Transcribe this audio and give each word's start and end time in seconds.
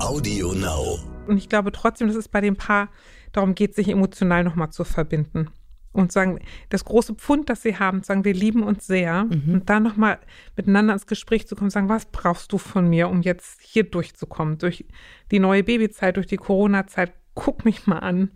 Audio 0.00 0.52
Now. 0.54 0.98
Und 1.26 1.36
ich 1.36 1.48
glaube 1.48 1.72
trotzdem, 1.72 2.08
dass 2.08 2.16
es 2.16 2.28
bei 2.28 2.40
dem 2.40 2.56
Paar 2.56 2.88
darum 3.32 3.54
geht, 3.54 3.74
sich 3.74 3.88
emotional 3.88 4.44
nochmal 4.44 4.70
zu 4.70 4.84
verbinden. 4.84 5.50
Und 5.92 6.12
sagen, 6.12 6.38
das 6.68 6.84
große 6.84 7.14
Pfund, 7.14 7.50
das 7.50 7.62
sie 7.62 7.76
haben, 7.76 8.02
sagen, 8.02 8.24
wir 8.24 8.32
lieben 8.32 8.62
uns 8.62 8.86
sehr. 8.86 9.24
Mhm. 9.24 9.54
Und 9.54 9.70
dann 9.70 9.82
nochmal 9.82 10.20
miteinander 10.56 10.92
ins 10.92 11.06
Gespräch 11.06 11.48
zu 11.48 11.56
kommen, 11.56 11.70
sagen, 11.70 11.88
was 11.88 12.06
brauchst 12.06 12.52
du 12.52 12.58
von 12.58 12.88
mir, 12.88 13.08
um 13.08 13.22
jetzt 13.22 13.60
hier 13.60 13.84
durchzukommen? 13.84 14.58
Durch 14.58 14.84
die 15.30 15.40
neue 15.40 15.64
Babyzeit, 15.64 16.16
durch 16.16 16.28
die 16.28 16.36
Corona-Zeit, 16.36 17.12
guck 17.34 17.64
mich 17.64 17.86
mal 17.86 17.98
an. 17.98 18.30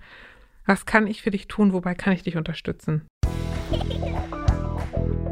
Was 0.66 0.84
kann 0.84 1.06
ich 1.06 1.22
für 1.22 1.30
dich 1.30 1.46
tun? 1.46 1.72
Wobei 1.72 1.94
kann 1.94 2.12
ich 2.12 2.24
dich 2.24 2.36
unterstützen? 2.36 3.06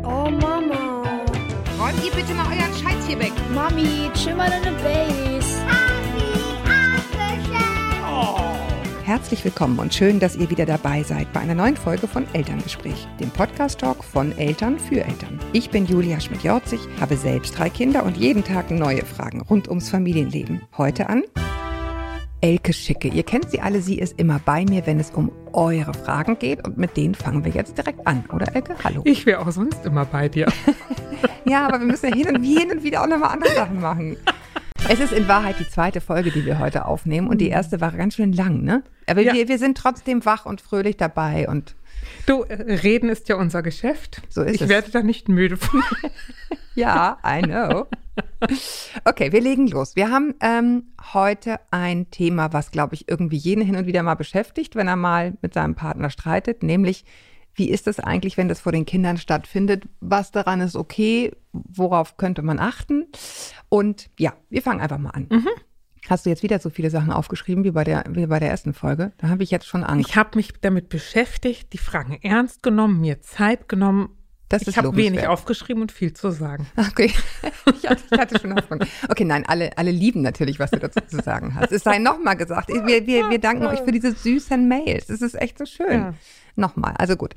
Oh 0.04 0.30
Mama. 0.30 1.02
Räumt 1.78 2.04
ihr 2.04 2.12
bitte 2.12 2.34
mal 2.34 2.46
euren 2.46 2.72
Scheiß 2.74 3.06
hier 3.08 3.18
weg. 3.18 3.32
Mami, 3.52 4.10
chill 4.14 4.34
mal 4.34 4.48
deine 4.48 4.76
Base. 4.78 5.31
Herzlich 9.04 9.44
willkommen 9.44 9.80
und 9.80 9.92
schön, 9.92 10.20
dass 10.20 10.36
ihr 10.36 10.48
wieder 10.48 10.64
dabei 10.64 11.02
seid 11.02 11.32
bei 11.32 11.40
einer 11.40 11.56
neuen 11.56 11.76
Folge 11.76 12.06
von 12.06 12.24
Elterngespräch, 12.34 13.08
dem 13.18 13.30
Podcast-Talk 13.30 14.04
von 14.04 14.30
Eltern 14.38 14.78
für 14.78 15.02
Eltern. 15.02 15.40
Ich 15.52 15.70
bin 15.70 15.86
Julia 15.86 16.20
Schmidt-Jorzig, 16.20 16.78
habe 17.00 17.16
selbst 17.16 17.58
drei 17.58 17.68
Kinder 17.68 18.04
und 18.04 18.16
jeden 18.16 18.44
Tag 18.44 18.70
neue 18.70 19.04
Fragen 19.04 19.40
rund 19.40 19.66
ums 19.66 19.90
Familienleben. 19.90 20.62
Heute 20.78 21.08
an 21.08 21.24
Elke 22.40 22.72
Schicke. 22.72 23.08
Ihr 23.08 23.24
kennt 23.24 23.50
sie 23.50 23.60
alle, 23.60 23.82
sie 23.82 23.98
ist 23.98 24.20
immer 24.20 24.38
bei 24.44 24.64
mir, 24.64 24.86
wenn 24.86 25.00
es 25.00 25.10
um 25.10 25.32
eure 25.52 25.94
Fragen 25.94 26.38
geht 26.38 26.64
und 26.64 26.78
mit 26.78 26.96
denen 26.96 27.16
fangen 27.16 27.44
wir 27.44 27.50
jetzt 27.50 27.76
direkt 27.76 28.06
an, 28.06 28.24
oder 28.32 28.54
Elke? 28.54 28.76
Hallo. 28.84 29.02
Ich 29.04 29.26
wäre 29.26 29.40
auch 29.40 29.50
sonst 29.50 29.84
immer 29.84 30.04
bei 30.04 30.28
dir. 30.28 30.46
Ja, 31.44 31.66
aber 31.66 31.80
wir 31.80 31.86
müssen 31.86 32.08
ja 32.08 32.14
hin 32.14 32.28
und, 32.28 32.42
hin 32.42 32.70
und 32.70 32.82
wieder 32.84 33.02
auch 33.02 33.06
nochmal 33.06 33.30
andere 33.30 33.52
Sachen 33.52 33.80
machen. 33.80 34.16
Es 34.88 35.00
ist 35.00 35.12
in 35.12 35.26
Wahrheit 35.28 35.56
die 35.58 35.68
zweite 35.68 36.00
Folge, 36.00 36.30
die 36.30 36.44
wir 36.44 36.58
heute 36.58 36.84
aufnehmen 36.84 37.28
und 37.28 37.38
die 37.40 37.48
erste 37.48 37.80
war 37.80 37.92
ganz 37.92 38.14
schön 38.14 38.32
lang, 38.32 38.62
ne? 38.62 38.82
Aber 39.06 39.20
Ja. 39.22 39.32
wir, 39.32 39.48
wir 39.48 39.58
sind 39.58 39.78
trotzdem 39.78 40.24
wach 40.24 40.44
und 40.44 40.60
fröhlich 40.60 40.96
dabei 40.96 41.48
und 41.48 41.74
Du, 42.26 42.42
äh, 42.42 42.54
reden 42.82 43.08
ist 43.08 43.28
ja 43.28 43.36
unser 43.36 43.62
Geschäft. 43.62 44.22
So 44.28 44.42
ist 44.42 44.56
ich 44.56 44.62
es. 44.62 44.68
werde 44.68 44.90
da 44.90 45.02
nicht 45.02 45.28
müde 45.28 45.56
von. 45.56 45.82
ja, 46.74 47.16
I 47.24 47.42
know. 47.42 47.86
Okay, 49.04 49.30
wir 49.32 49.40
legen 49.40 49.68
los. 49.68 49.94
Wir 49.94 50.10
haben 50.10 50.34
ähm, 50.40 50.84
heute 51.14 51.60
ein 51.70 52.10
Thema, 52.10 52.52
was, 52.52 52.72
glaube 52.72 52.94
ich, 52.96 53.08
irgendwie 53.08 53.36
jeden 53.36 53.64
hin 53.64 53.76
und 53.76 53.86
wieder 53.86 54.02
mal 54.02 54.16
beschäftigt, 54.16 54.74
wenn 54.74 54.88
er 54.88 54.96
mal 54.96 55.34
mit 55.42 55.54
seinem 55.54 55.76
Partner 55.76 56.10
streitet, 56.10 56.62
nämlich 56.64 57.04
wie 57.54 57.70
ist 57.70 57.86
es 57.86 58.00
eigentlich, 58.00 58.36
wenn 58.36 58.48
das 58.48 58.60
vor 58.60 58.72
den 58.72 58.86
Kindern 58.86 59.18
stattfindet? 59.18 59.84
Was 60.00 60.30
daran 60.30 60.60
ist 60.60 60.76
okay? 60.76 61.32
Worauf 61.52 62.16
könnte 62.16 62.42
man 62.42 62.58
achten? 62.58 63.06
Und 63.68 64.10
ja, 64.18 64.32
wir 64.48 64.62
fangen 64.62 64.80
einfach 64.80 64.98
mal 64.98 65.10
an. 65.10 65.28
Hast 66.08 66.26
du 66.26 66.30
jetzt 66.30 66.42
wieder 66.42 66.58
so 66.58 66.70
viele 66.70 66.90
Sachen 66.90 67.12
aufgeschrieben 67.12 67.62
wie 67.64 67.70
bei 67.70 67.84
der, 67.84 68.04
wie 68.08 68.26
bei 68.26 68.40
der 68.40 68.50
ersten 68.50 68.74
Folge? 68.74 69.12
Da 69.18 69.28
habe 69.28 69.42
ich 69.42 69.50
jetzt 69.50 69.66
schon 69.66 69.84
Angst. 69.84 70.08
Ich 70.08 70.16
habe 70.16 70.30
mich 70.34 70.52
damit 70.60 70.88
beschäftigt, 70.88 71.72
die 71.72 71.78
Fragen 71.78 72.18
ernst 72.22 72.62
genommen, 72.62 73.00
mir 73.00 73.20
Zeit 73.20 73.68
genommen. 73.68 74.10
Das 74.48 74.66
ich 74.66 74.76
habe 74.76 74.94
wenig 74.96 75.26
aufgeschrieben 75.26 75.80
und 75.80 75.92
viel 75.92 76.12
zu 76.12 76.30
sagen. 76.30 76.66
Okay, 76.76 77.10
ich 77.80 77.88
hatte, 77.88 78.02
ich 78.10 78.18
hatte 78.18 78.38
schon 78.38 78.54
Hoffnung. 78.54 78.80
Okay, 79.08 79.24
nein, 79.24 79.44
alle, 79.46 79.78
alle 79.78 79.90
lieben 79.90 80.20
natürlich, 80.20 80.58
was 80.58 80.70
du 80.72 80.78
dazu 80.78 81.00
zu 81.06 81.22
sagen 81.22 81.54
hast. 81.54 81.72
Es 81.72 81.84
sei 81.84 81.98
nochmal 81.98 82.36
gesagt. 82.36 82.68
Wir, 82.68 83.06
wir, 83.06 83.30
wir 83.30 83.38
danken 83.38 83.64
euch 83.64 83.80
für 83.80 83.92
diese 83.92 84.12
süßen 84.12 84.68
Mails. 84.68 85.08
Es 85.08 85.22
ist 85.22 85.40
echt 85.40 85.56
so 85.56 85.64
schön. 85.64 86.00
Ja. 86.00 86.14
Nochmal, 86.56 86.94
also 86.98 87.16
gut. 87.16 87.34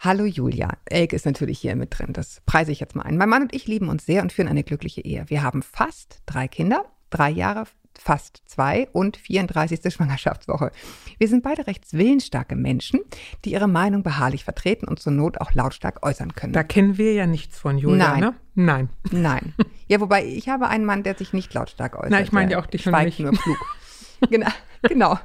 Hallo 0.00 0.24
Julia. 0.24 0.70
Elke 0.86 1.14
ist 1.14 1.26
natürlich 1.26 1.60
hier 1.60 1.76
mit 1.76 1.96
drin. 1.96 2.12
Das 2.12 2.42
preise 2.44 2.72
ich 2.72 2.80
jetzt 2.80 2.96
mal 2.96 3.04
ein. 3.04 3.16
Mein 3.16 3.28
Mann 3.28 3.42
und 3.42 3.54
ich 3.54 3.66
lieben 3.66 3.88
uns 3.88 4.04
sehr 4.04 4.22
und 4.22 4.32
führen 4.32 4.48
eine 4.48 4.64
glückliche 4.64 5.00
Ehe. 5.00 5.24
Wir 5.28 5.42
haben 5.42 5.62
fast 5.62 6.22
drei 6.26 6.48
Kinder, 6.48 6.84
drei 7.10 7.30
Jahre, 7.30 7.66
fast 7.98 8.42
zwei 8.46 8.88
und 8.92 9.16
34. 9.16 9.92
Schwangerschaftswoche. 9.92 10.72
Wir 11.18 11.28
sind 11.28 11.42
beide 11.42 11.66
recht 11.66 11.92
willensstarke 11.92 12.56
Menschen, 12.56 13.00
die 13.44 13.52
ihre 13.52 13.68
Meinung 13.68 14.02
beharrlich 14.02 14.44
vertreten 14.44 14.88
und 14.88 14.98
zur 14.98 15.12
Not 15.12 15.40
auch 15.40 15.52
lautstark 15.54 16.04
äußern 16.04 16.34
können. 16.34 16.52
Da 16.52 16.62
kennen 16.62 16.98
wir 16.98 17.12
ja 17.12 17.26
nichts 17.26 17.58
von, 17.58 17.78
Julia, 17.78 18.08
Nein. 18.08 18.20
ne? 18.20 18.34
Nein. 18.54 18.88
Nein. 19.10 19.54
Ja, 19.88 20.00
wobei 20.00 20.24
ich 20.24 20.48
habe 20.48 20.68
einen 20.68 20.84
Mann, 20.84 21.02
der 21.02 21.14
sich 21.14 21.32
nicht 21.32 21.54
lautstark 21.54 21.96
äußert. 21.96 22.10
Na, 22.10 22.20
ich 22.20 22.32
meine 22.32 22.52
ja 22.52 22.58
auch 22.58 22.66
dich 22.66 22.86
und 22.86 23.04
mich. 23.04 23.18
nur 23.18 23.32
klug. 23.32 23.58
genau, 24.30 24.48
genau. 24.88 25.18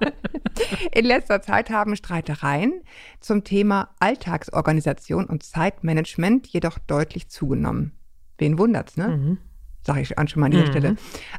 In 0.94 1.06
letzter 1.06 1.42
Zeit 1.42 1.70
haben 1.70 1.96
Streitereien 1.96 2.82
zum 3.20 3.44
Thema 3.44 3.90
Alltagsorganisation 4.00 5.26
und 5.26 5.44
Zeitmanagement 5.44 6.48
jedoch 6.48 6.80
deutlich 6.80 7.30
zugenommen. 7.30 7.94
Wen 8.38 8.58
wundert's, 8.58 8.98
ne? 8.98 9.08
Mhm. 9.08 9.38
Sage 9.82 10.02
ich 10.02 10.18
an 10.18 10.28
schon 10.28 10.42
mal 10.42 10.48
an 10.48 10.52
dieser 10.52 10.68
Stelle. 10.68 10.96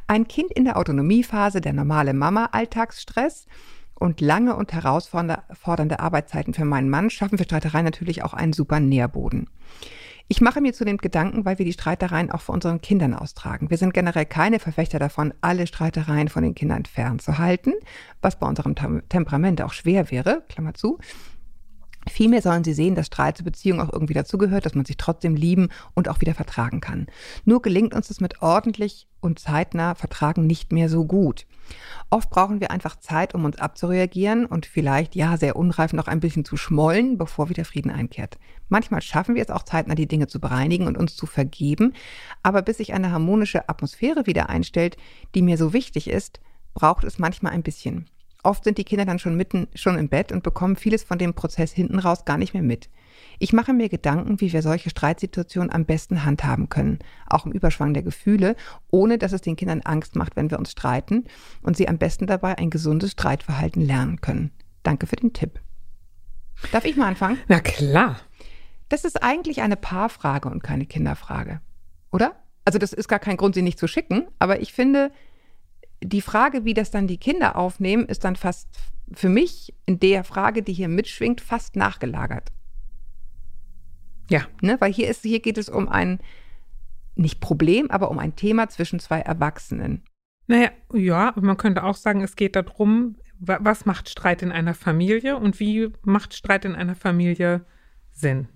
Ein 0.07 0.27
Kind 0.27 0.51
in 0.51 0.65
der 0.65 0.77
Autonomiephase, 0.77 1.61
der 1.61 1.73
normale 1.73 2.13
Mama-Alltagsstress 2.13 3.45
und 3.93 4.21
lange 4.21 4.55
und 4.55 4.73
herausfordernde 4.73 5.43
fordernde 5.53 5.99
Arbeitszeiten 5.99 6.53
für 6.53 6.65
meinen 6.65 6.89
Mann 6.89 7.09
schaffen 7.09 7.37
für 7.37 7.43
Streitereien 7.43 7.85
natürlich 7.85 8.23
auch 8.23 8.33
einen 8.33 8.53
super 8.53 8.79
Nährboden. 8.79 9.49
Ich 10.31 10.41
mache 10.41 10.61
mir 10.61 10.73
zudem 10.73 10.97
Gedanken, 10.97 11.43
weil 11.43 11.57
wir 11.57 11.65
die 11.65 11.73
Streitereien 11.73 12.29
auch 12.29 12.41
vor 12.41 12.53
unseren 12.53 12.81
Kindern 12.81 13.15
austragen. 13.15 13.71
Wir 13.71 13.77
sind 13.77 13.95
generell 13.95 14.27
keine 14.27 14.59
Verfechter 14.59 14.99
davon, 14.99 15.33
alle 15.41 15.65
Streitereien 15.65 16.27
von 16.27 16.43
den 16.43 16.53
Kindern 16.53 16.85
fernzuhalten, 16.85 17.73
was 18.21 18.37
bei 18.37 18.45
unserem 18.45 18.75
Tem 18.75 19.01
Temperament 19.09 19.59
auch 19.63 19.73
schwer 19.73 20.11
wäre, 20.11 20.43
Klammer 20.47 20.75
zu. 20.75 20.99
Vielmehr 22.07 22.41
sollen 22.41 22.63
sie 22.63 22.73
sehen, 22.73 22.95
dass 22.95 23.07
Streit 23.07 23.37
zur 23.37 23.45
Beziehung 23.45 23.81
auch 23.81 23.91
irgendwie 23.91 24.13
dazugehört, 24.13 24.65
dass 24.65 24.75
man 24.75 24.85
sich 24.85 24.97
trotzdem 24.97 25.35
lieben 25.35 25.69
und 25.93 26.07
auch 26.07 26.21
wieder 26.21 26.33
vertragen 26.33 26.79
kann. 26.81 27.07
Nur 27.45 27.61
gelingt 27.61 27.93
uns 27.93 28.07
das 28.07 28.21
mit 28.21 28.41
ordentlich 28.41 29.07
und 29.19 29.39
zeitnah 29.39 29.95
Vertragen 29.95 30.47
nicht 30.47 30.71
mehr 30.71 30.89
so 30.89 31.05
gut. 31.05 31.45
Oft 32.09 32.29
brauchen 32.29 32.61
wir 32.61 32.71
einfach 32.71 32.95
Zeit, 32.99 33.35
um 33.35 33.45
uns 33.45 33.59
abzureagieren 33.59 34.45
und 34.45 34.65
vielleicht, 34.65 35.15
ja, 35.15 35.37
sehr 35.37 35.55
unreif 35.55 35.93
noch 35.93 36.07
ein 36.07 36.19
bisschen 36.19 36.45
zu 36.45 36.57
schmollen, 36.57 37.17
bevor 37.17 37.49
wieder 37.49 37.65
Frieden 37.65 37.91
einkehrt. 37.91 38.39
Manchmal 38.69 39.01
schaffen 39.01 39.35
wir 39.35 39.43
es 39.43 39.49
auch 39.49 39.63
zeitnah, 39.63 39.95
die 39.95 40.07
Dinge 40.07 40.27
zu 40.27 40.39
bereinigen 40.39 40.87
und 40.87 40.97
uns 40.97 41.15
zu 41.15 41.25
vergeben, 41.25 41.93
aber 42.43 42.61
bis 42.61 42.77
sich 42.77 42.93
eine 42.93 43.11
harmonische 43.11 43.69
Atmosphäre 43.69 44.25
wieder 44.25 44.49
einstellt, 44.49 44.97
die 45.35 45.41
mir 45.41 45.57
so 45.57 45.73
wichtig 45.73 46.09
ist, 46.09 46.39
braucht 46.73 47.03
es 47.03 47.19
manchmal 47.19 47.51
ein 47.51 47.63
bisschen. 47.63 48.07
Oft 48.43 48.63
sind 48.63 48.77
die 48.77 48.85
Kinder 48.85 49.05
dann 49.05 49.19
schon 49.19 49.35
mitten, 49.35 49.67
schon 49.75 49.97
im 49.97 50.07
Bett 50.07 50.31
und 50.31 50.43
bekommen 50.43 50.77
vieles 50.77 51.03
von 51.03 51.17
dem 51.17 51.33
Prozess 51.33 51.73
hinten 51.73 51.99
raus 51.99 52.23
gar 52.23 52.37
nicht 52.37 52.53
mehr 52.53 52.63
mit. 52.63 52.89
Ich 53.37 53.53
mache 53.53 53.73
mir 53.73 53.89
Gedanken, 53.89 54.39
wie 54.39 54.53
wir 54.53 54.61
solche 54.61 54.89
Streitsituationen 54.89 55.71
am 55.71 55.85
besten 55.85 56.25
handhaben 56.25 56.69
können, 56.69 56.99
auch 57.27 57.45
im 57.45 57.51
Überschwang 57.51 57.93
der 57.93 58.03
Gefühle, 58.03 58.55
ohne 58.91 59.17
dass 59.17 59.33
es 59.33 59.41
den 59.41 59.55
Kindern 59.55 59.81
Angst 59.81 60.15
macht, 60.15 60.35
wenn 60.35 60.51
wir 60.51 60.59
uns 60.59 60.71
streiten 60.71 61.25
und 61.61 61.75
sie 61.75 61.89
am 61.89 61.97
besten 61.97 62.27
dabei 62.27 62.57
ein 62.57 62.69
gesundes 62.69 63.11
Streitverhalten 63.11 63.81
lernen 63.81 64.21
können. 64.21 64.51
Danke 64.83 65.07
für 65.07 65.17
den 65.17 65.33
Tipp. 65.33 65.59
Darf 66.71 66.85
ich 66.85 66.95
mal 66.95 67.07
anfangen? 67.07 67.39
Na 67.47 67.59
klar. 67.59 68.19
Das 68.89 69.05
ist 69.05 69.21
eigentlich 69.21 69.61
eine 69.61 69.75
Paarfrage 69.75 70.49
und 70.49 70.63
keine 70.63 70.85
Kinderfrage, 70.85 71.61
oder? 72.11 72.35
Also 72.65 72.79
das 72.79 72.91
ist 72.93 73.07
gar 73.07 73.19
kein 73.19 73.37
Grund, 73.37 73.55
sie 73.55 73.61
nicht 73.61 73.79
zu 73.79 73.87
schicken, 73.87 74.27
aber 74.39 74.61
ich 74.61 74.73
finde, 74.73 75.11
die 76.01 76.21
Frage, 76.21 76.65
wie 76.65 76.73
das 76.73 76.91
dann 76.91 77.07
die 77.07 77.17
Kinder 77.17 77.55
aufnehmen, 77.55 78.05
ist 78.05 78.23
dann 78.23 78.35
fast 78.35 78.69
für 79.11 79.29
mich 79.29 79.73
in 79.85 79.99
der 79.99 80.23
Frage, 80.23 80.63
die 80.63 80.73
hier 80.73 80.87
mitschwingt, 80.87 81.41
fast 81.41 81.75
nachgelagert. 81.75 82.51
Ja. 84.29 84.41
Ne? 84.61 84.77
Weil 84.79 84.93
hier, 84.93 85.07
ist, 85.09 85.23
hier 85.23 85.39
geht 85.39 85.57
es 85.57 85.69
um 85.69 85.89
ein, 85.89 86.19
nicht 87.15 87.39
Problem, 87.41 87.89
aber 87.89 88.11
um 88.11 88.19
ein 88.19 88.35
Thema 88.35 88.69
zwischen 88.69 88.99
zwei 88.99 89.19
Erwachsenen. 89.19 90.03
Naja, 90.47 90.69
ja, 90.93 91.33
man 91.39 91.57
könnte 91.57 91.83
auch 91.83 91.95
sagen, 91.95 92.21
es 92.21 92.35
geht 92.35 92.55
darum, 92.55 93.17
wa- 93.39 93.59
was 93.61 93.85
macht 93.85 94.09
Streit 94.09 94.41
in 94.41 94.51
einer 94.51 94.73
Familie 94.73 95.37
und 95.37 95.59
wie 95.59 95.91
macht 96.03 96.33
Streit 96.33 96.65
in 96.65 96.75
einer 96.75 96.95
Familie 96.95 97.65
Sinn. 98.11 98.47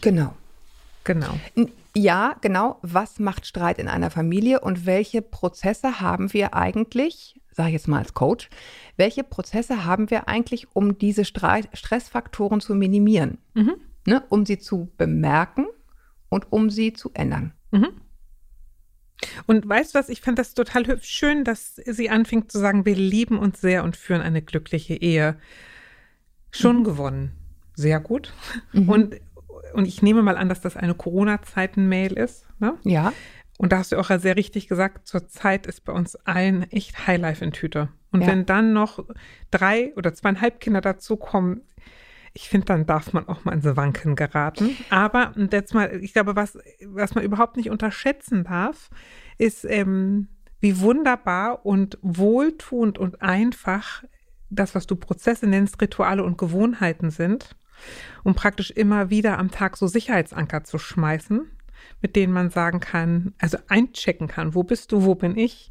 Genau. 0.00 0.34
Genau. 1.04 1.38
Ja, 1.94 2.36
genau. 2.40 2.78
Was 2.82 3.18
macht 3.18 3.46
Streit 3.46 3.78
in 3.78 3.88
einer 3.88 4.10
Familie 4.10 4.60
und 4.60 4.86
welche 4.86 5.20
Prozesse 5.20 6.00
haben 6.00 6.32
wir 6.32 6.54
eigentlich, 6.54 7.40
sage 7.50 7.68
ich 7.68 7.74
jetzt 7.74 7.88
mal 7.88 7.98
als 7.98 8.14
Coach, 8.14 8.48
welche 8.96 9.24
Prozesse 9.24 9.84
haben 9.84 10.10
wir 10.10 10.28
eigentlich, 10.28 10.74
um 10.74 10.98
diese 10.98 11.24
Streit 11.24 11.68
Stressfaktoren 11.74 12.60
zu 12.60 12.74
minimieren? 12.74 13.38
Mhm. 13.54 13.74
Ne? 14.06 14.22
Um 14.30 14.46
sie 14.46 14.58
zu 14.58 14.90
bemerken 14.96 15.66
und 16.28 16.50
um 16.50 16.70
sie 16.70 16.92
zu 16.94 17.10
ändern. 17.14 17.52
Mhm. 17.70 17.88
Und 19.46 19.68
weißt 19.68 19.94
du 19.94 19.98
was, 19.98 20.08
ich 20.08 20.20
fand 20.20 20.38
das 20.38 20.54
total 20.54 20.86
hübsch, 20.86 21.08
schön, 21.08 21.44
dass 21.44 21.76
sie 21.76 22.10
anfing 22.10 22.48
zu 22.48 22.58
sagen, 22.58 22.84
wir 22.86 22.96
lieben 22.96 23.38
uns 23.38 23.60
sehr 23.60 23.84
und 23.84 23.96
führen 23.96 24.20
eine 24.20 24.42
glückliche 24.42 24.94
Ehe. 24.94 25.38
Schon 26.50 26.84
gewonnen. 26.84 27.32
Sehr 27.74 28.00
gut. 28.00 28.32
Und, 28.74 29.16
und 29.74 29.86
ich 29.86 30.02
nehme 30.02 30.22
mal 30.22 30.36
an, 30.36 30.48
dass 30.48 30.60
das 30.60 30.76
eine 30.76 30.94
Corona-Zeiten-Mail 30.94 32.12
ist. 32.14 32.46
Ne? 32.58 32.74
Ja. 32.84 33.12
Und 33.58 33.72
da 33.72 33.78
hast 33.78 33.92
du 33.92 33.98
auch 33.98 34.10
ja 34.10 34.18
sehr 34.18 34.36
richtig 34.36 34.66
gesagt, 34.68 35.06
zurzeit 35.06 35.66
ist 35.66 35.84
bei 35.84 35.92
uns 35.92 36.16
allen 36.16 36.70
echt 36.70 37.06
Highlife 37.06 37.44
in 37.44 37.52
Tüte. 37.52 37.88
Und 38.10 38.22
Ja. 38.22 38.26
wenn 38.28 38.46
dann 38.46 38.72
noch 38.72 39.04
drei 39.50 39.92
oder 39.96 40.12
zweieinhalb 40.14 40.60
Kinder 40.60 40.80
dazukommen, 40.80 41.62
ich 42.34 42.48
finde, 42.48 42.64
dann 42.66 42.86
darf 42.86 43.12
man 43.12 43.28
auch 43.28 43.44
mal 43.44 43.52
ins 43.52 43.64
Wanken 43.76 44.16
geraten. 44.16 44.74
Aber 44.90 45.32
und 45.36 45.52
jetzt 45.52 45.74
mal, 45.74 46.02
ich 46.02 46.14
glaube, 46.14 46.34
was, 46.34 46.58
was 46.86 47.14
man 47.14 47.24
überhaupt 47.24 47.56
nicht 47.56 47.70
unterschätzen 47.70 48.44
darf, 48.44 48.88
ist, 49.38 49.64
ähm, 49.68 50.28
wie 50.60 50.80
wunderbar 50.80 51.66
und 51.66 51.98
wohltuend 52.00 52.96
und 52.98 53.20
einfach 53.20 54.02
das, 54.48 54.74
was 54.74 54.86
du 54.86 54.96
Prozesse 54.96 55.46
nennst, 55.46 55.80
Rituale 55.82 56.22
und 56.24 56.38
Gewohnheiten 56.38 57.10
sind, 57.10 57.54
um 58.24 58.34
praktisch 58.34 58.70
immer 58.70 59.10
wieder 59.10 59.38
am 59.38 59.50
Tag 59.50 59.76
so 59.76 59.86
Sicherheitsanker 59.86 60.64
zu 60.64 60.78
schmeißen, 60.78 61.50
mit 62.00 62.16
denen 62.16 62.32
man 62.32 62.50
sagen 62.50 62.80
kann, 62.80 63.34
also 63.38 63.58
einchecken 63.68 64.28
kann, 64.28 64.54
wo 64.54 64.62
bist 64.62 64.92
du, 64.92 65.04
wo 65.04 65.14
bin 65.14 65.36
ich, 65.36 65.70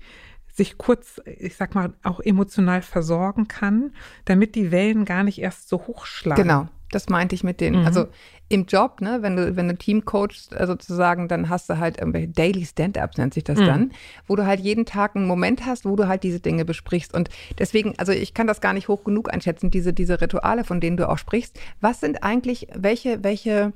sich 0.54 0.78
kurz, 0.78 1.22
ich 1.26 1.56
sag 1.56 1.76
mal, 1.76 1.94
auch 2.04 2.20
emotional 2.20 2.82
versorgen 2.82 3.48
kann, 3.48 3.94
damit 4.26 4.56
die 4.56 4.72
Wellen 4.72 5.06
gar 5.06 5.24
nicht 5.24 5.40
erst 5.40 5.70
so 5.70 5.88
hochschlagen. 5.88 6.44
Genau, 6.44 6.68
das 6.92 7.10
meinte 7.10 7.36
ich 7.36 7.44
mit 7.44 7.60
den, 7.62 7.80
Mhm. 7.80 7.86
also 7.86 8.08
im 8.50 8.66
Job, 8.66 9.00
ne, 9.00 9.20
wenn 9.22 9.38
du, 9.38 9.56
wenn 9.56 9.70
du 9.70 9.76
Team 9.78 10.04
coachst, 10.04 10.52
äh, 10.54 10.68
sozusagen, 10.68 11.28
dann 11.30 11.48
hast 11.50 11.70
du 11.70 11.78
halt 11.78 11.98
irgendwelche 12.00 12.28
Daily 12.28 12.66
Stand-Ups, 12.66 13.18
nennt 13.18 13.34
sich 13.34 13.46
das 13.46 13.60
Mhm. 13.60 13.66
dann, 13.66 13.92
wo 14.28 14.36
du 14.36 14.46
halt 14.46 14.60
jeden 14.60 14.86
Tag 14.86 15.16
einen 15.16 15.26
Moment 15.26 15.66
hast, 15.66 15.86
wo 15.86 15.96
du 15.96 16.08
halt 16.08 16.24
diese 16.24 16.42
Dinge 16.42 16.66
besprichst. 16.66 17.14
Und 17.14 17.30
deswegen, 17.60 17.94
also 17.98 18.12
ich 18.12 18.34
kann 18.34 18.48
das 18.48 18.60
gar 18.60 18.74
nicht 18.74 18.90
hoch 18.90 19.04
genug 19.06 19.34
einschätzen, 19.34 19.72
diese, 19.72 19.94
diese 19.94 20.20
Rituale, 20.20 20.64
von 20.66 20.82
denen 20.82 20.98
du 20.98 21.08
auch 21.10 21.18
sprichst. 21.18 21.58
Was 21.80 22.02
sind 22.02 22.24
eigentlich, 22.24 22.68
welche, 22.76 23.24
welche, 23.24 23.72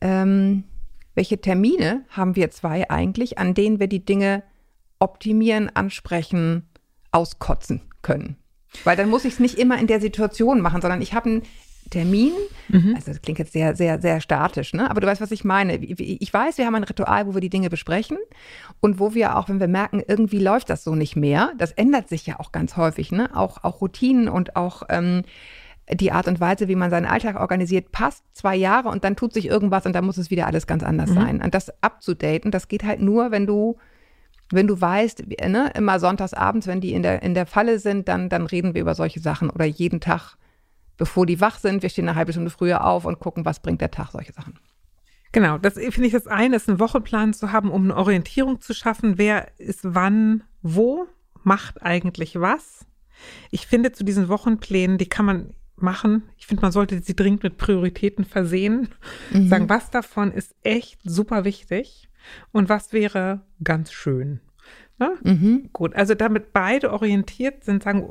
ähm, 0.00 0.64
welche 1.14 1.40
Termine 1.40 2.04
haben 2.10 2.36
wir 2.36 2.50
zwei 2.50 2.90
eigentlich, 2.90 3.38
an 3.38 3.54
denen 3.54 3.80
wir 3.80 3.86
die 3.86 4.04
Dinge 4.04 4.42
optimieren, 4.98 5.70
ansprechen, 5.74 6.68
auskotzen 7.12 7.82
können? 8.02 8.36
Weil 8.84 8.96
dann 8.96 9.08
muss 9.08 9.24
ich 9.24 9.34
es 9.34 9.40
nicht 9.40 9.58
immer 9.58 9.78
in 9.78 9.86
der 9.86 10.00
Situation 10.00 10.60
machen, 10.60 10.82
sondern 10.82 11.00
ich 11.00 11.14
habe 11.14 11.30
einen 11.30 11.42
Termin, 11.90 12.32
also 12.94 13.10
das 13.12 13.22
klingt 13.22 13.38
jetzt 13.38 13.52
sehr, 13.52 13.76
sehr, 13.76 14.00
sehr 14.00 14.20
statisch, 14.20 14.74
ne? 14.74 14.90
aber 14.90 15.00
du 15.00 15.06
weißt, 15.06 15.20
was 15.20 15.30
ich 15.30 15.44
meine. 15.44 15.76
Ich 15.76 16.32
weiß, 16.32 16.58
wir 16.58 16.66
haben 16.66 16.74
ein 16.74 16.84
Ritual, 16.84 17.26
wo 17.26 17.34
wir 17.34 17.40
die 17.40 17.50
Dinge 17.50 17.70
besprechen 17.70 18.18
und 18.80 18.98
wo 18.98 19.14
wir 19.14 19.36
auch, 19.36 19.48
wenn 19.48 19.60
wir 19.60 19.68
merken, 19.68 20.02
irgendwie 20.06 20.38
läuft 20.38 20.70
das 20.70 20.84
so 20.84 20.94
nicht 20.94 21.16
mehr, 21.16 21.52
das 21.58 21.72
ändert 21.72 22.08
sich 22.08 22.26
ja 22.26 22.40
auch 22.40 22.52
ganz 22.52 22.76
häufig, 22.76 23.12
ne? 23.12 23.34
auch, 23.34 23.64
auch 23.64 23.80
Routinen 23.80 24.28
und 24.28 24.56
auch 24.56 24.82
ähm, 24.88 25.22
die 25.92 26.10
Art 26.10 26.26
und 26.26 26.40
Weise, 26.40 26.68
wie 26.68 26.74
man 26.74 26.90
seinen 26.90 27.06
Alltag 27.06 27.38
organisiert, 27.38 27.92
passt 27.92 28.24
zwei 28.32 28.56
Jahre 28.56 28.88
und 28.88 29.04
dann 29.04 29.14
tut 29.14 29.32
sich 29.32 29.46
irgendwas 29.46 29.86
und 29.86 29.94
dann 29.94 30.04
muss 30.04 30.18
es 30.18 30.30
wieder 30.30 30.46
alles 30.46 30.66
ganz 30.66 30.82
anders 30.82 31.10
sein. 31.10 31.40
Und 31.40 31.54
das 31.54 31.72
abzudaten, 31.80 32.50
das 32.50 32.66
geht 32.66 32.82
halt 32.82 33.00
nur, 33.00 33.30
wenn 33.30 33.46
du 33.46 33.76
wenn 34.50 34.66
du 34.66 34.80
weißt, 34.80 35.24
ne, 35.48 35.72
immer 35.74 35.98
sonntags 35.98 36.32
abends, 36.32 36.66
wenn 36.66 36.80
die 36.80 36.92
in 36.92 37.02
der, 37.02 37.22
in 37.22 37.34
der 37.34 37.46
Falle 37.46 37.78
sind, 37.78 38.08
dann, 38.08 38.28
dann 38.28 38.46
reden 38.46 38.74
wir 38.74 38.80
über 38.80 38.94
solche 38.94 39.20
Sachen 39.20 39.50
oder 39.50 39.64
jeden 39.64 40.00
Tag, 40.00 40.36
bevor 40.96 41.26
die 41.26 41.40
wach 41.40 41.58
sind, 41.58 41.82
wir 41.82 41.88
stehen 41.88 42.08
eine 42.08 42.16
halbe 42.16 42.32
Stunde 42.32 42.50
früher 42.50 42.84
auf 42.84 43.04
und 43.04 43.18
gucken, 43.18 43.44
was 43.44 43.60
bringt 43.60 43.80
der 43.80 43.90
Tag, 43.90 44.10
solche 44.10 44.32
Sachen. 44.32 44.58
Genau, 45.32 45.58
das 45.58 45.74
finde 45.74 46.06
ich 46.06 46.12
das 46.12 46.26
eine, 46.26 46.56
ist 46.56 46.68
einen 46.68 46.80
Wochenplan 46.80 47.34
zu 47.34 47.52
haben, 47.52 47.70
um 47.70 47.84
eine 47.84 47.96
Orientierung 47.96 48.60
zu 48.60 48.72
schaffen, 48.72 49.18
wer 49.18 49.48
ist 49.58 49.80
wann, 49.82 50.44
wo, 50.62 51.06
macht 51.42 51.82
eigentlich 51.82 52.40
was. 52.40 52.86
Ich 53.50 53.66
finde 53.66 53.92
zu 53.92 54.04
diesen 54.04 54.28
Wochenplänen, 54.28 54.98
die 54.98 55.08
kann 55.08 55.26
man 55.26 55.54
machen. 55.76 56.22
Ich 56.38 56.46
finde, 56.46 56.62
man 56.62 56.72
sollte 56.72 57.00
sie 57.00 57.14
dringend 57.14 57.42
mit 57.42 57.58
Prioritäten 57.58 58.24
versehen. 58.24 58.88
Sagen, 59.30 59.68
was 59.68 59.90
davon 59.90 60.32
ist 60.32 60.54
echt 60.62 60.98
super 61.04 61.44
wichtig 61.44 62.08
und 62.52 62.68
was 62.68 62.92
wäre 62.92 63.42
ganz 63.62 63.92
schön. 63.92 64.40
Ne? 64.98 65.12
Mhm. 65.22 65.70
Gut, 65.72 65.94
also 65.94 66.14
damit 66.14 66.52
beide 66.54 66.92
orientiert 66.92 67.64
sind, 67.64 67.82
sagen, 67.82 68.08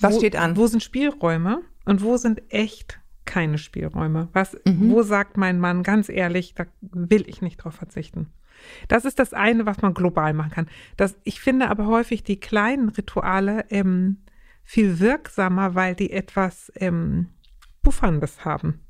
Was 0.00 0.14
wo, 0.14 0.18
steht 0.18 0.36
an? 0.36 0.56
Wo 0.56 0.66
sind 0.66 0.82
Spielräume 0.82 1.62
und 1.84 2.02
wo 2.02 2.16
sind 2.16 2.42
echt 2.52 3.00
keine 3.24 3.58
Spielräume? 3.58 4.28
Was, 4.32 4.56
Mhm. 4.64 4.90
wo 4.90 5.02
sagt 5.02 5.36
mein 5.36 5.58
Mann 5.60 5.82
ganz 5.82 6.08
ehrlich, 6.08 6.54
da 6.54 6.66
will 6.80 7.24
ich 7.28 7.40
nicht 7.42 7.58
drauf 7.58 7.74
verzichten? 7.74 8.28
Das 8.88 9.04
ist 9.04 9.18
das 9.18 9.32
eine, 9.32 9.66
was 9.66 9.82
man 9.82 9.94
global 9.94 10.34
machen 10.34 10.50
kann. 10.50 10.68
Das, 10.96 11.16
ich 11.24 11.40
finde 11.40 11.68
aber 11.68 11.86
häufig 11.86 12.22
die 12.22 12.38
kleinen 12.38 12.88
Rituale 12.90 13.64
ähm, 13.70 14.18
viel 14.64 15.00
wirksamer, 15.00 15.74
weil 15.74 15.94
die 15.94 16.12
etwas 16.12 16.70
ähm, 16.76 17.28
Pufferndes 17.82 18.44
haben. 18.44 18.80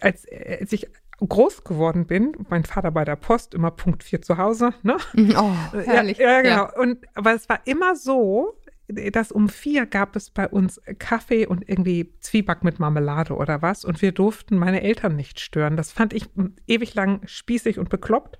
Als, 0.00 0.24
äh, 0.26 0.58
als 0.60 0.72
ich 0.72 0.86
groß 1.18 1.64
geworden 1.64 2.06
bin, 2.06 2.32
mein 2.50 2.64
Vater 2.64 2.90
bei 2.90 3.04
der 3.04 3.16
Post, 3.16 3.54
immer 3.54 3.70
Punkt 3.70 4.02
4 4.04 4.20
zu 4.20 4.36
Hause, 4.36 4.74
ne? 4.82 4.98
Oh, 5.36 5.52
herrlich. 5.84 6.18
Ja, 6.18 6.42
ja 6.42 6.42
genau. 6.42 6.80
Und, 6.82 6.98
aber 7.14 7.32
es 7.34 7.48
war 7.48 7.60
immer 7.64 7.96
so, 7.96 8.58
dass 8.88 9.32
um 9.32 9.48
vier 9.48 9.86
gab 9.86 10.14
es 10.14 10.30
bei 10.30 10.48
uns 10.48 10.80
Kaffee 10.98 11.46
und 11.46 11.68
irgendwie 11.68 12.12
Zwieback 12.20 12.62
mit 12.62 12.78
Marmelade 12.78 13.34
oder 13.34 13.62
was. 13.62 13.84
Und 13.84 14.00
wir 14.00 14.12
durften 14.12 14.56
meine 14.56 14.82
Eltern 14.82 15.16
nicht 15.16 15.40
stören. 15.40 15.76
Das 15.76 15.92
fand 15.92 16.12
ich 16.12 16.28
ewig 16.66 16.94
lang 16.94 17.20
spießig 17.26 17.78
und 17.78 17.88
bekloppt, 17.88 18.38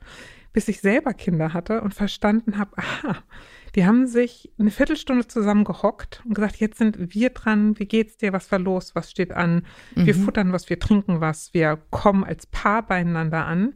bis 0.52 0.68
ich 0.68 0.80
selber 0.80 1.14
Kinder 1.14 1.52
hatte 1.52 1.80
und 1.80 1.94
verstanden 1.94 2.58
habe, 2.58 2.78
aha, 2.78 3.16
die 3.74 3.84
haben 3.84 4.06
sich 4.06 4.52
eine 4.58 4.70
Viertelstunde 4.70 5.26
zusammen 5.26 5.64
gehockt 5.64 6.22
und 6.24 6.34
gesagt, 6.34 6.56
jetzt 6.56 6.78
sind 6.78 7.14
wir 7.14 7.30
dran, 7.30 7.78
wie 7.78 7.86
geht's 7.86 8.16
dir, 8.16 8.32
was 8.32 8.50
war 8.50 8.58
los, 8.58 8.94
was 8.94 9.10
steht 9.10 9.32
an, 9.32 9.66
wir 9.94 10.14
futtern 10.14 10.52
was, 10.52 10.70
wir 10.70 10.78
trinken 10.78 11.20
was, 11.20 11.52
wir 11.52 11.78
kommen 11.90 12.24
als 12.24 12.46
Paar 12.46 12.86
beieinander 12.86 13.44
an. 13.44 13.74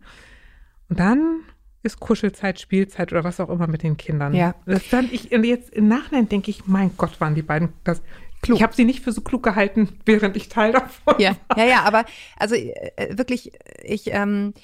Und 0.88 1.00
dann 1.00 1.42
ist 1.82 2.00
Kuschelzeit, 2.00 2.60
Spielzeit 2.60 3.12
oder 3.12 3.24
was 3.24 3.40
auch 3.40 3.48
immer 3.48 3.66
mit 3.66 3.82
den 3.82 3.96
Kindern. 3.96 4.34
Ja. 4.34 4.54
Das 4.66 4.82
fand 4.82 5.12
ich, 5.12 5.32
und 5.32 5.44
jetzt 5.44 5.70
im 5.70 5.88
Nachhinein 5.88 6.28
denke 6.28 6.50
ich, 6.50 6.66
mein 6.66 6.90
Gott, 6.96 7.20
waren 7.20 7.34
die 7.34 7.42
beiden 7.42 7.72
das. 7.84 8.02
Klug. 8.42 8.56
Ich 8.56 8.62
habe 8.62 8.74
sie 8.74 8.86
nicht 8.86 9.04
für 9.04 9.12
so 9.12 9.20
klug 9.20 9.42
gehalten, 9.42 10.00
während 10.06 10.34
ich 10.34 10.48
Teil 10.48 10.72
davon 10.72 11.14
Ja, 11.18 11.36
ja, 11.58 11.64
ja, 11.64 11.82
aber 11.82 12.06
also 12.38 12.54
äh, 12.54 13.18
wirklich, 13.18 13.52
ich, 13.82 14.14
ähm, 14.14 14.54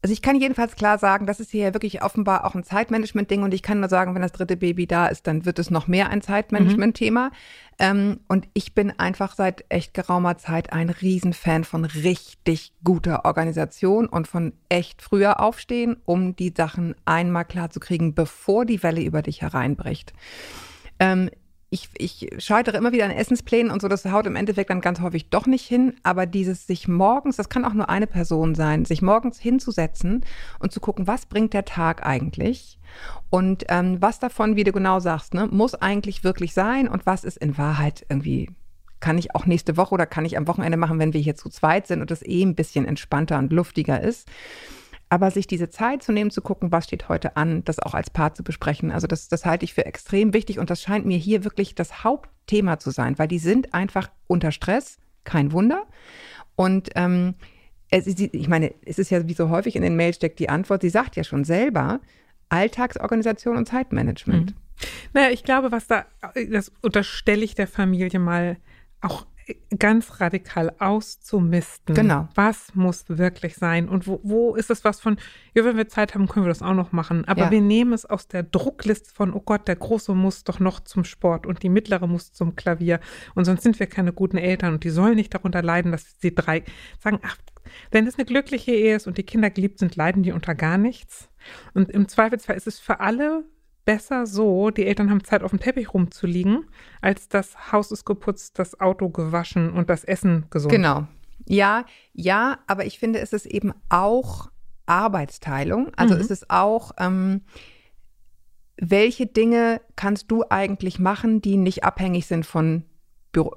also 0.00 0.12
ich 0.12 0.22
kann 0.22 0.40
jedenfalls 0.40 0.76
klar 0.76 0.96
sagen, 0.98 1.26
das 1.26 1.40
ist 1.40 1.50
hier 1.50 1.74
wirklich 1.74 2.02
offenbar 2.02 2.44
auch 2.44 2.54
ein 2.54 2.62
Zeitmanagement-Ding 2.62 3.42
und 3.42 3.52
ich 3.52 3.62
kann 3.62 3.80
nur 3.80 3.88
sagen, 3.88 4.14
wenn 4.14 4.22
das 4.22 4.32
dritte 4.32 4.56
Baby 4.56 4.86
da 4.86 5.08
ist, 5.08 5.26
dann 5.26 5.44
wird 5.44 5.58
es 5.58 5.70
noch 5.70 5.88
mehr 5.88 6.10
ein 6.10 6.22
Zeitmanagement-Thema. 6.22 7.32
Ähm, 7.80 8.20
und 8.28 8.48
ich 8.54 8.74
bin 8.74 8.96
einfach 8.98 9.34
seit 9.34 9.64
echt 9.68 9.94
geraumer 9.94 10.38
Zeit 10.38 10.72
ein 10.72 10.90
Riesenfan 10.90 11.64
von 11.64 11.84
richtig 11.84 12.72
guter 12.84 13.24
Organisation 13.24 14.06
und 14.06 14.28
von 14.28 14.52
echt 14.68 15.02
früher 15.02 15.40
aufstehen, 15.40 15.96
um 16.04 16.36
die 16.36 16.54
Sachen 16.56 16.94
einmal 17.04 17.44
klar 17.44 17.70
zu 17.70 17.80
kriegen, 17.80 18.14
bevor 18.14 18.64
die 18.64 18.82
Welle 18.84 19.02
über 19.02 19.22
dich 19.22 19.42
hereinbricht. 19.42 20.12
Ähm, 21.00 21.28
ich, 21.70 21.90
ich 21.98 22.28
scheitere 22.38 22.78
immer 22.78 22.92
wieder 22.92 23.04
an 23.04 23.10
Essensplänen 23.10 23.70
und 23.70 23.82
so, 23.82 23.88
das 23.88 24.06
haut 24.06 24.26
im 24.26 24.36
Endeffekt 24.36 24.70
dann 24.70 24.80
ganz 24.80 25.00
häufig 25.00 25.28
doch 25.28 25.46
nicht 25.46 25.66
hin. 25.66 25.94
Aber 26.02 26.24
dieses 26.24 26.66
sich 26.66 26.88
morgens, 26.88 27.36
das 27.36 27.50
kann 27.50 27.64
auch 27.64 27.74
nur 27.74 27.90
eine 27.90 28.06
Person 28.06 28.54
sein, 28.54 28.86
sich 28.86 29.02
morgens 29.02 29.38
hinzusetzen 29.38 30.24
und 30.60 30.72
zu 30.72 30.80
gucken, 30.80 31.06
was 31.06 31.26
bringt 31.26 31.52
der 31.52 31.66
Tag 31.66 32.06
eigentlich? 32.06 32.78
Und 33.28 33.64
ähm, 33.68 34.00
was 34.00 34.18
davon, 34.18 34.56
wie 34.56 34.64
du 34.64 34.72
genau 34.72 34.98
sagst, 34.98 35.34
ne, 35.34 35.46
muss 35.46 35.74
eigentlich 35.74 36.24
wirklich 36.24 36.54
sein 36.54 36.88
und 36.88 37.04
was 37.04 37.24
ist 37.24 37.36
in 37.36 37.58
Wahrheit 37.58 38.06
irgendwie, 38.08 38.50
kann 39.00 39.18
ich 39.18 39.34
auch 39.34 39.44
nächste 39.44 39.76
Woche 39.76 39.94
oder 39.94 40.06
kann 40.06 40.24
ich 40.24 40.38
am 40.38 40.48
Wochenende 40.48 40.78
machen, 40.78 40.98
wenn 40.98 41.12
wir 41.12 41.20
hier 41.20 41.36
zu 41.36 41.50
zweit 41.50 41.86
sind 41.86 42.00
und 42.00 42.10
es 42.10 42.26
eh 42.26 42.42
ein 42.42 42.54
bisschen 42.54 42.86
entspannter 42.86 43.38
und 43.38 43.52
luftiger 43.52 44.00
ist. 44.00 44.26
Aber 45.08 45.30
sich 45.30 45.46
diese 45.46 45.70
Zeit 45.70 46.02
zu 46.02 46.12
nehmen, 46.12 46.30
zu 46.30 46.42
gucken, 46.42 46.70
was 46.70 46.84
steht 46.84 47.08
heute 47.08 47.36
an, 47.36 47.64
das 47.64 47.78
auch 47.78 47.94
als 47.94 48.10
Paar 48.10 48.34
zu 48.34 48.42
besprechen, 48.42 48.90
also 48.90 49.06
das, 49.06 49.28
das 49.28 49.46
halte 49.46 49.64
ich 49.64 49.74
für 49.74 49.86
extrem 49.86 50.34
wichtig 50.34 50.58
und 50.58 50.70
das 50.70 50.82
scheint 50.82 51.06
mir 51.06 51.16
hier 51.16 51.44
wirklich 51.44 51.74
das 51.74 52.04
Hauptthema 52.04 52.78
zu 52.78 52.90
sein, 52.90 53.18
weil 53.18 53.28
die 53.28 53.38
sind 53.38 53.72
einfach 53.72 54.10
unter 54.26 54.52
Stress, 54.52 54.98
kein 55.24 55.52
Wunder. 55.52 55.86
Und 56.56 56.90
ähm, 56.94 57.34
ist, 57.90 58.20
ich 58.20 58.48
meine, 58.48 58.74
es 58.84 58.98
ist 58.98 59.10
ja 59.10 59.26
wie 59.26 59.34
so 59.34 59.48
häufig 59.48 59.76
in 59.76 59.82
den 59.82 59.96
Mails 59.96 60.16
steckt 60.16 60.38
die 60.38 60.48
Antwort, 60.48 60.82
sie 60.82 60.90
sagt 60.90 61.16
ja 61.16 61.24
schon 61.24 61.44
selber, 61.44 62.00
Alltagsorganisation 62.48 63.56
und 63.56 63.66
Zeitmanagement. 63.66 64.54
Naja, 65.12 65.30
ich 65.30 65.42
glaube, 65.42 65.72
was 65.72 65.86
da, 65.86 66.06
das 66.50 66.72
unterstelle 66.82 67.44
ich 67.44 67.54
der 67.54 67.66
Familie 67.66 68.18
mal 68.18 68.56
auch 69.00 69.26
ganz 69.78 70.20
radikal 70.20 70.72
auszumisten. 70.78 71.94
Genau. 71.94 72.28
Was 72.34 72.74
muss 72.74 73.04
wirklich 73.08 73.56
sein? 73.56 73.88
Und 73.88 74.06
wo, 74.06 74.20
wo 74.22 74.54
ist 74.54 74.70
es 74.70 74.84
was 74.84 75.00
von, 75.00 75.18
ja, 75.54 75.64
wenn 75.64 75.76
wir 75.76 75.88
Zeit 75.88 76.14
haben, 76.14 76.28
können 76.28 76.46
wir 76.46 76.50
das 76.50 76.62
auch 76.62 76.74
noch 76.74 76.92
machen. 76.92 77.24
Aber 77.26 77.44
Ja. 77.44 77.50
wir 77.50 77.60
nehmen 77.60 77.92
es 77.92 78.04
aus 78.04 78.28
der 78.28 78.42
Druckliste 78.42 79.12
von, 79.12 79.32
oh 79.32 79.40
Gott, 79.40 79.68
der 79.68 79.76
Große 79.76 80.14
muss 80.14 80.44
doch 80.44 80.60
noch 80.60 80.80
zum 80.80 81.04
Sport 81.04 81.46
und 81.46 81.62
die 81.62 81.68
Mittlere 81.68 82.06
muss 82.06 82.32
zum 82.32 82.56
Klavier. 82.56 83.00
Und 83.34 83.44
sonst 83.44 83.62
sind 83.62 83.78
wir 83.78 83.86
keine 83.86 84.12
guten 84.12 84.38
Eltern 84.38 84.74
und 84.74 84.84
die 84.84 84.90
sollen 84.90 85.16
nicht 85.16 85.34
darunter 85.34 85.62
leiden, 85.62 85.92
dass 85.92 86.18
sie 86.20 86.34
drei 86.34 86.64
sagen, 86.98 87.18
ach, 87.22 87.36
wenn 87.90 88.06
es 88.06 88.16
eine 88.16 88.24
glückliche 88.24 88.72
Ehe 88.72 88.96
ist 88.96 89.06
und 89.06 89.18
die 89.18 89.24
Kinder 89.24 89.50
geliebt 89.50 89.78
sind, 89.78 89.96
leiden 89.96 90.22
die 90.22 90.32
unter 90.32 90.54
gar 90.54 90.78
nichts. 90.78 91.28
Und 91.74 91.90
im 91.90 92.08
Zweifelsfall 92.08 92.56
ist 92.56 92.66
es 92.66 92.78
für 92.78 93.00
alle 93.00 93.44
besser 93.88 94.26
so, 94.26 94.68
die 94.68 94.84
Eltern 94.84 95.08
haben 95.08 95.24
Zeit 95.24 95.42
auf 95.42 95.48
dem 95.50 95.60
Teppich 95.60 95.94
rumzuliegen, 95.94 96.66
als 97.00 97.30
das 97.30 97.72
Haus 97.72 97.90
ist 97.90 98.04
geputzt, 98.04 98.58
das 98.58 98.78
Auto 98.78 99.08
gewaschen 99.08 99.72
und 99.72 99.88
das 99.88 100.04
Essen 100.04 100.44
gesund. 100.50 100.72
Genau. 100.72 101.06
Ja, 101.46 101.86
ja, 102.12 102.58
aber 102.66 102.84
ich 102.84 102.98
finde, 102.98 103.18
es 103.20 103.32
ist 103.32 103.46
eben 103.46 103.72
auch 103.88 104.50
Arbeitsteilung. 104.84 105.90
Also 105.96 106.14
Mhm. 106.14 106.20
es 106.20 106.30
ist 106.30 106.50
auch, 106.50 106.92
ähm, 106.98 107.40
welche 108.76 109.24
Dinge 109.24 109.80
kannst 109.96 110.30
du 110.30 110.44
eigentlich 110.50 110.98
machen, 110.98 111.40
die 111.40 111.56
nicht 111.56 111.82
abhängig 111.82 112.26
sind 112.26 112.44
von 112.44 112.84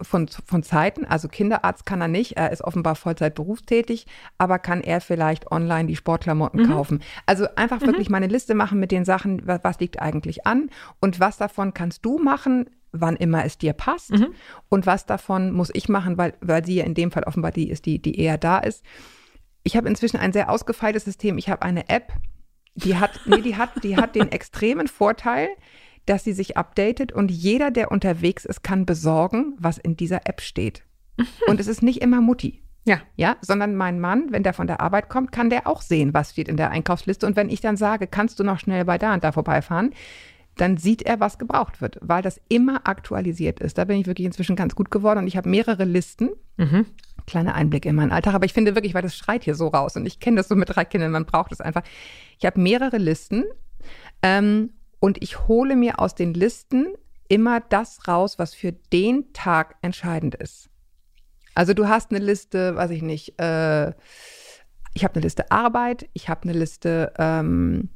von, 0.02 0.28
von 0.28 0.64
Zeiten. 0.64 1.06
Also 1.06 1.28
Kinderarzt 1.28 1.86
kann 1.86 2.02
er 2.02 2.08
nicht, 2.08 2.38
er 2.38 2.52
ist 2.52 2.62
offenbar 2.64 2.96
Vollzeit 2.96 3.36
berufstätig, 3.36 4.06
aber 4.38 4.60
kann 4.60 4.82
er 4.82 5.02
vielleicht 5.02 5.52
online 5.52 5.88
die 5.88 5.96
Sportklamotten 5.96 6.62
Mhm. 6.64 6.68
kaufen. 6.68 7.04
Also 7.26 7.48
einfach 7.56 7.82
wirklich 7.82 8.10
mal 8.10 8.18
eine 8.18 8.28
Liste 8.28 8.54
machen 8.54 8.80
mit 8.80 8.92
den 8.92 9.06
Sachen, 9.06 9.42
was, 9.48 9.64
was 9.64 9.80
liegt 9.80 10.02
eigentlich 10.02 10.46
an 10.46 10.70
und 11.00 11.20
was 11.20 11.38
davon 11.38 11.74
kannst 11.74 12.06
du 12.06 12.18
machen, 12.20 12.70
wann 12.92 13.16
immer 13.16 13.46
es 13.46 13.58
dir 13.58 13.74
passt 13.74 14.12
Mhm. 14.12 14.34
und 14.68 14.86
was 14.86 15.06
davon 15.06 15.52
muss 15.54 15.72
ich 15.74 15.88
machen, 15.88 16.18
weil, 16.18 16.34
weil 16.42 16.66
sie 16.66 16.76
ja 16.76 16.84
in 16.84 16.94
dem 16.94 17.10
Fall 17.12 17.24
offenbar 17.24 17.52
die 17.52 17.70
ist, 17.70 17.86
die, 17.86 18.02
die 18.02 18.20
eher 18.20 18.38
da 18.38 18.60
ist. 18.60 18.84
Ich 19.64 19.78
habe 19.78 19.88
inzwischen 19.88 20.18
ein 20.18 20.34
sehr 20.34 20.50
ausgefeiltes 20.50 21.06
System. 21.06 21.38
Ich 21.38 21.50
habe 21.50 21.62
eine 21.62 21.88
App, 21.88 22.12
die 22.76 22.98
hat, 22.98 23.12
nee, 23.26 23.42
die 23.42 23.56
hat, 23.56 23.84
die 23.84 23.96
hat 23.96 24.16
den 24.16 24.30
extremen 24.32 24.88
Vorteil, 24.88 25.48
dass 26.06 26.24
sie 26.24 26.34
sich 26.34 26.58
updatet 26.58 27.12
und 27.12 27.32
jeder, 27.32 27.72
der 27.72 27.92
unterwegs 27.92 28.46
ist, 28.46 28.64
kann 28.64 28.86
besorgen, 28.86 29.56
was 29.60 29.78
in 29.78 29.96
dieser 29.96 30.28
App 30.28 30.42
steht. 30.42 30.84
Und 31.48 31.60
es 31.60 31.68
ist 31.68 31.84
nicht 31.84 32.02
immer 32.02 32.22
Mutti. 32.22 32.62
Ja. 32.86 33.02
Ja, 33.16 33.38
sondern 33.42 33.76
mein 33.76 34.00
Mann, 34.00 34.32
wenn 34.32 34.44
der 34.44 34.54
von 34.54 34.68
der 34.68 34.82
Arbeit 34.82 35.10
kommt, 35.10 35.32
kann 35.32 35.50
der 35.50 35.68
auch 35.68 35.82
sehen, 35.82 36.14
was 36.14 36.32
steht 36.32 36.48
in 36.48 36.58
der 36.58 36.72
Einkaufsliste. 36.72 37.28
Und 37.28 37.36
wenn 37.36 37.50
ich 37.50 37.62
dann 37.62 37.78
sage, 37.78 38.08
kannst 38.08 38.40
du 38.40 38.44
noch 38.44 38.60
schnell 38.60 38.86
bei 38.86 38.98
da 38.98 39.14
und 39.14 39.24
da 39.24 39.32
vorbeifahren, 39.32 39.94
dann 40.58 40.78
sieht 40.78 41.04
er, 41.04 41.20
was 41.20 41.38
gebraucht 41.38 41.82
wird, 41.82 41.98
weil 42.02 42.22
das 42.22 42.42
immer 42.50 42.88
aktualisiert 42.88 43.60
ist. 43.60 43.78
Da 43.78 43.86
bin 43.86 44.00
ich 44.00 44.08
wirklich 44.08 44.26
inzwischen 44.26 44.56
ganz 44.56 44.76
gut 44.76 44.92
geworden 44.92 45.20
und 45.20 45.28
ich 45.28 45.38
habe 45.38 45.50
mehrere 45.50 45.86
Listen. 45.86 46.32
Mhm. 46.58 46.86
Kleiner 47.26 47.56
Einblick 47.56 47.86
in 47.86 47.96
meinen 47.96 48.12
Alltag, 48.12 48.34
aber 48.34 48.46
ich 48.46 48.54
finde 48.54 48.76
wirklich, 48.76 48.94
weil 48.94 49.04
das 49.04 49.16
schreit 49.16 49.44
hier 49.44 49.56
so 49.56 49.68
raus 49.68 49.96
und 49.96 50.06
ich 50.06 50.20
kenne 50.20 50.38
das 50.38 50.48
so 50.48 50.56
mit 50.56 50.76
drei 50.76 50.86
Kindern, 50.86 51.12
man 51.12 51.26
braucht 51.26 51.52
es 51.52 51.62
einfach. 51.62 51.84
Ich 52.40 52.46
habe 52.46 52.60
mehrere 52.60 52.98
Listen 52.98 53.46
ähm, 54.24 54.72
und 55.02 55.22
ich 55.22 55.48
hole 55.48 55.76
mir 55.76 56.00
aus 56.00 56.16
den 56.16 56.34
Listen 56.34 56.94
immer 57.28 57.60
das 57.60 58.08
raus, 58.08 58.40
was 58.40 58.54
für 58.54 58.72
den 58.72 59.34
Tag 59.34 59.76
entscheidend 59.82 60.36
ist. 60.36 60.70
Also 61.56 61.74
du 61.74 61.90
hast 61.90 62.12
eine 62.12 62.24
Liste, 62.24 62.76
weiß 62.76 62.92
ich 62.92 63.02
nicht, 63.02 63.38
äh, 63.42 63.90
ich 64.94 65.04
habe 65.04 65.16
eine 65.16 65.24
Liste 65.24 65.52
Arbeit, 65.52 66.08
ich 66.14 66.30
habe 66.30 66.44
eine 66.44 66.54
Liste 66.54 67.14
ähm, 67.18 67.90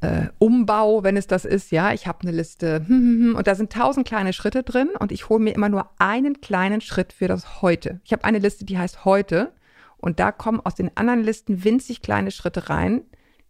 äh, 0.00 0.26
Umbau, 0.38 1.02
wenn 1.02 1.16
es 1.16 1.26
das 1.26 1.44
ist, 1.44 1.72
ja, 1.72 1.92
ich 1.92 2.06
habe 2.06 2.20
eine 2.22 2.32
Liste 2.32 2.84
hm, 2.86 2.88
hm, 2.88 3.20
hm, 3.20 3.36
und 3.36 3.46
da 3.46 3.54
sind 3.54 3.72
tausend 3.72 4.06
kleine 4.06 4.32
Schritte 4.32 4.62
drin 4.62 4.90
und 4.98 5.12
ich 5.12 5.28
hole 5.28 5.42
mir 5.42 5.54
immer 5.54 5.70
nur 5.70 5.90
einen 5.98 6.40
kleinen 6.40 6.82
Schritt 6.82 7.12
für 7.12 7.28
das 7.28 7.62
Heute. 7.62 8.00
Ich 8.04 8.12
habe 8.12 8.24
eine 8.24 8.38
Liste, 8.38 8.64
die 8.66 8.78
heißt 8.78 9.04
Heute 9.06 9.52
und 9.96 10.20
da 10.20 10.30
kommen 10.30 10.60
aus 10.60 10.74
den 10.74 10.94
anderen 10.94 11.22
Listen 11.22 11.64
winzig 11.64 12.02
kleine 12.02 12.32
Schritte 12.32 12.68
rein, 12.68 13.02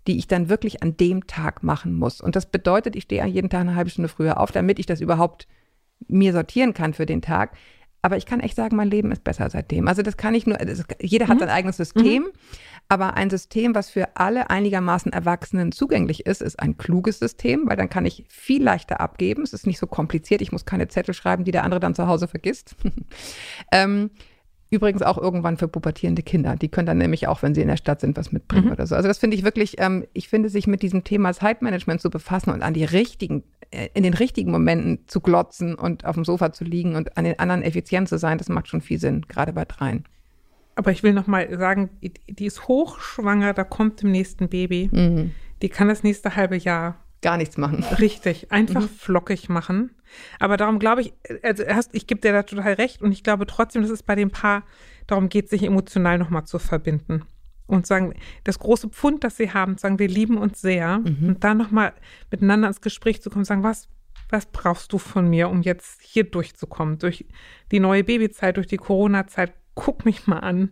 die 0.06 0.18
ich 0.18 0.26
dann 0.26 0.48
wirklich 0.48 0.82
an 0.82 0.96
dem 0.96 1.26
Tag 1.26 1.62
machen 1.62 1.94
muss. 1.94 2.20
Und 2.20 2.36
das 2.36 2.46
bedeutet, 2.46 2.96
ich 2.96 3.04
stehe 3.04 3.24
jeden 3.26 3.50
Tag 3.50 3.60
eine 3.60 3.76
halbe 3.76 3.90
Stunde 3.90 4.08
früher 4.08 4.40
auf, 4.40 4.50
damit 4.50 4.78
ich 4.78 4.86
das 4.86 5.00
überhaupt 5.00 5.46
mir 6.08 6.32
sortieren 6.32 6.74
kann 6.74 6.94
für 6.94 7.06
den 7.06 7.22
Tag. 7.22 7.56
Aber 8.04 8.16
ich 8.16 8.26
kann 8.26 8.40
echt 8.40 8.56
sagen, 8.56 8.74
mein 8.74 8.90
Leben 8.90 9.12
ist 9.12 9.22
besser 9.22 9.48
seitdem. 9.48 9.86
Also 9.86 10.02
das 10.02 10.16
kann 10.16 10.34
ich 10.34 10.44
nur, 10.44 10.56
das, 10.58 10.84
jeder 11.00 11.28
hat 11.28 11.38
sein 11.38 11.48
eigenes 11.48 11.76
System, 11.76 12.26
aber 12.88 13.14
ein 13.14 13.30
System, 13.30 13.76
was 13.76 13.90
für 13.90 14.16
alle 14.16 14.50
einigermaßen 14.50 15.12
Erwachsenen 15.12 15.70
zugänglich 15.70 16.26
ist, 16.26 16.42
ist 16.42 16.58
ein 16.58 16.76
kluges 16.76 17.20
System, 17.20 17.68
weil 17.68 17.76
dann 17.76 17.88
kann 17.88 18.04
ich 18.04 18.24
viel 18.28 18.60
leichter 18.60 19.00
abgeben. 19.00 19.44
Es 19.44 19.52
ist 19.52 19.68
nicht 19.68 19.78
so 19.78 19.86
kompliziert, 19.86 20.42
ich 20.42 20.50
muss 20.50 20.64
keine 20.64 20.88
Zettel 20.88 21.14
schreiben, 21.14 21.44
die 21.44 21.52
der 21.52 21.62
andere 21.62 21.78
dann 21.78 21.94
zu 21.94 22.08
Hause 22.08 22.26
vergisst. 22.26 22.74
ähm, 23.72 24.10
Übrigens 24.72 25.02
auch 25.02 25.18
irgendwann 25.18 25.58
für 25.58 25.68
pubertierende 25.68 26.22
Kinder. 26.22 26.56
Die 26.56 26.68
können 26.70 26.86
dann 26.86 26.96
nämlich 26.96 27.28
auch, 27.28 27.42
wenn 27.42 27.54
sie 27.54 27.60
in 27.60 27.68
der 27.68 27.76
Stadt 27.76 28.00
sind, 28.00 28.16
was 28.16 28.32
mitbringen 28.32 28.72
oder 28.72 28.86
so. 28.86 28.94
Also 28.94 29.06
das 29.06 29.18
finde 29.18 29.36
ich 29.36 29.44
wirklich, 29.44 29.76
ähm, 29.78 30.06
ich 30.14 30.28
finde, 30.28 30.48
sich 30.48 30.66
mit 30.66 30.80
diesem 30.82 31.04
Thema 31.04 31.34
Zeitmanagement 31.34 32.00
zu 32.00 32.08
befassen 32.08 32.50
und 32.50 32.62
an 32.62 32.72
die 32.72 32.84
richtigen, 32.84 33.42
äh, 33.70 33.88
in 33.92 34.02
den 34.02 34.14
richtigen 34.14 34.50
Momenten 34.50 35.00
zu 35.08 35.20
glotzen 35.20 35.74
und 35.74 36.06
auf 36.06 36.14
dem 36.14 36.24
Sofa 36.24 36.52
zu 36.52 36.64
liegen 36.64 36.96
und 36.96 37.18
an 37.18 37.24
den 37.24 37.38
anderen 37.38 37.62
effizient 37.62 38.08
zu 38.08 38.16
sein, 38.16 38.38
das 38.38 38.48
macht 38.48 38.66
schon 38.68 38.80
viel 38.80 38.98
Sinn, 38.98 39.26
gerade 39.28 39.52
bei 39.52 39.66
dreien. 39.66 40.04
Aber 40.74 40.90
ich 40.90 41.02
will 41.02 41.12
noch 41.12 41.26
mal 41.26 41.54
sagen, 41.58 41.90
die 42.00 42.46
ist 42.46 42.66
hochschwanger, 42.66 43.52
da 43.52 43.64
kommt 43.64 44.02
im 44.02 44.10
nächsten 44.10 44.48
Baby. 44.48 44.88
Mhm. 44.90 45.32
Die 45.60 45.68
kann 45.68 45.88
das 45.88 46.02
nächste 46.02 46.34
halbe 46.34 46.56
Jahr 46.56 46.96
Gar 47.20 47.36
nichts 47.36 47.58
machen. 47.58 47.84
richtig 48.00 48.50
einfach 48.50 48.80
Mhm. 48.84 48.88
flockig 48.88 49.50
machen. 49.50 49.90
Aber 50.38 50.56
darum 50.56 50.78
glaube 50.78 51.02
ich, 51.02 51.12
also 51.42 51.64
hast, 51.66 51.94
ich 51.94 52.06
gebe 52.06 52.20
dir 52.20 52.32
da 52.32 52.42
total 52.42 52.74
recht 52.74 53.02
und 53.02 53.12
ich 53.12 53.22
glaube 53.22 53.46
trotzdem, 53.46 53.82
dass 53.82 53.90
es 53.90 54.02
bei 54.02 54.14
dem 54.14 54.30
Paar 54.30 54.64
darum 55.06 55.28
geht, 55.28 55.48
sich 55.48 55.62
emotional 55.62 56.18
noch 56.18 56.30
mal 56.30 56.44
zu 56.44 56.58
verbinden 56.58 57.24
und 57.66 57.86
sagen, 57.86 58.14
das 58.44 58.58
große 58.58 58.88
Pfund, 58.88 59.24
das 59.24 59.36
sie 59.36 59.52
haben, 59.52 59.78
sagen, 59.78 59.98
wir 59.98 60.08
lieben 60.08 60.36
uns 60.38 60.60
sehr 60.60 60.98
Mhm. 60.98 61.28
und 61.28 61.44
dann 61.44 61.58
noch 61.58 61.70
mal 61.70 61.92
miteinander 62.30 62.68
ins 62.68 62.80
Gespräch 62.80 63.22
zu 63.22 63.30
kommen, 63.30 63.44
sagen, 63.44 63.62
was 63.62 63.88
was 64.30 64.46
brauchst 64.46 64.90
du 64.94 64.98
von 64.98 65.28
mir, 65.28 65.50
um 65.50 65.60
jetzt 65.60 66.00
hier 66.00 66.24
durchzukommen, 66.24 66.98
durch 66.98 67.26
die 67.70 67.80
neue 67.80 68.02
Babyzeit, 68.02 68.56
durch 68.56 68.66
die 68.66 68.78
Corona-Zeit? 68.78 69.52
Guck 69.74 70.06
mich 70.06 70.26
mal 70.26 70.38
an. 70.38 70.70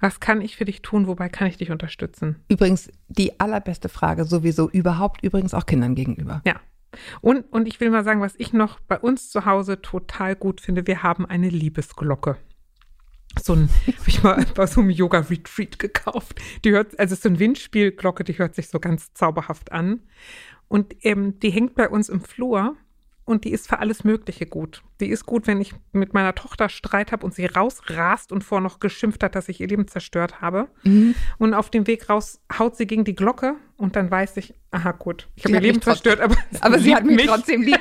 Was 0.00 0.18
kann 0.18 0.40
ich 0.40 0.56
für 0.56 0.64
dich 0.64 0.82
tun? 0.82 1.06
Wobei 1.06 1.28
kann 1.28 1.46
ich 1.46 1.56
dich 1.56 1.70
unterstützen? 1.70 2.42
Übrigens, 2.48 2.90
die 3.06 3.38
allerbeste 3.38 3.88
Frage 3.88 4.24
sowieso 4.24 4.68
überhaupt, 4.68 5.22
übrigens 5.22 5.54
auch 5.54 5.66
Kindern 5.66 5.94
gegenüber. 5.94 6.42
Ja. 6.44 6.56
Und, 7.20 7.42
und 7.52 7.68
ich 7.68 7.80
will 7.80 7.90
mal 7.90 8.04
sagen, 8.04 8.20
was 8.20 8.34
ich 8.38 8.52
noch 8.52 8.80
bei 8.80 8.98
uns 8.98 9.30
zu 9.30 9.44
Hause 9.44 9.80
total 9.80 10.36
gut 10.36 10.60
finde, 10.60 10.86
wir 10.86 11.02
haben 11.02 11.26
eine 11.26 11.48
Liebesglocke. 11.48 12.36
So 13.40 13.54
ein, 13.54 13.68
habe 13.86 14.08
ich 14.08 14.22
mal 14.22 14.44
bei 14.54 14.66
so 14.66 14.80
einem 14.80 14.90
Yoga-Retreat 14.90 15.78
gekauft. 15.78 16.40
Die 16.64 16.72
hört, 16.72 16.98
also 16.98 17.12
es 17.12 17.18
ist 17.18 17.22
so 17.22 17.28
eine 17.28 17.38
Windspielglocke, 17.38 18.24
die 18.24 18.38
hört 18.38 18.54
sich 18.54 18.68
so 18.68 18.80
ganz 18.80 19.12
zauberhaft 19.14 19.72
an. 19.72 20.00
Und 20.68 20.94
ähm, 21.04 21.38
die 21.40 21.50
hängt 21.50 21.74
bei 21.74 21.88
uns 21.88 22.08
im 22.08 22.20
Flur 22.20 22.76
und 23.24 23.44
die 23.44 23.52
ist 23.52 23.68
für 23.68 23.78
alles 23.78 24.04
Mögliche 24.04 24.46
gut. 24.46 24.82
Die 25.00 25.08
ist 25.08 25.24
gut, 25.24 25.46
wenn 25.46 25.60
ich 25.60 25.74
mit 25.92 26.14
meiner 26.14 26.34
Tochter 26.34 26.68
Streit 26.68 27.12
habe 27.12 27.24
und 27.24 27.34
sie 27.34 27.46
rausrast 27.46 28.32
und 28.32 28.42
vorher 28.42 28.62
noch 28.62 28.80
geschimpft 28.80 29.22
hat, 29.22 29.34
dass 29.34 29.48
ich 29.48 29.60
ihr 29.60 29.68
Leben 29.68 29.86
zerstört 29.86 30.40
habe. 30.40 30.68
Mhm. 30.82 31.14
Und 31.38 31.54
auf 31.54 31.70
dem 31.70 31.86
Weg 31.86 32.08
raus 32.08 32.40
haut 32.58 32.76
sie 32.76 32.86
gegen 32.86 33.04
die 33.04 33.14
Glocke 33.14 33.54
und 33.76 33.96
dann 33.96 34.10
weiß 34.10 34.36
ich, 34.38 34.54
aha 34.70 34.92
gut, 34.92 35.28
ich 35.36 35.44
habe 35.44 35.54
ihr 35.54 35.60
Leben 35.60 35.76
mich 35.76 35.84
zerstört, 35.84 36.20
aber, 36.20 36.36
Aber 36.60 36.78
sie 36.78 36.94
hat 36.94 37.04
liebt 37.04 37.16
mich 37.16 37.26
trotzdem 37.26 37.62
lieb. 37.62 37.80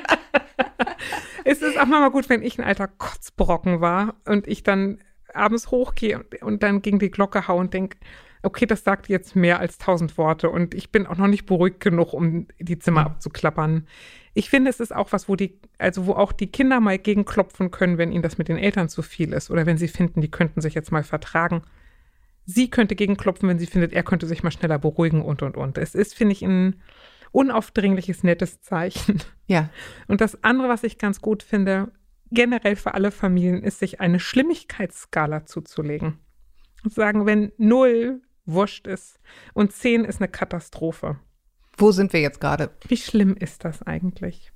es 1.46 1.62
ist 1.62 1.80
auch 1.80 1.86
mal 1.86 2.10
gut, 2.12 2.30
wenn 2.30 2.42
ich 2.42 2.60
ein 2.60 2.66
alter 2.66 2.88
Kotzbrocken 2.88 3.82
war 3.82 4.16
und 4.26 4.48
ich 4.48 4.64
dann 4.64 5.00
abends 5.34 5.72
hochgehe 5.72 6.20
und, 6.20 6.42
und 6.42 6.64
dann 6.64 6.82
gegen 6.82 7.00
die 7.00 7.12
Glocke 7.12 7.48
hau 7.48 7.58
und 7.58 7.74
denke, 7.74 7.98
okay, 8.42 8.66
das 8.66 8.84
sagt 8.84 9.10
jetzt 9.10 9.36
mehr 9.36 9.60
als 9.60 9.78
tausend 9.78 10.18
Worte 10.18 10.50
und 10.50 10.74
ich 10.74 10.92
bin 10.92 11.06
auch 11.06 11.18
noch 11.18 11.28
nicht 11.28 11.46
beruhigt 11.46 11.80
genug, 11.80 12.14
um 12.14 12.48
die 12.60 12.80
Zimmer 12.80 13.06
abzuklappern. 13.06 13.88
Ich 14.34 14.50
finde, 14.50 14.70
es 14.70 14.80
ist 14.80 14.96
auch 14.96 15.12
was, 15.12 15.28
wo 15.28 15.36
die, 15.36 15.60
also 15.78 16.06
wo 16.06 16.14
auch 16.14 16.32
die 16.32 16.52
Kinder 16.52 16.80
mal 16.80 16.98
gegenklopfen 16.98 17.72
können, 17.72 17.98
wenn 17.98 18.12
ihnen 18.12 18.24
das 18.24 18.38
mit 18.38 18.48
den 18.48 18.58
Eltern 18.58 18.90
zu 18.90 19.02
viel 19.02 19.34
ist 19.34 19.50
oder 19.50 19.66
wenn 19.66 19.78
sie 19.78 19.88
finden, 19.88 20.22
die 20.22 20.32
könnten 20.32 20.62
sich 20.62 20.74
jetzt 20.74 20.92
mal 20.92 21.04
vertragen. 21.04 21.64
Sie 22.46 22.70
könnte 22.70 22.96
gegenklopfen, 22.96 23.48
wenn 23.50 23.60
sie 23.60 23.68
findet, 23.68 23.94
er 23.94 24.04
könnte 24.04 24.26
sich 24.26 24.44
mal 24.44 24.52
schneller 24.52 24.80
beruhigen 24.80 25.22
und 25.22 25.42
und 25.42 25.58
und. 25.58 25.78
Es 25.78 25.96
ist, 25.96 26.16
finde 26.16 26.34
ich, 26.34 26.42
ein 26.42 26.82
unaufdringliches, 27.32 28.24
nettes 28.24 28.62
Zeichen. 28.62 29.22
Ja. 29.48 29.70
Und 30.08 30.22
das 30.22 30.44
andere, 30.44 30.70
was 30.70 30.84
ich 30.84 31.00
ganz 31.00 31.22
gut 31.22 31.42
finde, 31.42 31.92
generell 32.32 32.76
für 32.76 32.94
alle 32.94 33.12
Familien, 33.12 33.64
ist, 33.64 33.80
sich 33.80 34.00
eine 34.00 34.20
Schlimmigkeitsskala 34.20 35.46
zuzulegen. 35.46 36.20
Und 36.84 36.94
sagen, 36.94 37.26
wenn 37.26 37.52
null 37.58 38.22
wurscht 38.46 38.88
ist 38.88 39.20
und 39.54 39.74
zehn 39.74 40.06
ist 40.06 40.22
eine 40.22 40.28
Katastrophe. 40.28 41.20
Wo 41.80 41.92
sind 41.92 42.14
wir 42.14 42.20
jetzt 42.20 42.42
gerade? 42.42 42.72
Wie 42.88 42.98
schlimm 42.98 43.36
ist 43.36 43.66
das 43.66 43.82
eigentlich? 43.84 44.52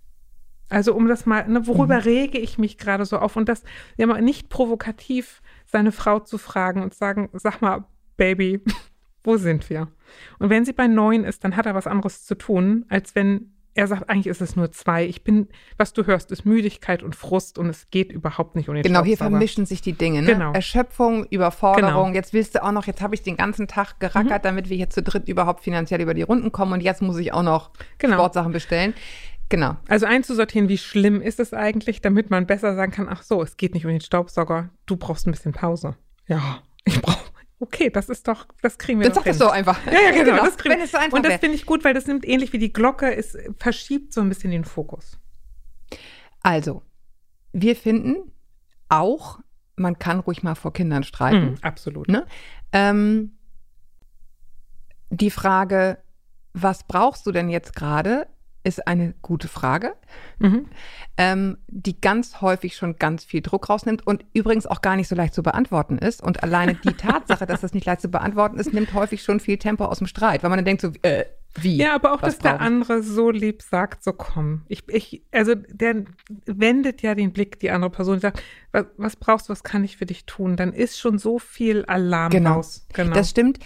Also 0.69 0.93
um 0.93 1.07
das 1.07 1.25
mal, 1.25 1.47
ne, 1.47 1.67
worüber 1.67 2.03
rege 2.05 2.37
ich 2.37 2.57
mich 2.57 2.77
gerade 2.77 3.05
so 3.05 3.17
auf? 3.17 3.35
Und 3.35 3.47
das 3.47 3.63
ja 3.97 4.07
mal 4.07 4.21
nicht 4.21 4.49
provokativ 4.49 5.41
seine 5.65 5.91
Frau 5.91 6.19
zu 6.19 6.37
fragen 6.37 6.81
und 6.81 6.93
sagen, 6.93 7.29
sag 7.33 7.61
mal, 7.61 7.85
Baby, 8.17 8.61
wo 9.23 9.37
sind 9.37 9.69
wir? 9.69 9.87
Und 10.39 10.49
wenn 10.49 10.65
sie 10.65 10.73
bei 10.73 10.87
neun 10.87 11.23
ist, 11.23 11.43
dann 11.43 11.55
hat 11.55 11.65
er 11.65 11.75
was 11.75 11.87
anderes 11.87 12.25
zu 12.25 12.35
tun, 12.35 12.85
als 12.89 13.15
wenn 13.15 13.53
er 13.75 13.87
sagt, 13.87 14.09
eigentlich 14.09 14.27
ist 14.27 14.41
es 14.41 14.55
nur 14.55 14.71
zwei. 14.71 15.05
Ich 15.05 15.23
bin, 15.23 15.47
was 15.77 15.93
du 15.93 16.05
hörst, 16.05 16.31
ist 16.31 16.45
Müdigkeit 16.45 17.01
und 17.01 17.15
Frust 17.15 17.57
und 17.57 17.69
es 17.69 17.89
geht 17.89 18.11
überhaupt 18.11 18.55
nicht 18.55 18.69
um 18.69 18.75
den 18.75 18.83
Genau, 18.83 19.03
hier 19.03 19.17
vermischen 19.17 19.65
sich 19.65 19.81
die 19.81 19.93
Dinge. 19.93 20.21
Ne? 20.21 20.33
Genau. 20.33 20.53
Erschöpfung, 20.53 21.25
Überforderung. 21.25 22.05
Genau. 22.05 22.15
Jetzt 22.15 22.33
willst 22.33 22.55
du 22.55 22.63
auch 22.63 22.71
noch, 22.71 22.85
jetzt 22.85 23.01
habe 23.01 23.15
ich 23.15 23.23
den 23.23 23.35
ganzen 23.35 23.67
Tag 23.67 23.99
gerackert, 23.99 24.45
damit 24.45 24.69
wir 24.69 24.77
hier 24.77 24.89
zu 24.89 25.01
dritt 25.01 25.27
überhaupt 25.27 25.63
finanziell 25.63 26.01
über 26.01 26.13
die 26.13 26.21
Runden 26.21 26.51
kommen 26.51 26.73
und 26.73 26.81
jetzt 26.81 27.01
muss 27.01 27.17
ich 27.17 27.33
auch 27.33 27.43
noch 27.43 27.71
Genau. 27.97 28.15
Sportsachen 28.15 28.51
bestellen. 28.51 28.93
Genau. 29.49 29.75
Also 29.87 30.05
einzusortieren, 30.05 30.69
wie 30.69 30.77
schlimm 30.77 31.21
ist 31.21 31.39
es 31.39 31.53
eigentlich, 31.53 32.01
damit 32.01 32.29
man 32.29 32.45
besser 32.45 32.75
sagen 32.75 32.91
kann, 32.91 33.07
ach 33.09 33.23
so, 33.23 33.41
es 33.41 33.57
geht 33.57 33.73
nicht 33.73 33.85
um 33.85 33.91
den 33.91 34.01
Staubsauger, 34.01 34.69
du 34.85 34.97
brauchst 34.97 35.27
ein 35.27 35.31
bisschen 35.31 35.51
Pause. 35.51 35.95
Ja, 36.27 36.59
ich 36.85 37.01
brauche. 37.01 37.22
Okay, 37.63 37.89
das 37.89 38.09
ist 38.09 38.27
doch, 38.27 38.45
das 38.61 38.77
kriegen 38.77 38.99
wir 38.99 39.05
Dann 39.05 39.13
doch 39.13 39.21
sag 39.21 39.25
das 39.25 39.37
hin. 39.37 39.45
so 39.45 39.49
einfach. 39.49 39.79
Ja, 39.85 39.93
ja, 39.93 40.11
genau. 40.25 40.43
das 40.43 40.57
kriegen 40.57 40.75
Wenn 40.75 40.81
es 40.81 40.91
so 40.91 40.97
einfach 40.97 41.15
Und 41.15 41.25
das 41.25 41.35
finde 41.35 41.55
ich 41.55 41.65
gut, 41.65 41.85
weil 41.85 41.93
das 41.93 42.07
nimmt 42.07 42.27
ähnlich 42.27 42.51
wie 42.51 42.57
die 42.57 42.73
Glocke, 42.73 43.15
es 43.15 43.37
verschiebt 43.57 44.11
so 44.11 44.19
ein 44.19 44.27
bisschen 44.27 44.51
den 44.51 44.65
Fokus. 44.65 45.17
Also, 46.41 46.83
wir 47.53 47.77
finden 47.77 48.33
auch, 48.89 49.39
man 49.77 49.97
kann 49.97 50.19
ruhig 50.19 50.43
mal 50.43 50.55
vor 50.55 50.73
Kindern 50.73 51.03
streiten. 51.03 51.51
Mhm, 51.51 51.57
absolut. 51.61 52.09
Ne? 52.09 52.27
Ähm, 52.73 53.37
die 55.09 55.31
Frage, 55.31 55.99
was 56.51 56.83
brauchst 56.85 57.25
du 57.25 57.31
denn 57.31 57.47
jetzt 57.47 57.73
gerade, 57.77 58.27
ist 58.63 58.87
eine 58.87 59.13
gute 59.21 59.47
Frage, 59.47 59.93
Mhm. 60.39 60.67
ähm, 61.17 61.57
die 61.67 61.99
ganz 61.99 62.41
häufig 62.41 62.75
schon 62.75 62.95
ganz 62.97 63.23
viel 63.25 63.41
Druck 63.41 63.69
rausnimmt 63.69 64.05
und 64.07 64.25
übrigens 64.33 64.65
auch 64.67 64.81
gar 64.81 64.95
nicht 64.95 65.07
so 65.07 65.15
leicht 65.15 65.33
zu 65.33 65.43
beantworten 65.43 65.97
ist. 65.97 66.21
Und 66.23 66.43
alleine 66.43 66.75
die 66.75 66.93
Tatsache, 66.97 67.45
dass 67.45 67.61
das 67.61 67.73
nicht 67.73 67.85
leicht 67.85 68.01
zu 68.01 68.09
beantworten 68.09 68.57
ist, 68.57 68.73
nimmt 68.73 68.93
häufig 68.93 69.21
schon 69.23 69.39
viel 69.39 69.57
Tempo 69.57 69.85
aus 69.85 69.97
dem 69.97 70.07
Streit, 70.07 70.43
weil 70.43 70.49
man 70.49 70.57
dann 70.57 70.65
denkt 70.65 70.81
so, 70.81 70.91
äh, 71.01 71.25
wie? 71.55 71.77
Ja, 71.77 71.93
aber 71.93 72.13
auch, 72.13 72.21
dass 72.21 72.39
der 72.39 72.49
brauche 72.53 72.55
ich? 72.61 72.61
andere 72.65 73.03
so 73.03 73.29
lieb 73.29 73.61
sagt, 73.61 74.03
so 74.03 74.11
komm. 74.11 74.63
Ich, 74.69 74.83
ich, 74.87 75.23
also 75.31 75.53
der 75.53 76.05
wendet 76.47 77.03
ja 77.03 77.13
den 77.13 77.31
Blick, 77.31 77.59
die 77.59 77.69
andere 77.69 77.91
Person, 77.91 78.19
sagt, 78.19 78.41
was, 78.71 78.85
was 78.97 79.15
brauchst 79.17 79.49
du, 79.49 79.51
was 79.51 79.61
kann 79.61 79.83
ich 79.83 79.97
für 79.97 80.07
dich 80.07 80.25
tun? 80.25 80.55
Dann 80.55 80.73
ist 80.73 80.99
schon 80.99 81.19
so 81.19 81.37
viel 81.37 81.85
Alarm 81.85 82.31
Genau. 82.31 82.53
raus. 82.53 82.87
Genau. 82.93 83.13
Das 83.13 83.29
stimmt. 83.29 83.59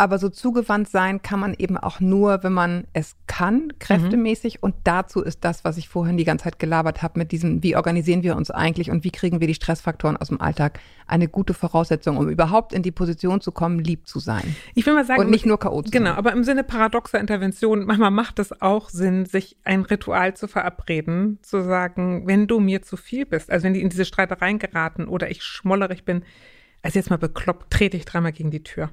Aber 0.00 0.18
so 0.18 0.30
zugewandt 0.30 0.88
sein 0.88 1.20
kann 1.20 1.38
man 1.40 1.52
eben 1.52 1.76
auch 1.76 2.00
nur, 2.00 2.42
wenn 2.42 2.54
man 2.54 2.86
es 2.94 3.16
kann, 3.26 3.70
kräftemäßig. 3.80 4.62
Und 4.62 4.74
dazu 4.84 5.20
ist 5.22 5.44
das, 5.44 5.62
was 5.62 5.76
ich 5.76 5.90
vorhin 5.90 6.16
die 6.16 6.24
ganze 6.24 6.44
Zeit 6.44 6.58
gelabert 6.58 7.02
habe, 7.02 7.18
mit 7.18 7.32
diesem, 7.32 7.62
wie 7.62 7.76
organisieren 7.76 8.22
wir 8.22 8.34
uns 8.34 8.50
eigentlich 8.50 8.90
und 8.90 9.04
wie 9.04 9.10
kriegen 9.10 9.40
wir 9.40 9.46
die 9.46 9.52
Stressfaktoren 9.52 10.16
aus 10.16 10.28
dem 10.28 10.40
Alltag, 10.40 10.80
eine 11.06 11.28
gute 11.28 11.52
Voraussetzung, 11.52 12.16
um 12.16 12.30
überhaupt 12.30 12.72
in 12.72 12.82
die 12.82 12.92
Position 12.92 13.42
zu 13.42 13.52
kommen, 13.52 13.78
lieb 13.78 14.08
zu 14.08 14.20
sein. 14.20 14.56
ich 14.74 14.86
will 14.86 14.94
mal 14.94 15.04
sagen, 15.04 15.20
Und 15.20 15.28
nicht 15.28 15.44
nur 15.44 15.58
K.O. 15.58 15.82
zu 15.82 15.90
Genau, 15.90 16.10
sein. 16.12 16.18
aber 16.18 16.32
im 16.32 16.44
Sinne 16.44 16.64
paradoxer 16.64 17.20
Intervention, 17.20 17.84
manchmal 17.84 18.10
macht 18.10 18.38
es 18.38 18.58
auch 18.62 18.88
Sinn, 18.88 19.26
sich 19.26 19.58
ein 19.64 19.82
Ritual 19.82 20.32
zu 20.32 20.48
verabreden, 20.48 21.40
zu 21.42 21.62
sagen, 21.62 22.26
wenn 22.26 22.46
du 22.46 22.58
mir 22.58 22.80
zu 22.80 22.96
viel 22.96 23.26
bist, 23.26 23.50
also 23.50 23.64
wenn 23.64 23.74
die 23.74 23.82
in 23.82 23.90
diese 23.90 24.06
Streitereien 24.06 24.58
geraten 24.58 25.08
oder 25.08 25.30
ich 25.30 25.42
schmollerig 25.42 26.06
bin, 26.06 26.22
also 26.80 26.98
jetzt 26.98 27.10
mal 27.10 27.18
bekloppt, 27.18 27.70
trete 27.70 27.98
ich 27.98 28.06
dreimal 28.06 28.32
gegen 28.32 28.50
die 28.50 28.62
Tür. 28.62 28.88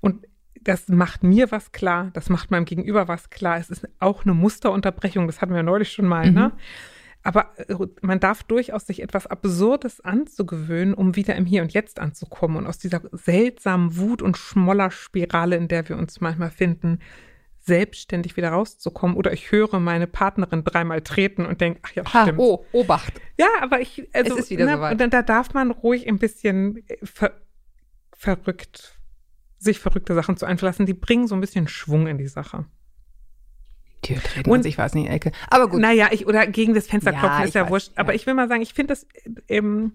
Und 0.00 0.26
das 0.62 0.88
macht 0.88 1.22
mir 1.22 1.50
was 1.52 1.72
klar, 1.72 2.10
das 2.14 2.28
macht 2.28 2.50
meinem 2.50 2.64
Gegenüber 2.64 3.06
was 3.08 3.30
klar. 3.30 3.58
Es 3.58 3.70
ist 3.70 3.88
auch 4.00 4.24
eine 4.24 4.34
Musterunterbrechung, 4.34 5.26
das 5.26 5.40
hatten 5.40 5.54
wir 5.54 5.62
neulich 5.62 5.92
schon 5.92 6.06
mal, 6.06 6.30
ne? 6.30 6.52
Aber 7.22 7.50
äh, 7.56 7.74
man 8.02 8.20
darf 8.20 8.44
durchaus 8.44 8.86
sich 8.86 9.02
etwas 9.02 9.26
Absurdes 9.26 10.00
anzugewöhnen, 10.00 10.94
um 10.94 11.16
wieder 11.16 11.34
im 11.34 11.44
Hier 11.44 11.62
und 11.62 11.72
Jetzt 11.72 11.98
anzukommen 11.98 12.56
und 12.56 12.66
aus 12.68 12.78
dieser 12.78 13.00
seltsamen 13.10 13.96
Wut- 13.96 14.22
und 14.22 14.36
Schmollerspirale, 14.36 15.56
in 15.56 15.66
der 15.66 15.88
wir 15.88 15.96
uns 15.96 16.20
manchmal 16.20 16.50
finden, 16.50 17.00
selbstständig 17.58 18.36
wieder 18.36 18.50
rauszukommen. 18.50 19.16
Oder 19.16 19.32
ich 19.32 19.50
höre 19.50 19.80
meine 19.80 20.06
Partnerin 20.06 20.62
dreimal 20.62 21.00
treten 21.00 21.46
und 21.46 21.60
denke, 21.60 21.80
ach 21.82 21.92
ja, 21.96 22.04
Ha, 22.14 22.22
stimmt. 22.22 22.38
oh, 22.38 22.64
Obacht. 22.70 23.20
Ja, 23.38 23.48
aber 23.60 23.80
ich, 23.80 24.08
also, 24.12 24.34
Es 24.34 24.44
ist 24.44 24.50
wieder 24.50 24.66
ne, 24.66 24.74
soweit. 24.76 25.00
da, 25.00 25.06
da 25.08 25.22
darf 25.22 25.52
man 25.52 25.72
ruhig 25.72 26.06
ein 26.06 26.18
bisschen 26.18 26.84
äh, 26.88 26.96
ver 27.04 27.32
verrückt, 28.12 28.95
sich 29.58 29.78
verrückte 29.78 30.14
Sachen 30.14 30.36
zu 30.36 30.46
einflassen. 30.46 30.86
Die 30.86 30.94
bringen 30.94 31.26
so 31.26 31.34
ein 31.34 31.40
bisschen 31.40 31.68
Schwung 31.68 32.06
in 32.06 32.18
die 32.18 32.28
Sache. 32.28 32.66
Tür 34.02 34.22
treten, 34.22 34.50
Und- 34.50 34.60
und 34.60 34.66
ich 34.66 34.78
weiß 34.78 34.94
nicht, 34.94 35.08
Ecke. 35.08 35.32
Aber 35.48 35.68
gut. 35.68 35.80
Naja, 35.80 36.08
ich, 36.12 36.26
oder 36.26 36.46
gegen 36.46 36.74
das 36.74 36.86
Fenster 36.86 37.12
Ja, 37.12 37.18
klopfen, 37.18 37.44
ist 37.44 37.54
ja 37.54 37.64
weiß, 37.64 37.70
wurscht. 37.70 37.92
Aber 37.96 38.12
ja. 38.12 38.16
ich 38.16 38.26
will 38.26 38.34
mal 38.34 38.48
sagen, 38.48 38.62
ich 38.62 38.74
finde 38.74 38.92
das, 38.92 39.04
äh, 39.48 39.56
ähm, 39.56 39.92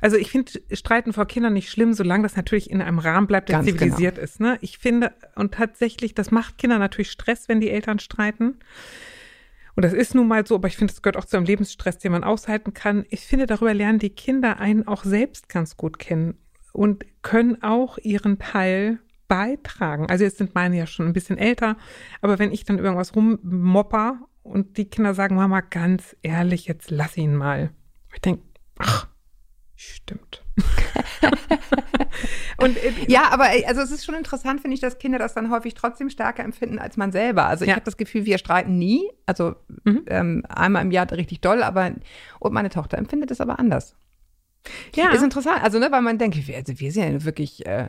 also 0.00 0.16
ich 0.16 0.30
finde 0.30 0.52
Streiten 0.72 1.12
vor 1.12 1.26
Kindern 1.26 1.54
nicht 1.54 1.70
schlimm, 1.70 1.92
solange 1.92 2.22
das 2.22 2.36
natürlich 2.36 2.70
in 2.70 2.82
einem 2.82 2.98
Rahmen 2.98 3.26
bleibt, 3.26 3.48
der 3.48 3.56
Ganz 3.56 3.66
genau. 3.66 3.78
zivilisiert 3.78 4.18
ist. 4.18 4.40
Ne? 4.40 4.58
Ich 4.60 4.78
finde, 4.78 5.12
und 5.34 5.54
tatsächlich, 5.54 6.14
das 6.14 6.30
macht 6.30 6.58
Kinder 6.58 6.78
natürlich 6.78 7.10
Stress, 7.10 7.48
wenn 7.48 7.60
die 7.60 7.70
Eltern 7.70 7.98
streiten. 7.98 8.58
Und 9.74 9.84
das 9.84 9.92
ist 9.92 10.14
nun 10.14 10.28
mal 10.28 10.46
so, 10.46 10.56
aber 10.56 10.68
ich 10.68 10.76
finde, 10.76 10.92
das 10.92 11.00
gehört 11.00 11.16
auch 11.16 11.24
zu 11.24 11.36
einem 11.36 11.46
Lebensstress, 11.46 11.98
den 11.98 12.12
man 12.12 12.24
aushalten 12.24 12.74
kann. 12.74 13.06
Ich 13.08 13.20
finde, 13.20 13.46
darüber 13.46 13.72
lernen 13.72 13.98
die 13.98 14.10
Kinder 14.10 14.58
einen 14.58 14.86
auch 14.86 15.04
selbst 15.04 15.48
ganz 15.48 15.76
gut 15.76 15.98
kennen 15.98 16.36
und 16.72 17.04
können 17.22 17.62
auch 17.62 17.98
ihren 17.98 18.38
Teil 18.38 18.98
beitragen. 19.28 20.08
Also 20.10 20.24
jetzt 20.24 20.38
sind 20.38 20.54
meine 20.54 20.76
ja 20.76 20.86
schon 20.86 21.06
ein 21.06 21.12
bisschen 21.12 21.38
älter, 21.38 21.76
aber 22.20 22.38
wenn 22.38 22.52
ich 22.52 22.64
dann 22.64 22.78
irgendwas 22.78 23.14
rummopper 23.14 24.20
und 24.42 24.76
die 24.76 24.86
Kinder 24.86 25.14
sagen, 25.14 25.36
Mama, 25.36 25.60
ganz 25.60 26.16
ehrlich, 26.22 26.66
jetzt 26.66 26.90
lass 26.90 27.16
ihn 27.16 27.36
mal. 27.36 27.70
Ich 28.12 28.20
denke, 28.20 28.42
ach, 28.78 29.06
stimmt. 29.76 30.42
und 32.58 32.76
äh, 32.76 32.92
Ja, 33.08 33.30
aber 33.30 33.50
ey, 33.50 33.64
also 33.66 33.80
es 33.80 33.90
ist 33.90 34.04
schon 34.04 34.14
interessant, 34.14 34.60
finde 34.60 34.74
ich, 34.74 34.80
dass 34.80 34.98
Kinder 34.98 35.18
das 35.18 35.34
dann 35.34 35.50
häufig 35.50 35.74
trotzdem 35.74 36.10
stärker 36.10 36.44
empfinden 36.44 36.78
als 36.78 36.96
man 36.96 37.12
selber. 37.12 37.46
Also 37.46 37.64
ich 37.64 37.68
Ja. 37.70 37.76
habe 37.76 37.84
das 37.84 37.96
Gefühl, 37.96 38.24
wir 38.24 38.38
streiten 38.38 38.78
nie. 38.78 39.08
Also 39.26 39.54
Mhm. 39.84 40.02
ähm, 40.06 40.44
einmal 40.48 40.82
im 40.82 40.90
Jahr 40.90 41.10
richtig 41.12 41.40
doll, 41.40 41.62
aber 41.62 41.92
und 42.40 42.52
meine 42.52 42.70
Tochter 42.70 42.98
empfindet 42.98 43.30
es 43.30 43.40
aber 43.40 43.58
anders. 43.58 43.96
Ja, 44.94 45.12
Ist 45.12 45.22
interessant, 45.22 45.62
also 45.62 45.78
ne, 45.78 45.88
weil 45.90 46.02
man 46.02 46.18
denkt, 46.18 46.46
wir, 46.46 46.56
also 46.56 46.78
wir 46.78 46.92
sind 46.92 47.12
ja 47.12 47.24
wirklich, 47.24 47.66
äh, 47.66 47.88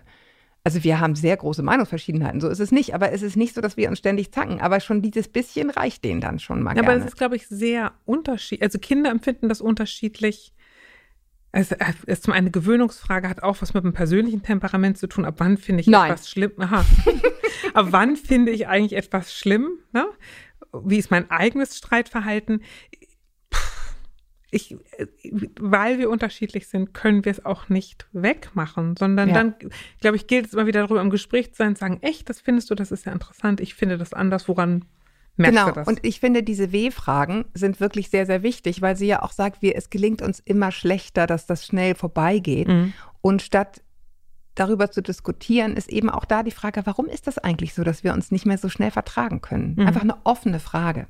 also 0.64 0.84
wir 0.84 1.00
haben 1.00 1.16
sehr 1.16 1.36
große 1.36 1.64
Meinungsverschiedenheiten, 1.64 2.40
so 2.40 2.48
ist 2.48 2.60
es 2.60 2.72
nicht, 2.72 2.94
aber 2.94 3.12
es 3.12 3.22
ist 3.22 3.36
nicht 3.36 3.56
so, 3.56 3.62
dass 3.62 3.78
wir 3.78 3.90
uns 3.90 4.00
ständig 4.00 4.32
zacken, 4.32 4.62
aber 4.62 4.80
schon 4.80 5.02
dieses 5.02 5.28
bisschen 5.28 5.70
reicht 5.70 6.04
denen 6.04 6.22
dann 6.22 6.40
schon 6.40 6.62
mal 6.62 6.76
Ja, 6.76 6.84
aber 6.84 6.96
es 6.96 7.06
ist, 7.06 7.18
glaube 7.18 7.36
ich, 7.36 7.48
sehr 7.48 7.94
unterschiedlich. 8.06 8.64
Also 8.64 8.80
Kinder 8.80 9.10
empfinden 9.10 9.50
das 9.50 9.62
unterschiedlich. 9.62 10.54
Es 11.54 11.76
ist 12.06 12.24
zum 12.24 12.32
einen 12.32 12.46
eine 12.46 12.52
Gewöhnungsfrage, 12.52 13.28
hat 13.28 13.44
auch 13.44 13.62
was 13.62 13.74
mit 13.74 13.84
dem 13.84 13.92
persönlichen 13.92 14.42
Temperament 14.42 14.98
zu 14.98 15.08
tun. 15.08 15.26
Ab 15.26 15.36
wann 15.40 15.58
finde 15.58 15.82
ich 15.82 15.88
Nein. 15.88 16.12
etwas 16.12 16.30
schlimm? 16.30 16.54
Aha. 16.58 16.86
Ab 17.74 17.88
wann 17.90 18.16
finde 18.16 18.54
ich 18.54 18.68
eigentlich 18.68 18.98
etwas 18.98 19.34
schlimm? 19.34 19.70
Ne? 19.92 20.06
Wie 20.86 20.98
ist 20.98 21.12
mein 21.12 21.30
eigenes 21.30 21.78
Streitverhalten? 21.78 22.62
Ich, 24.54 24.76
weil 25.60 25.98
wir 25.98 26.10
unterschiedlich 26.10 26.68
sind, 26.68 26.94
können 26.94 27.24
wir 27.24 27.32
es 27.32 27.46
auch 27.46 27.70
nicht 27.70 28.08
wegmachen, 28.12 28.96
sondern 28.98 29.30
Ja. 29.30 29.36
dann, 29.36 29.56
glaube 30.02 30.18
ich, 30.18 30.28
gilt 30.28 30.48
es 30.48 30.54
immer 30.54 30.68
wieder 30.68 30.82
darüber 30.82 31.00
im 31.02 31.10
Gespräch 31.10 31.52
zu 31.54 31.58
sein, 31.58 31.76
sagen, 31.78 32.00
echt, 32.02 32.30
das 32.30 32.42
findest 32.42 32.70
du, 32.70 32.76
das 32.76 32.92
ist 32.92 33.06
ja 33.06 33.14
interessant, 33.14 33.62
ich 33.62 33.76
finde 33.76 33.98
das 33.98 34.14
anders, 34.14 34.50
woran 34.50 34.84
merkst 35.38 35.58
Genau, 35.58 35.70
du 35.70 35.76
das? 35.76 35.88
und 35.88 36.00
ich 36.04 36.20
finde, 36.20 36.44
diese 36.44 36.74
W-Fragen 36.74 37.46
sind 37.54 37.80
wirklich 37.80 38.10
sehr, 38.10 38.26
sehr 38.26 38.44
wichtig, 38.44 38.82
weil 38.82 38.98
sie 38.98 39.08
ja 39.08 39.22
auch 39.24 39.32
sagt, 39.32 39.62
wir, 39.62 39.78
es 39.78 39.90
gelingt 39.90 40.22
uns 40.22 40.40
immer 40.42 40.72
schlechter, 40.74 41.28
dass 41.28 41.46
das 41.46 41.66
schnell 41.66 41.96
vorbeigeht. 41.96 42.68
Mhm. 42.68 42.92
Und 43.22 43.42
statt 43.42 43.82
darüber 44.56 44.92
zu 44.92 45.02
diskutieren, 45.02 45.78
ist 45.78 45.90
eben 45.90 46.10
auch 46.10 46.26
da 46.26 46.44
die 46.44 46.52
Frage, 46.52 46.82
warum 46.86 47.06
ist 47.06 47.26
das 47.26 47.38
eigentlich 47.38 47.74
so, 47.74 47.86
dass 47.86 48.04
wir 48.04 48.12
uns 48.14 48.32
nicht 48.32 48.46
mehr 48.46 48.58
so 48.58 48.68
schnell 48.68 48.92
vertragen 48.92 49.40
können? 49.40 49.76
Mhm. 49.78 49.88
Einfach 49.88 50.02
eine 50.02 50.18
offene 50.26 50.60
Frage. 50.60 51.08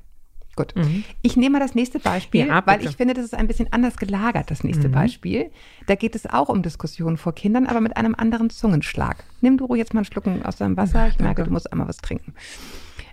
Gut. 0.54 0.74
Mhm. 0.76 1.04
Ich 1.22 1.36
nehme 1.36 1.54
mal 1.58 1.64
das 1.64 1.74
nächste 1.74 1.98
Beispiel, 1.98 2.46
Ja, 2.46 2.62
weil 2.66 2.84
ich 2.84 2.96
finde, 2.96 3.14
das 3.14 3.24
ist 3.24 3.34
ein 3.34 3.46
bisschen 3.46 3.72
anders 3.72 3.96
gelagert, 3.96 4.50
das 4.50 4.64
nächste 4.64 4.88
Mhm. 4.88 4.92
Beispiel. 4.92 5.50
Da 5.86 5.94
geht 5.94 6.14
es 6.14 6.26
auch 6.26 6.48
um 6.50 6.62
Diskussionen 6.62 7.16
vor 7.16 7.34
Kindern, 7.34 7.66
aber 7.66 7.80
mit 7.80 7.96
einem 7.96 8.14
anderen 8.14 8.50
Zungenschlag. 8.50 9.24
Nimm 9.40 9.56
du 9.56 9.74
jetzt 9.74 9.94
mal 9.94 10.00
einen 10.00 10.04
Schluck 10.04 10.24
aus 10.44 10.56
deinem 10.56 10.76
Wasser. 10.76 11.08
Ich 11.08 11.18
merke, 11.18 11.36
danke. 11.36 11.44
du 11.44 11.50
musst 11.52 11.72
einmal 11.72 11.88
was 11.88 11.96
trinken. 11.98 12.34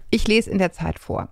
Ich 0.10 0.28
lese 0.28 0.50
in 0.50 0.58
der 0.58 0.72
Zeit 0.74 1.00
vor. 1.00 1.30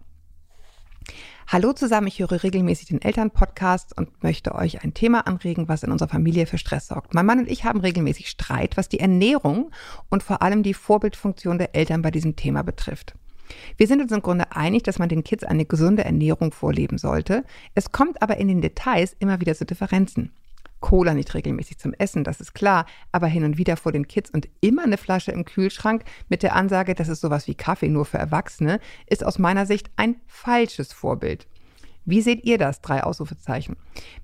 Hallo 1.49 1.71
zusammen, 1.71 2.07
ich 2.07 2.19
höre 2.19 2.43
regelmäßig 2.43 2.89
den 2.89 3.01
Elternpodcast 3.01 3.97
und 3.97 4.21
möchte 4.21 4.53
euch 4.53 4.83
ein 4.83 4.93
Thema 4.93 5.27
anregen, 5.27 5.69
was 5.69 5.81
in 5.83 5.91
unserer 5.91 6.09
Familie 6.09 6.45
für 6.45 6.57
Stress 6.57 6.87
sorgt. 6.87 7.13
Mein 7.13 7.25
Mann 7.25 7.39
und 7.39 7.49
ich 7.49 7.63
haben 7.63 7.79
regelmäßig 7.79 8.27
Streit, 8.29 8.75
was 8.75 8.89
die 8.89 8.99
Ernährung 8.99 9.71
und 10.09 10.23
vor 10.23 10.41
allem 10.41 10.61
die 10.61 10.73
Vorbildfunktion 10.73 11.57
der 11.57 11.73
Eltern 11.73 12.01
bei 12.01 12.11
diesem 12.11 12.35
Thema 12.35 12.63
betrifft. 12.63 13.15
Wir 13.77 13.87
sind 13.87 14.01
uns 14.01 14.11
im 14.11 14.21
Grunde 14.21 14.51
einig, 14.55 14.83
dass 14.83 14.99
man 14.99 15.09
den 15.09 15.23
Kids 15.23 15.43
eine 15.43 15.65
gesunde 15.65 16.03
Ernährung 16.03 16.51
vorleben 16.51 16.97
sollte. 16.97 17.43
Es 17.75 17.91
kommt 17.91 18.21
aber 18.21 18.37
in 18.37 18.47
den 18.47 18.61
Details 18.61 19.15
immer 19.19 19.39
wieder 19.39 19.55
zu 19.55 19.65
Differenzen. 19.65 20.31
Cola 20.79 21.13
nicht 21.13 21.33
regelmäßig 21.33 21.79
zum 21.79 21.93
Essen, 21.93 22.23
das 22.23 22.39
ist 22.39 22.53
klar, 22.53 22.85
aber 23.11 23.27
hin 23.27 23.43
und 23.43 23.57
wieder 23.57 23.77
vor 23.77 23.91
den 23.91 24.07
Kids 24.07 24.29
und 24.29 24.47
immer 24.61 24.83
eine 24.83 24.97
Flasche 24.97 25.31
im 25.31 25.43
Kühlschrank 25.43 26.03
mit 26.29 26.43
der 26.43 26.55
Ansage, 26.55 26.93
das 26.93 27.07
ist 27.07 27.21
sowas 27.21 27.47
wie 27.47 27.55
Kaffee 27.55 27.89
nur 27.89 28.05
für 28.05 28.19
Erwachsene, 28.19 28.79
ist 29.07 29.25
aus 29.25 29.39
meiner 29.39 29.65
Sicht 29.65 29.89
ein 29.95 30.17
falsches 30.27 30.93
Vorbild. 30.93 31.47
Wie 32.07 32.21
seht 32.21 32.45
ihr 32.45 32.57
das? 32.57 32.79
Drei 32.79 33.03
Ausrufezeichen. 33.03 33.75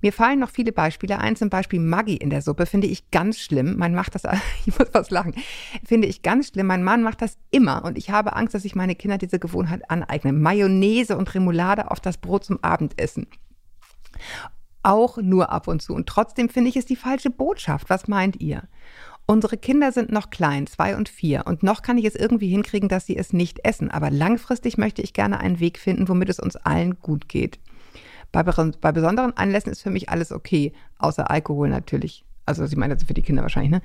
Mir 0.02 0.14
fallen 0.14 0.40
noch 0.40 0.50
viele 0.50 0.72
Beispiele 0.72 1.20
ein. 1.20 1.36
Zum 1.36 1.50
Beispiel 1.50 1.82
Maggi 1.82 2.16
in 2.16 2.30
der 2.30 2.42
Suppe 2.42 2.66
finde 2.66 2.88
ich 2.88 3.12
ganz 3.12 3.40
schlimm. 3.40 3.76
Man 3.78 3.94
macht 3.94 4.16
das, 4.16 4.24
ich 4.66 4.80
muss 4.80 4.88
was 4.94 5.10
lachen, 5.10 5.36
finde 5.84 6.08
ich 6.08 6.22
ganz 6.22 6.48
schlimm. 6.48 6.68
Mein 6.68 6.82
Mann 6.82 7.04
macht 7.04 7.22
das 7.22 7.38
immer 7.52 7.84
und 7.84 7.98
ich 7.98 8.10
habe 8.10 8.38
Angst, 8.38 8.56
dass 8.56 8.62
sich 8.62 8.74
meine 8.74 8.96
Kinder 8.96 9.18
diese 9.18 9.38
Gewohnheit 9.38 9.92
aneignen. 9.92 10.42
Mayonnaise 10.42 11.18
und 11.18 11.36
Remoulade 11.36 11.92
auf 11.92 12.00
das 12.00 12.18
Brot 12.18 12.46
zum 12.46 12.64
Abendessen. 12.64 13.28
Auch 14.82 15.18
nur 15.18 15.52
ab 15.52 15.68
und 15.68 15.82
zu. 15.82 15.94
Und 15.94 16.08
trotzdem 16.08 16.48
finde 16.48 16.70
ich 16.70 16.78
es 16.78 16.86
die 16.86 16.96
falsche 16.96 17.32
Botschaft. 17.32 17.90
Was 17.90 18.08
meint 18.08 18.40
ihr? 18.40 18.64
Unsere 19.26 19.58
Kinder 19.58 19.92
sind 19.92 20.10
noch 20.10 20.30
klein, 20.30 20.68
zwei 20.68 20.96
und 20.96 21.08
vier, 21.08 21.48
und 21.48 21.64
noch 21.64 21.82
kann 21.82 21.98
ich 21.98 22.04
es 22.04 22.16
irgendwie 22.16 22.50
hinkriegen, 22.50 22.90
dass 22.90 23.06
sie 23.06 23.16
es 23.16 23.32
nicht 23.32 23.66
essen. 23.66 23.90
Aber 23.90 24.10
langfristig 24.10 24.78
möchte 24.78 25.02
ich 25.02 25.14
gerne 25.14 25.40
einen 25.40 25.62
Weg 25.62 25.80
finden, 25.80 26.10
womit 26.10 26.30
es 26.30 26.40
uns 26.40 26.58
allen 26.58 27.00
gut 27.00 27.30
geht. 27.30 27.60
Bei, 28.34 28.44
be- 28.44 28.72
bei 28.82 28.92
besonderen 28.92 29.38
Anlässen 29.38 29.72
ist 29.72 29.82
für 29.82 29.90
mich 29.92 30.10
alles 30.10 30.34
okay, 30.34 30.74
außer 30.98 31.32
Alkohol 31.32 31.70
natürlich. 31.70 32.26
Also 32.46 32.66
sie 32.66 32.76
meint 32.76 32.92
jetzt 32.92 33.08
für 33.08 33.14
die 33.14 33.22
Kinder 33.22 33.44
wahrscheinlich, 33.44 33.72
ne? 33.72 33.82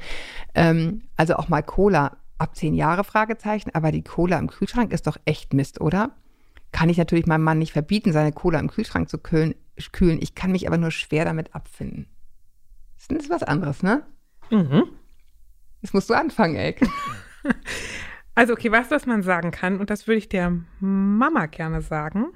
Ähm, 0.56 1.02
also 1.16 1.37
auch 1.37 1.48
mal 1.48 1.62
Cola 1.62 2.16
ab 2.38 2.56
zehn 2.56 2.74
Jahre 2.74 3.04
Fragezeichen, 3.04 3.70
aber 3.74 3.92
die 3.92 4.02
Cola 4.02 4.38
im 4.38 4.48
Kühlschrank 4.48 4.92
ist 4.92 5.06
doch 5.06 5.16
echt 5.26 5.54
Mist, 5.54 5.80
oder? 5.80 6.11
Kann 6.72 6.88
ich 6.88 6.96
natürlich 6.98 7.26
meinem 7.26 7.44
Mann 7.44 7.58
nicht 7.58 7.72
verbieten, 7.72 8.12
seine 8.12 8.32
Cola 8.32 8.58
im 8.58 8.68
Kühlschrank 8.68 9.08
zu 9.08 9.18
kühlen. 9.18 9.54
Ich 10.20 10.34
kann 10.34 10.50
mich 10.52 10.66
aber 10.66 10.76
nur 10.78 10.90
schwer 10.90 11.24
damit 11.24 11.54
abfinden. 11.54 12.06
Das 13.08 13.16
ist 13.24 13.30
was 13.30 13.42
anderes, 13.44 13.82
ne? 13.82 14.02
Mhm. 14.50 14.84
Jetzt 15.82 15.94
musst 15.94 16.11
du 16.11 16.14
anfangen, 16.14 16.56
Elke. 16.56 16.88
Also, 18.34 18.52
okay, 18.52 18.70
du, 18.70 18.94
was 18.96 19.06
man 19.06 19.24
sagen 19.24 19.50
kann? 19.50 19.80
Und 19.80 19.90
das 19.90 20.06
würde 20.06 20.18
ich 20.18 20.28
der 20.28 20.52
Mama 20.78 21.46
gerne 21.46 21.82
sagen. 21.82 22.26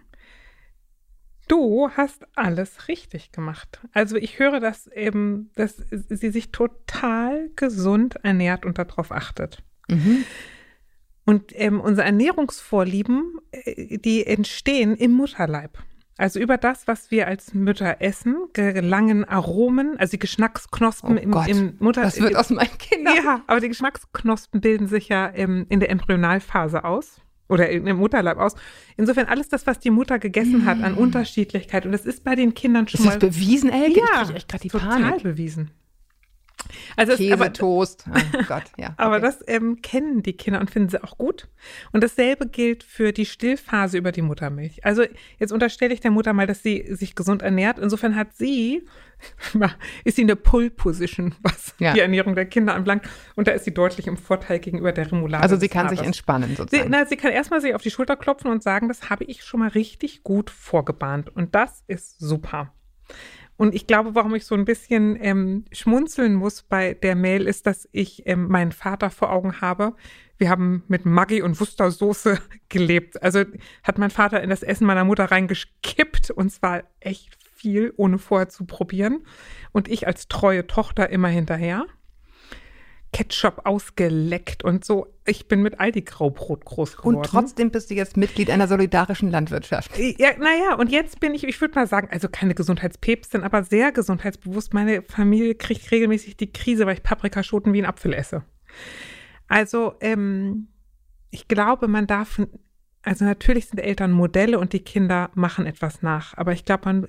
Du 1.53 1.91
hast 1.95 2.27
alles 2.35 2.88
richtig 2.88 3.31
gemacht. 3.31 3.81
Also 3.93 4.17
ich 4.17 4.38
höre, 4.38 4.59
dass 4.59 4.87
eben, 4.87 5.51
dass 5.55 5.77
sie 5.91 6.31
sich 6.31 6.51
total 6.51 7.51
gesund 7.57 8.17
ernährt 8.23 8.65
und 8.65 8.79
darauf 8.79 9.12
achtet. 9.12 9.62
Mhm. 9.88 10.25
Und 11.27 11.53
ähm, 11.55 11.81
unsere 11.81 12.07
Ernährungsvorlieben, 12.07 13.38
äh, 13.53 13.99
die 13.99 14.27
entstehen 14.27 14.97
im 14.97 15.12
Mutterleib. 15.12 15.79
Also 16.17 16.41
über 16.41 16.57
das, 16.57 16.88
was 16.88 17.11
wir 17.11 17.27
als 17.27 17.53
Mütter 17.53 17.97
essen, 18.01 18.37
gelangen 18.55 19.25
Aromen, 19.25 19.99
also 19.99 20.12
die 20.12 20.19
Geschmacksknospen 20.19 21.19
Oh 21.19 21.21
im, 21.21 21.31
Gott, 21.33 21.49
im 21.49 21.77
Mutter. 21.81 22.03
Was 22.03 22.21
wird 22.21 22.35
aus 22.35 22.49
meinen 22.51 22.79
Kindern? 22.79 23.17
ja, 23.17 23.43
aber 23.47 23.61
die 23.61 23.69
Geschmacksknospen 23.69 24.61
bilden 24.62 24.87
sich 24.87 25.09
ja 25.09 25.27
im, 25.27 25.67
in 25.69 25.81
der 25.81 25.91
Embryonalphase 25.91 26.85
aus 26.85 27.21
oder 27.53 27.69
in- 27.69 27.87
im 27.87 27.97
Mutterleib 27.99 28.38
aus. 28.38 28.55
Insofern 28.97 29.27
alles 29.27 29.49
das, 29.49 29.67
was 29.67 29.79
die 29.79 29.91
Mutter 29.91 30.19
gegessen 30.19 30.65
hat 30.67 30.83
an 30.83 30.95
Unterschiedlichkeit. 30.95 31.87
Und 31.87 31.93
das 31.93 32.05
ist 32.07 32.25
bei 32.25 32.35
den 32.35 32.55
Kindern 32.55 32.88
schon 32.88 33.01
Mm. 33.01 33.09
Ist 33.09 33.15
das 33.15 33.23
mal 33.23 33.29
bewiesen, 33.29 33.71
Elke? 33.71 34.01
ja, 34.01 34.23
ich 34.29 34.35
echt 34.35 34.49
gerade 34.49 34.62
die 34.62 34.69
total 34.69 35.03
Panik. 35.03 35.23
bewiesen. 35.23 35.71
Also 36.96 37.16
Käse, 37.16 37.35
aber, 37.35 37.53
Toast. 37.53 38.05
Oh 38.09 38.42
Gott, 38.48 38.64
ja. 38.77 38.94
aber 38.96 39.16
okay. 39.16 39.27
das 39.27 39.44
ähm, 39.46 39.83
kennen 39.83 40.22
die 40.22 40.35
Kinder 40.35 40.61
und 40.61 40.70
finden 40.70 40.88
sie 40.88 41.03
auch 41.03 41.18
gut. 41.18 41.48
Und 41.92 42.03
dasselbe 42.03 42.46
gilt 42.48 42.83
für 42.83 43.12
die 43.12 43.27
Stillphase 43.27 43.98
über 43.98 44.12
die 44.12 44.22
Muttermilch. 44.22 44.85
Also 44.85 45.05
jetzt 45.38 45.53
unterstelle 45.53 45.94
ich 45.94 46.01
der 46.01 46.11
Mutter 46.11 46.33
mal, 46.33 46.46
dass 46.46 46.62
sie 46.62 46.87
sich 46.94 47.14
gesund 47.14 47.42
ernährt. 47.42 47.79
Insofern 47.79 48.16
hat 48.16 48.35
sie, 48.35 48.87
ist 50.05 50.16
sie 50.16 50.22
in 50.22 50.29
der 50.29 50.37
Pull-Position, 50.37 51.35
was 51.42 51.75
Ja. 51.79 51.92
die 51.94 52.01
Ernährung 52.01 52.35
der 52.35 52.46
Kinder 52.46 52.75
anbelangt. 52.75 53.05
Und 53.37 53.48
da 53.48 53.53
ist 53.53 53.64
sie 53.64 53.75
deutlich 53.75 54.07
im 54.07 54.16
Vorteil 54.16 54.59
gegenüber 54.59 54.92
der 54.92 55.11
Remoulade. 55.11 55.42
Also 55.42 55.57
sie 55.57 55.68
kann 55.68 55.88
sich 55.88 56.01
entspannen 56.01 56.51
Sie, 56.51 56.57
sozusagen. 56.57 56.90
na, 56.90 57.07
sie 57.07 57.16
kann 57.16 57.33
erstmal 57.33 57.61
sich 57.61 57.75
auf 57.75 57.83
die 57.83 57.90
Schulter 57.90 58.16
klopfen 58.16 58.51
und 58.51 58.62
sagen, 58.62 58.88
das 58.88 59.11
habe 59.11 59.25
ich 59.25 59.44
schon 59.44 59.61
mal 59.61 59.68
richtig 59.70 60.22
gut 60.22 60.51
vorgebahnt. 60.51 61.35
Und 61.35 61.55
das 61.55 61.83
ist 61.87 62.18
super. 62.18 62.72
Und 63.62 63.77
ich 63.77 63.87
glaube, 63.87 64.16
warum 64.16 64.35
ich 64.35 64.44
so 64.44 64.57
ein 64.57 64.64
bisschen 64.64 65.16
ähm, 65.22 65.66
schmunzeln 65.70 66.35
muss 66.35 66.64
bei 66.64 66.94
der 66.94 67.14
Mail, 67.14 67.46
ist, 67.46 67.64
dass 67.64 67.88
ich 67.92 68.27
ähm, 68.27 68.48
meinen 68.48 68.72
Vater 68.72 69.09
vor 69.09 69.31
Augen 69.31 69.61
habe. 69.61 69.94
Wir 70.37 70.51
haben 70.51 70.83
mit 70.88 71.07
Maggi 71.07 71.42
und 71.42 71.61
Wustersoße 71.61 72.40
gelebt. 72.68 73.22
Also 73.22 73.44
hat 73.85 73.98
mein 73.98 74.11
Vater 74.11 74.42
in 74.42 74.51
das 74.51 74.64
Essen 74.64 74.85
meiner 74.85 75.05
Mutter 75.05 75.27
reingekippt 75.27 76.33
und 76.33 76.51
zwar 76.51 76.83
echt 76.98 77.38
viel, 77.55 77.94
ohne 77.96 78.18
vorher 78.18 78.48
zu 78.48 78.64
probieren. 78.64 79.25
Und 79.70 79.87
ich 79.87 80.09
als 80.09 80.27
treue 80.27 80.66
Tochter 80.66 81.11
immer 81.11 81.29
hinterher. 81.29 81.87
Ketchup 83.12 83.62
ausgeleckt 83.64 84.64
und 84.64 84.85
so. 84.85 85.07
Ich 85.27 85.46
bin 85.46 85.62
mit 85.62 85.79
Aldi 85.79 86.03
Graubrot 86.03 86.64
groß 86.64 86.96
geworden. 86.96 87.16
Und 87.16 87.27
trotzdem 87.27 87.70
bist 87.70 87.90
du 87.90 87.94
jetzt 87.94 88.16
Mitglied 88.16 88.51
einer 88.51 88.66
solidarischen 88.66 89.31
Landwirtschaft. 89.31 89.96
Ja, 89.98 90.31
naja, 90.38 90.75
und 90.79 90.90
jetzt 90.90 91.20
bin 91.20 91.35
ich, 91.35 91.44
ich 91.44 91.61
würde 91.61 91.75
mal 91.75 91.87
sagen, 91.87 92.09
also 92.11 92.29
keine 92.31 92.55
Gesundheitspäpstin, 92.55 93.42
aber 93.42 93.64
sehr 93.64 93.92
gesundheitsbewusst. 93.92 94.72
Meine 94.72 95.03
Familie 95.03 95.55
kriegt 95.55 95.90
regelmäßig 95.90 96.38
die 96.38 96.53
Krise, 96.53 96.87
weil 96.87 96.94
ich 96.94 97.03
Paprikaschoten 97.03 97.72
wie 97.75 97.83
ein 97.83 97.87
Apfel 97.87 98.14
esse. 98.14 98.44
Also, 99.46 99.94
ähm, 100.01 100.68
ich 101.31 101.48
glaube, 101.48 101.88
man 101.88 102.07
darf, 102.07 102.40
also 103.03 103.25
natürlich 103.27 103.66
sind 103.66 103.79
Eltern 103.79 104.12
Modelle 104.12 104.59
und 104.59 104.72
die 104.72 104.81
Kinder 104.81 105.31
machen 105.35 105.66
etwas 105.66 106.01
nach, 106.01 106.37
aber 106.38 106.53
ich 106.53 106.64
glaube, 106.64 106.87
man, 106.87 107.09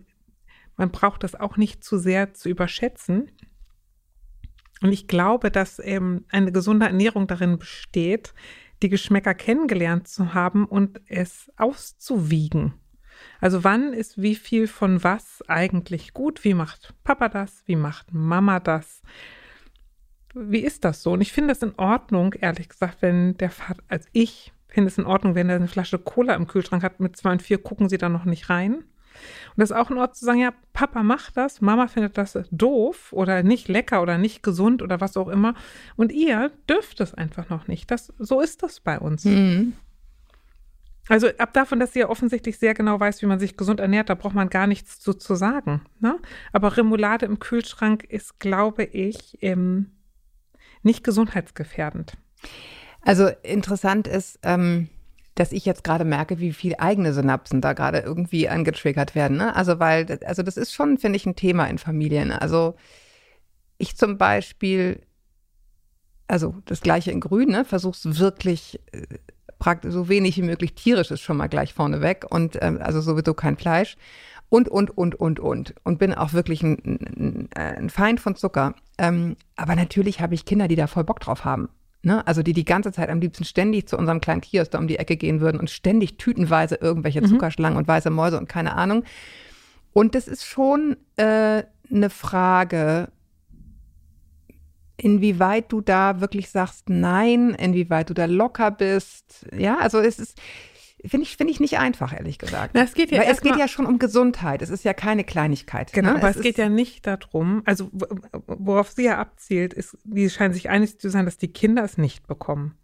man 0.75 0.91
braucht 0.91 1.23
das 1.23 1.35
auch 1.35 1.55
nicht 1.55 1.83
zu 1.83 1.97
sehr 1.97 2.33
zu 2.33 2.49
überschätzen. 2.49 3.31
Und 4.83 4.91
ich 4.91 5.07
glaube, 5.07 5.49
dass 5.49 5.79
ähm, 5.81 6.25
eine 6.29 6.51
gesunde 6.51 6.85
Ernährung 6.85 7.25
darin 7.25 7.57
besteht, 7.57 8.33
die 8.81 8.89
Geschmäcker 8.89 9.33
kennengelernt 9.33 10.09
zu 10.09 10.33
haben 10.33 10.65
und 10.65 10.99
es 11.07 11.49
auszuwiegen. 11.55 12.73
Also 13.39 13.63
wann 13.63 13.93
ist 13.93 14.21
wie 14.21 14.35
viel 14.35 14.67
von 14.67 15.01
was 15.01 15.41
eigentlich 15.47 16.13
gut? 16.13 16.43
Wie 16.43 16.53
macht 16.53 16.93
Papa 17.05 17.29
das? 17.29 17.63
Wie 17.65 17.77
macht 17.77 18.13
Mama 18.13 18.59
das? 18.59 19.01
Wie 20.33 20.59
ist 20.59 20.83
das 20.83 21.01
so? 21.01 21.13
Und 21.13 21.21
ich 21.21 21.31
finde 21.31 21.53
es 21.53 21.61
in 21.61 21.75
Ordnung, 21.77 22.33
ehrlich 22.33 22.67
gesagt, 22.67 23.01
wenn 23.01 23.37
der 23.37 23.51
Vater, 23.51 23.81
also 23.87 24.09
ich 24.11 24.51
finde 24.67 24.89
es 24.89 24.97
in 24.97 25.05
Ordnung, 25.05 25.33
wenn 25.33 25.47
er 25.47 25.55
eine 25.55 25.69
Flasche 25.69 25.97
Cola 25.97 26.33
im 26.33 26.47
Kühlschrank 26.47 26.83
hat 26.83 26.99
mit 26.99 27.15
zwei 27.15 27.31
und 27.31 27.41
vier, 27.41 27.57
gucken 27.57 27.87
sie 27.87 27.97
da 27.97 28.09
noch 28.09 28.25
nicht 28.25 28.49
rein. 28.49 28.83
Und 29.55 29.61
das 29.61 29.71
ist 29.71 29.75
auch 29.75 29.89
ein 29.89 29.97
Ort 29.97 30.15
zu 30.15 30.25
sagen, 30.25 30.39
ja, 30.39 30.53
Papa 30.73 31.03
macht 31.03 31.37
das, 31.37 31.61
Mama 31.61 31.87
findet 31.87 32.17
das 32.17 32.37
doof 32.51 33.13
oder 33.13 33.43
nicht 33.43 33.67
lecker 33.67 34.01
oder 34.01 34.17
nicht 34.17 34.43
gesund 34.43 34.81
oder 34.81 35.01
was 35.01 35.17
auch 35.17 35.27
immer. 35.27 35.53
Und 35.95 36.11
ihr 36.11 36.51
dürft 36.69 36.99
es 37.01 37.13
einfach 37.13 37.49
noch 37.49 37.67
nicht. 37.67 37.91
Das, 37.91 38.13
so 38.17 38.41
ist 38.41 38.63
das 38.63 38.79
bei 38.79 38.99
uns. 38.99 39.25
Mhm. 39.25 39.73
Also 41.09 41.27
ab 41.37 41.53
davon, 41.53 41.79
dass 41.79 41.93
sie 41.93 41.99
ja 41.99 42.09
offensichtlich 42.09 42.57
sehr 42.57 42.73
genau 42.73 42.99
weiß, 42.99 43.21
wie 43.21 43.25
man 43.25 43.39
sich 43.39 43.57
gesund 43.57 43.79
ernährt, 43.79 44.09
da 44.09 44.15
braucht 44.15 44.35
man 44.35 44.49
gar 44.49 44.67
nichts 44.67 44.99
zu, 44.99 45.13
zu 45.13 45.35
sagen. 45.35 45.81
Ne? 45.99 46.17
Aber 46.53 46.77
Remoulade 46.77 47.25
im 47.25 47.39
Kühlschrank 47.39 48.03
ist, 48.05 48.39
glaube 48.39 48.85
ich, 48.85 49.37
ähm, 49.41 49.91
nicht 50.81 51.03
gesundheitsgefährdend. 51.03 52.13
Also 53.01 53.27
interessant 53.43 54.07
ist, 54.07 54.39
ähm, 54.43 54.87
dass 55.35 55.51
ich 55.51 55.65
jetzt 55.65 55.83
gerade 55.83 56.05
merke, 56.05 56.39
wie 56.39 56.53
viel 56.53 56.75
eigene 56.77 57.13
Synapsen 57.13 57.61
da 57.61 57.73
gerade 57.73 57.99
irgendwie 57.99 58.49
angetriggert 58.49 59.15
werden. 59.15 59.37
Ne? 59.37 59.55
Also 59.55 59.79
weil, 59.79 60.19
also 60.25 60.43
das 60.43 60.57
ist 60.57 60.73
schon, 60.73 60.97
finde 60.97 61.17
ich, 61.17 61.25
ein 61.25 61.35
Thema 61.35 61.65
in 61.65 61.77
Familien. 61.77 62.31
Also 62.31 62.75
ich 63.77 63.97
zum 63.97 64.17
Beispiel, 64.17 65.01
also 66.27 66.55
das 66.65 66.81
gleiche 66.81 67.11
in 67.11 67.19
Grün, 67.19 67.49
ne, 67.49 67.65
versuch's 67.65 68.19
wirklich 68.19 68.79
äh, 68.91 69.01
praktisch 69.57 69.93
so 69.93 70.09
wenig 70.09 70.37
wie 70.37 70.43
möglich 70.43 70.73
tierisches 70.75 71.21
schon 71.21 71.37
mal 71.37 71.47
gleich 71.47 71.73
vorneweg 71.73 72.25
und 72.29 72.57
ähm, 72.61 72.79
also 72.81 73.01
sowieso 73.01 73.33
kein 73.33 73.57
Fleisch 73.57 73.97
und, 74.49 74.69
und, 74.69 74.95
und, 74.95 75.15
und, 75.15 75.39
und. 75.39 75.73
Und 75.83 75.97
bin 75.97 76.13
auch 76.13 76.33
wirklich 76.33 76.61
ein, 76.61 76.77
ein, 76.85 77.49
ein 77.55 77.89
Feind 77.89 78.19
von 78.19 78.35
Zucker. 78.35 78.75
Ähm, 78.99 79.35
aber 79.55 79.75
natürlich 79.75 80.21
habe 80.21 80.35
ich 80.35 80.45
Kinder, 80.45 80.67
die 80.67 80.75
da 80.75 80.85
voll 80.85 81.03
Bock 81.03 81.19
drauf 81.19 81.43
haben. 81.43 81.69
Ne? 82.05 82.25
Also 82.27 82.43
die 82.43 82.51
die 82.53 82.65
ganze 82.65 82.91
Zeit 82.91 83.09
am 83.09 83.21
liebsten 83.21 83.45
ständig 83.45 83.87
zu 83.87 83.97
unserem 83.97 84.19
kleinen 84.19 84.41
Kiosk 84.41 84.71
da 84.71 84.77
um 84.77 84.87
die 84.87 84.99
Ecke 84.99 85.15
gehen 85.15 85.39
würden 85.39 85.59
und 85.59 85.69
ständig 85.69 86.17
tütenweise 86.17 86.75
irgendwelche 86.75 87.21
Zuckerschlangen 87.23 87.77
und 87.77 87.87
weiße 87.87 88.09
Mäuse 88.09 88.37
und 88.37 88.49
keine 88.49 88.75
Ahnung. 88.75 89.03
Und 89.93 90.13
das 90.13 90.27
ist 90.27 90.45
schon 90.45 90.97
äh, 91.15 91.63
eine 91.89 92.09
Frage, 92.09 93.09
inwieweit 94.97 95.71
du 95.71 95.79
da 95.79 96.19
wirklich 96.19 96.49
sagst 96.49 96.89
nein, 96.89 97.51
inwieweit 97.51 98.09
du 98.09 98.13
da 98.13 98.25
locker 98.25 98.71
bist. 98.71 99.45
Ja, 99.55 99.77
also 99.77 99.99
es 99.99 100.19
ist, 100.19 100.41
finde 101.05 101.25
ich, 101.25 101.37
finde 101.37 101.51
ich 101.51 101.59
nicht 101.59 101.79
einfach, 101.79 102.13
ehrlich 102.13 102.37
gesagt. 102.39 102.71
Na, 102.73 102.81
es 102.83 102.93
geht 102.93 103.11
ja 103.11 103.19
Weil 103.21 103.31
es 103.31 103.41
geht 103.41 103.55
ja 103.57 103.67
schon 103.67 103.85
um 103.85 103.99
Gesundheit. 103.99 104.61
Es 104.61 104.69
ist 104.69 104.83
ja 104.83 104.93
keine 104.93 105.23
Kleinigkeit. 105.23 105.91
Genau, 105.93 106.11
ne? 106.11 106.15
aber 106.17 106.29
es, 106.29 106.37
ist- 106.37 106.41
geht 106.43 106.57
ja 106.57 106.69
nicht 106.69 107.05
darum, 107.07 107.61
also 107.65 107.89
wo- 107.91 108.07
worauf 108.47 108.89
sie 108.89 109.05
ja 109.05 109.17
abzielt, 109.17 109.73
ist, 109.73 109.97
die 110.03 110.29
scheinen 110.29 110.53
sich 110.53 110.69
einig 110.69 110.99
zu 110.99 111.09
sein, 111.09 111.25
dass 111.25 111.37
die 111.37 111.51
Kinder 111.51 111.83
es 111.83 111.97
nicht 111.97 112.27
bekommen. 112.27 112.75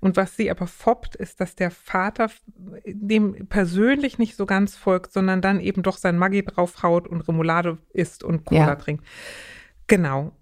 Und 0.00 0.16
was 0.16 0.36
sie 0.36 0.50
aber 0.50 0.66
foppt, 0.66 1.16
ist, 1.16 1.38
dass 1.40 1.54
der 1.54 1.70
Vater 1.70 2.30
dem 2.86 3.46
persönlich 3.48 4.16
nicht 4.18 4.34
so 4.36 4.46
ganz 4.46 4.74
folgt, 4.74 5.12
sondern 5.12 5.42
dann 5.42 5.60
eben 5.60 5.82
doch 5.82 5.98
sein 5.98 6.16
Maggi 6.16 6.42
draufhaut 6.44 7.06
und 7.06 7.20
Remoulade 7.28 7.76
isst 7.92 8.24
und 8.24 8.46
Cola 8.46 8.68
Ja. 8.68 8.74
trinkt. 8.76 9.04
Genau. 9.86 10.32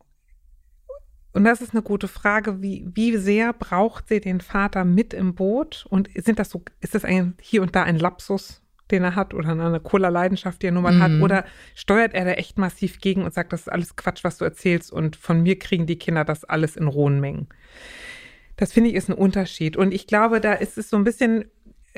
Und 1.35 1.45
das 1.45 1.61
ist 1.61 1.73
eine 1.73 1.83
gute 1.83 2.07
Frage, 2.07 2.63
wie, 2.63 2.87
wie 2.95 3.17
sehr 3.17 3.53
braucht 3.53 4.09
sie 4.09 4.21
den 4.21 4.41
Vater 4.41 4.85
mit 4.85 5.13
im 5.13 5.35
Boot? 5.35 5.85
Und 5.91 6.09
sind 6.15 6.39
das 6.39 6.49
so, 6.49 6.63
ist 6.81 6.95
das 6.95 7.05
ein, 7.05 7.35
hier 7.41 7.61
und 7.61 7.75
da 7.75 7.83
ein 7.83 7.99
Lapsus, 7.99 8.63
den 8.93 9.03
er 9.03 9.17
hat 9.17 9.35
oder 9.35 9.51
eine 9.51 9.81
Cola-Leidenschaft, 9.81 10.63
die 10.63 10.69
er 10.69 10.73
nun 10.73 10.85
mal 10.85 11.01
hat? 11.01 11.11
Mhm. 11.11 11.23
Oder 11.23 11.45
steuert 11.75 12.15
er 12.15 12.25
da 12.25 12.31
echt 12.33 12.57
massiv 12.57 13.01
gegen 13.01 13.25
und 13.25 13.35
sagt, 13.35 13.53
das 13.53 13.63
ist 13.63 13.69
alles 13.69 13.97
Quatsch, 13.97 14.23
was 14.23 14.39
du 14.39 14.45
erzählst 14.45 14.93
und 14.93 15.17
von 15.17 15.43
mir 15.43 15.59
kriegen 15.59 15.87
die 15.87 15.99
Kinder 15.99 16.25
das 16.25 16.45
alles 16.45 16.77
in 16.77 16.87
rohen 16.87 17.19
Mengen? 17.19 17.49
Das 18.57 18.73
finde 18.73 18.91
ich 18.91 18.97
ist 18.97 19.11
ein 19.11 19.15
Unterschied. 19.15 19.77
Und 19.77 19.93
ich 19.93 20.07
glaube, 20.07 20.41
da 20.41 20.53
ist 20.53 20.79
es 20.79 20.89
so 20.89 20.97
ein 20.97 21.03
bisschen 21.03 21.47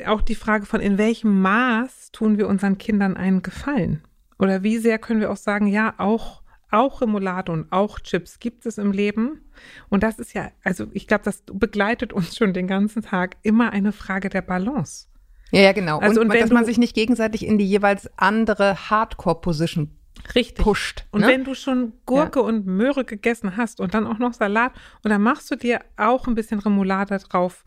auch 0.07 0.22
die 0.22 0.35
Frage 0.35 0.64
von, 0.64 0.81
in 0.81 0.96
welchem 0.96 1.42
Maß 1.42 2.11
tun 2.12 2.38
wir 2.38 2.49
unseren 2.49 2.79
Kindern 2.79 3.18
einen 3.18 3.42
Gefallen? 3.42 4.03
Oder 4.38 4.62
wie 4.62 4.79
sehr 4.79 4.99
können 4.99 5.20
wir 5.20 5.31
auch 5.31 5.37
sagen, 5.37 5.66
ja, 5.66 5.94
auch, 5.99 6.42
auch 6.70 7.00
Remoulade 7.00 7.52
und 7.52 7.70
auch 7.72 8.00
Chips 8.00 8.38
gibt 8.38 8.66
es 8.66 8.79
im 8.79 8.92
Leben. 8.92 9.44
Und 9.88 10.02
das 10.02 10.18
ist 10.18 10.33
ja, 10.35 10.50
also 10.64 10.87
ich 10.92 11.07
glaube, 11.07 11.24
das 11.24 11.42
begleitet 11.52 12.12
uns 12.12 12.37
schon 12.37 12.52
den 12.52 12.66
ganzen 12.66 13.02
Tag 13.02 13.37
immer 13.42 13.70
eine 13.70 13.92
Frage 13.92 14.29
der 14.29 14.42
Balance. 14.42 15.07
Ja, 15.52 15.61
ja, 15.61 15.72
genau. 15.72 15.98
Also, 16.00 16.20
und, 16.20 16.31
und 16.31 16.40
dass 16.40 16.50
man 16.50 16.64
sich 16.64 16.76
nicht 16.76 16.94
gegenseitig 16.94 17.46
in 17.46 17.57
die 17.57 17.66
jeweils 17.66 18.11
andere 18.18 18.90
Hardcore-Position 18.90 19.90
Richtig. 20.35 20.64
pusht. 20.64 21.07
Und 21.12 21.20
ne? 21.20 21.29
wenn 21.29 21.44
du 21.44 21.55
schon 21.55 21.92
Gurke 22.05 22.42
und 22.42 22.66
Möhre 22.66 23.05
gegessen 23.05 23.57
hast 23.57 23.81
und 23.81 23.94
dann 23.94 24.07
auch 24.07 24.18
noch 24.18 24.33
Salat 24.33 24.72
und 25.05 25.11
dann 25.11 25.22
machst 25.22 25.48
du 25.50 25.57
dir 25.57 25.81
auch 25.96 26.26
ein 26.26 26.35
bisschen 26.35 26.59
Remoulade 26.59 27.16
drauf, 27.18 27.64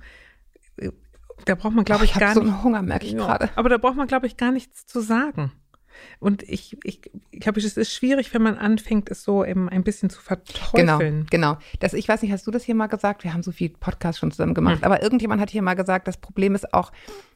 äh, 0.75 0.91
da 1.45 1.55
braucht 1.55 1.73
man, 1.73 1.85
glaube 1.85 2.01
Oh, 2.01 2.03
ich, 2.05 2.12
ich 2.12 2.19
gar 2.19 2.33
so 2.33 2.41
nicht. 2.41 2.51
einen 2.51 2.63
Hunger, 2.63 2.81
merke 2.81 3.05
ich 3.05 3.13
Ja, 3.13 3.19
gerade. 3.19 3.49
Aber 3.55 3.69
da 3.69 3.77
braucht 3.77 3.95
man, 3.95 4.07
glaube 4.07 4.27
ich, 4.27 4.35
gar 4.35 4.51
nichts 4.51 4.85
zu 4.85 4.99
sagen. 4.99 5.53
Und 6.19 6.43
ich, 6.43 6.77
ich, 6.83 7.01
ich 7.31 7.39
glaube, 7.39 7.59
es 7.59 7.77
ist 7.77 7.93
schwierig, 7.93 8.33
wenn 8.33 8.41
man 8.41 8.57
anfängt, 8.57 9.09
es 9.09 9.23
so 9.23 9.43
eben 9.45 9.69
ein 9.69 9.83
bisschen 9.83 10.09
zu 10.09 10.19
Genau, 10.21 10.97
verteufeln. 10.97 11.27
genau. 11.29 11.57
Das, 11.79 11.93
ich 11.93 12.07
weiß 12.07 12.21
nicht, 12.21 12.31
hast 12.31 12.45
du 12.47 12.51
das 12.51 12.63
hier 12.63 12.75
mal 12.75 12.88
gesagt? 12.88 13.23
Wir 13.23 13.33
haben 13.33 13.43
so 13.43 13.51
viel 13.51 13.69
Podcasts 13.69 14.19
schon 14.19 14.31
zusammen 14.31 14.53
gemacht. 14.53 14.77
Hm. 14.77 14.83
Aber 14.83 15.01
irgendjemand 15.01 15.41
hat 15.41 15.49
hier 15.49 15.62
mal 15.62 15.75
gesagt, 15.75 16.07
das 16.07 16.17
Problem 16.17 16.55
ist 16.55 16.73
auch, 16.73 16.91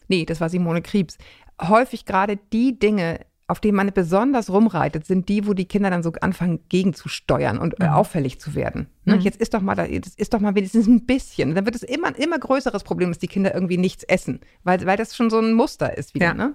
nee, 0.08 0.26
das 0.26 0.42
war 0.42 0.50
Simone 0.50 0.82
Kriebs, 0.82 1.18
häufig 1.62 2.06
gerade 2.06 2.38
die 2.52 2.78
Dinge, 2.78 3.20
auf 3.48 3.60
denen 3.60 3.76
man 3.76 3.92
besonders 3.94 4.50
rumreitet, 4.50 5.06
sind 5.06 5.28
die, 5.28 5.46
wo 5.46 5.54
die 5.54 5.66
Kinder 5.66 5.90
dann 5.90 6.02
so 6.02 6.14
anfangen, 6.22 6.62
gegenzusteuern 6.70 7.58
und 7.58 7.80
äh, 7.82 7.86
Mhm. 7.88 7.90
auffällig 7.94 8.40
zu 8.40 8.56
werden. 8.56 8.88
Ne? 9.06 9.16
Mhm. 9.16 9.22
Jetzt 9.22 9.42
ist 9.42 9.54
doch 9.54 9.62
mal, 9.62 9.76
da, 9.76 9.86
jetzt 9.86 10.18
ist 10.18 10.34
doch 10.34 10.40
mal 10.40 10.56
wenigstens 10.56 10.88
ein 10.88 11.06
bisschen. 11.06 11.54
Dann 11.54 11.66
wird 11.66 11.76
es 11.76 11.84
immer 11.84 12.08
ein 12.08 12.16
immer 12.16 12.40
größeres 12.40 12.84
Problem, 12.84 13.10
dass 13.10 13.20
die 13.20 13.28
Kinder 13.28 13.54
irgendwie 13.54 13.78
nichts 13.78 14.04
essen, 14.06 14.40
weil, 14.64 14.86
weil 14.86 14.96
das 14.98 15.16
schon 15.16 15.30
so 15.30 15.40
ein 15.40 15.54
Muster 15.54 15.98
ist 15.98 16.14
wieder. 16.14 16.28
Ja. 16.28 16.34
Ne? 16.34 16.54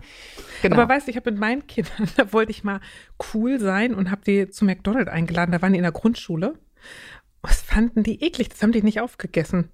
Genau. 0.62 0.76
Aber 0.76 0.88
weißt 0.88 1.06
du, 1.06 1.10
ich 1.10 1.16
habe 1.16 1.30
mit 1.30 1.38
meinen 1.40 1.66
Kindern, 1.66 2.08
da 2.16 2.32
wollte 2.32 2.50
ich 2.52 2.64
mal 2.64 2.80
cool 3.34 3.60
sein 3.60 3.94
und 3.94 4.10
habe 4.10 4.22
die 4.26 4.48
zu 4.48 4.64
McDonald's 4.64 5.10
eingeladen. 5.10 5.52
Da 5.52 5.60
waren 5.60 5.72
die 5.72 5.78
in 5.78 5.82
der 5.84 5.92
Grundschule. 5.92 6.54
Was 7.42 7.60
fanden 7.60 8.02
die 8.02 8.22
eklig? 8.24 8.48
Das 8.48 8.62
haben 8.62 8.72
die 8.72 8.82
nicht 8.82 9.00
aufgegessen. 9.00 9.68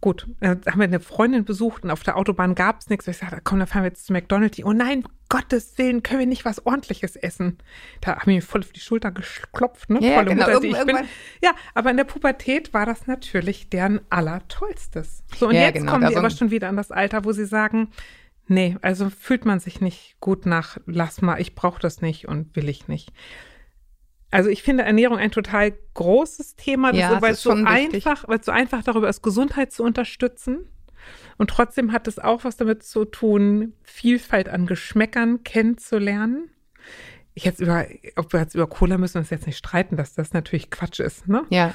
Gut, 0.00 0.26
dann 0.40 0.60
haben 0.66 0.80
wir 0.80 0.84
eine 0.84 0.98
Freundin 0.98 1.44
besucht 1.44 1.84
und 1.84 1.92
auf 1.92 2.02
der 2.02 2.16
Autobahn 2.16 2.56
gab 2.56 2.80
es 2.80 2.90
nichts. 2.90 3.06
Ich 3.06 3.18
sagte, 3.18 3.40
komm, 3.44 3.60
dann 3.60 3.68
fahren 3.68 3.84
wir 3.84 3.90
jetzt 3.90 4.04
zu 4.04 4.12
McDonald's. 4.12 4.56
Die, 4.56 4.64
oh 4.64 4.72
nein, 4.72 5.04
Gottes 5.28 5.78
Willen, 5.78 6.02
können 6.02 6.18
wir 6.18 6.26
nicht 6.26 6.44
was 6.44 6.66
Ordentliches 6.66 7.14
essen? 7.14 7.58
Da 8.00 8.16
haben 8.16 8.28
die 8.28 8.34
mir 8.34 8.42
voll 8.42 8.62
auf 8.62 8.72
die 8.72 8.80
Schulter 8.80 9.12
geklopft, 9.12 9.90
ne? 9.90 10.00
Ja, 10.02 10.14
Volle 10.14 10.30
genau. 10.30 10.46
Mutter, 10.46 10.60
die 10.60 10.68
ich 10.68 10.84
bin. 10.84 10.96
Ja, 11.40 11.52
aber 11.74 11.92
in 11.92 11.96
der 11.96 12.04
Pubertät 12.04 12.74
war 12.74 12.84
das 12.84 13.06
natürlich 13.06 13.70
deren 13.70 14.00
allertollstes. 14.10 15.22
So, 15.36 15.48
und 15.48 15.54
Ja, 15.54 15.62
jetzt 15.62 15.74
genau, 15.74 15.92
kommen 15.92 16.02
da 16.02 16.08
die 16.08 16.16
aber 16.16 16.30
schon 16.30 16.50
wieder 16.50 16.68
an 16.68 16.76
das 16.76 16.90
Alter, 16.90 17.24
wo 17.24 17.30
sie 17.30 17.46
sagen, 17.46 17.88
nee, 18.48 18.76
also 18.82 19.08
fühlt 19.08 19.44
man 19.44 19.60
sich 19.60 19.80
nicht 19.80 20.16
gut 20.18 20.46
nach, 20.46 20.78
lass 20.86 21.22
mal, 21.22 21.40
ich 21.40 21.54
brauche 21.54 21.80
das 21.80 22.02
nicht 22.02 22.26
und 22.26 22.56
will 22.56 22.68
ich 22.68 22.88
nicht. 22.88 23.12
Also 24.32 24.48
ich 24.48 24.62
finde 24.62 24.82
Ernährung 24.82 25.18
ein 25.18 25.30
total 25.30 25.74
großes 25.94 26.56
Thema, 26.56 26.92
Ja, 26.94 27.16
es 27.16 27.22
weil 27.22 27.32
ist 27.32 27.38
es 27.38 27.42
so 27.44 27.50
einfach, 27.50 28.26
weil 28.26 28.40
es 28.40 28.46
so 28.46 28.52
einfach 28.52 28.82
darüber 28.82 29.08
ist, 29.08 29.22
Gesundheit 29.22 29.72
zu 29.72 29.84
unterstützen. 29.84 30.66
Und 31.36 31.50
trotzdem 31.50 31.92
hat 31.92 32.08
es 32.08 32.18
auch 32.18 32.42
was 32.44 32.56
damit 32.56 32.82
zu 32.82 33.04
tun, 33.04 33.74
Vielfalt 33.82 34.48
an 34.48 34.66
Geschmäckern 34.66 35.44
kennenzulernen. 35.44 36.50
Ich 37.34 37.44
jetzt 37.44 37.60
über, 37.60 37.86
ob 38.16 38.32
wir 38.32 38.40
jetzt 38.40 38.54
über 38.54 38.66
Cola 38.66 38.96
müssen 38.96 39.14
wir 39.14 39.20
uns 39.20 39.30
jetzt 39.30 39.46
nicht 39.46 39.58
streiten, 39.58 39.96
dass 39.96 40.14
das 40.14 40.32
natürlich 40.32 40.70
Quatsch 40.70 41.00
ist, 41.00 41.28
ne? 41.28 41.44
ja. 41.50 41.74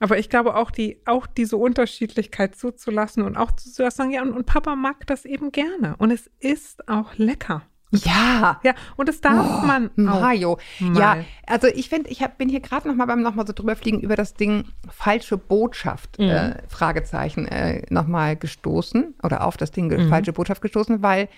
Aber 0.00 0.18
ich 0.18 0.30
glaube 0.30 0.54
auch 0.54 0.70
die, 0.70 1.00
auch 1.06 1.26
diese 1.26 1.56
Unterschiedlichkeit 1.56 2.54
zuzulassen 2.54 3.24
und 3.24 3.36
auch 3.36 3.50
zu 3.52 3.68
sagen, 3.68 4.12
ja, 4.12 4.22
und, 4.22 4.30
und 4.32 4.46
Papa 4.46 4.76
mag 4.76 5.04
das 5.08 5.24
eben 5.24 5.50
gerne. 5.50 5.96
Und 5.98 6.12
es 6.12 6.30
ist 6.38 6.88
auch 6.88 7.16
lecker. 7.16 7.62
Ja. 7.90 8.60
Ja, 8.62 8.74
und 8.96 9.08
das 9.08 9.20
darf 9.20 9.62
Oh, 9.62 9.66
man. 9.66 9.90
Mario. 9.96 10.58
mal. 10.78 10.98
Ja, 10.98 11.16
also 11.46 11.68
ich 11.68 11.88
finde, 11.88 12.10
ich 12.10 12.22
hab, 12.22 12.36
bin 12.38 12.48
hier 12.48 12.60
gerade 12.60 12.86
noch 12.86 12.94
mal 12.94 13.06
beim 13.06 13.22
nochmal 13.22 13.46
so 13.46 13.52
drüber 13.54 13.76
fliegen 13.76 14.00
über 14.00 14.14
das 14.16 14.34
Ding 14.34 14.64
falsche 14.90 15.38
Botschaft, 15.38 16.18
Mhm. 16.18 16.28
äh, 16.28 16.54
Fragezeichen, 16.68 17.46
äh, 17.46 17.82
nochmal 17.90 18.36
gestoßen 18.36 19.14
oder 19.22 19.44
auf 19.46 19.56
das 19.56 19.70
Ding 19.70 19.86
Mhm. 19.88 20.08
falsche 20.08 20.32
Botschaft 20.34 20.60
gestoßen, 20.62 21.02
weil 21.02 21.28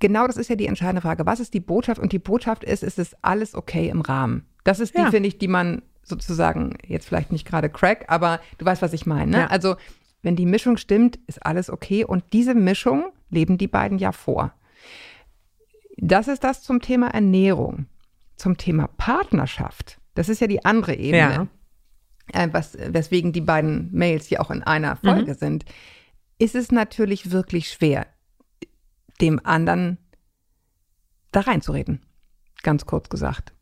genau 0.00 0.26
das 0.26 0.36
ist 0.36 0.48
ja 0.48 0.56
die 0.56 0.66
entscheidende 0.66 1.02
Frage. 1.02 1.26
Was 1.26 1.40
ist 1.40 1.54
die 1.54 1.60
Botschaft? 1.60 2.00
Und 2.00 2.12
die 2.12 2.18
Botschaft 2.18 2.64
ist, 2.64 2.82
es 2.82 2.98
ist 2.98 3.16
alles 3.22 3.54
okay 3.54 3.88
im 3.88 4.00
Rahmen. 4.00 4.46
Das 4.64 4.80
ist 4.80 4.94
die, 4.96 5.00
Ja. 5.02 5.10
finde 5.10 5.28
ich, 5.28 5.38
die 5.38 5.48
man 5.48 5.82
sozusagen, 6.02 6.76
jetzt 6.86 7.06
vielleicht 7.06 7.30
nicht 7.30 7.46
gerade 7.46 7.68
crack, 7.68 8.06
aber 8.08 8.40
du 8.58 8.64
weißt, 8.64 8.82
was 8.82 8.92
ich 8.92 9.06
meine. 9.06 9.30
Ne? 9.30 9.38
Ja. 9.38 9.46
Also, 9.46 9.76
wenn 10.22 10.36
die 10.36 10.46
Mischung 10.46 10.76
stimmt, 10.76 11.18
ist 11.26 11.44
alles 11.46 11.70
okay. 11.70 12.04
Und 12.04 12.24
diese 12.32 12.54
Mischung 12.54 13.04
leben 13.30 13.58
die 13.58 13.68
beiden 13.68 13.98
ja 13.98 14.12
vor. 14.12 14.52
Das 16.00 16.28
ist 16.28 16.44
das 16.44 16.62
zum 16.62 16.80
Thema 16.80 17.08
Ernährung. 17.08 17.86
Zum 18.36 18.56
Thema 18.56 18.88
Partnerschaft. 18.96 20.00
Das 20.14 20.28
ist 20.28 20.40
ja 20.40 20.46
die 20.46 20.64
andere 20.64 20.94
Ebene. 20.94 21.48
Äh, 22.32 22.48
was, 22.52 22.76
weswegen 22.78 23.32
die 23.32 23.40
beiden 23.40 23.90
Mails 23.92 24.26
hier 24.26 24.40
auch 24.40 24.50
in 24.50 24.62
einer 24.62 24.96
Folge 24.96 25.34
sind. 25.34 25.64
Ist 26.38 26.54
es 26.54 26.72
natürlich 26.72 27.30
wirklich 27.30 27.70
schwer, 27.70 28.06
dem 29.20 29.44
anderen 29.44 29.98
da 31.32 31.40
reinzureden. 31.40 32.00
Ganz 32.62 32.86
kurz 32.86 33.08
gesagt. 33.08 33.52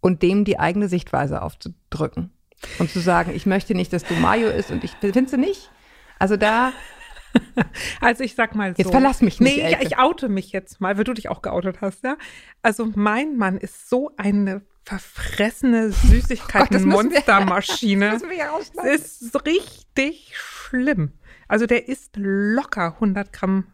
Und 0.00 0.22
dem 0.22 0.44
die 0.44 0.58
eigene 0.58 0.88
Sichtweise 0.88 1.42
aufzudrücken. 1.42 2.30
Und 2.78 2.90
zu 2.90 3.00
sagen, 3.00 3.32
ich 3.34 3.46
möchte 3.46 3.74
nicht, 3.74 3.92
dass 3.92 4.04
du 4.04 4.14
Mayo 4.14 4.48
isst 4.48 4.70
und 4.70 4.84
ich 4.84 4.92
findest 5.00 5.32
du 5.32 5.38
nicht? 5.38 5.70
Also 6.18 6.36
da, 6.36 6.72
Also 8.00 8.22
ich 8.24 8.34
sag 8.34 8.54
mal 8.54 8.72
so. 8.72 8.78
Jetzt 8.82 8.90
verlass 8.90 9.20
mich 9.20 9.40
nicht, 9.40 9.56
Nee, 9.56 9.76
ich, 9.80 9.88
ich 9.88 9.98
oute 9.98 10.28
mich 10.28 10.52
jetzt 10.52 10.80
mal, 10.80 10.96
weil 10.96 11.04
du 11.04 11.12
dich 11.14 11.28
auch 11.28 11.42
geoutet 11.42 11.80
hast, 11.80 12.04
ja. 12.04 12.16
Also 12.62 12.90
mein 12.94 13.36
Mann 13.36 13.56
ist 13.58 13.88
so 13.88 14.10
eine 14.16 14.62
verfressene 14.84 15.88
das 15.88 16.02
wir- 16.04 16.20
Süßigkeiten-Monstermaschine. 16.20 18.14
Es 18.16 18.22
rausschneiden. 18.52 18.92
ist 18.94 19.46
richtig 19.46 20.32
schlimm. 20.36 21.12
Also 21.48 21.66
der 21.66 21.88
isst 21.88 22.12
locker 22.16 22.94
100 22.94 23.32
Gramm 23.32 23.66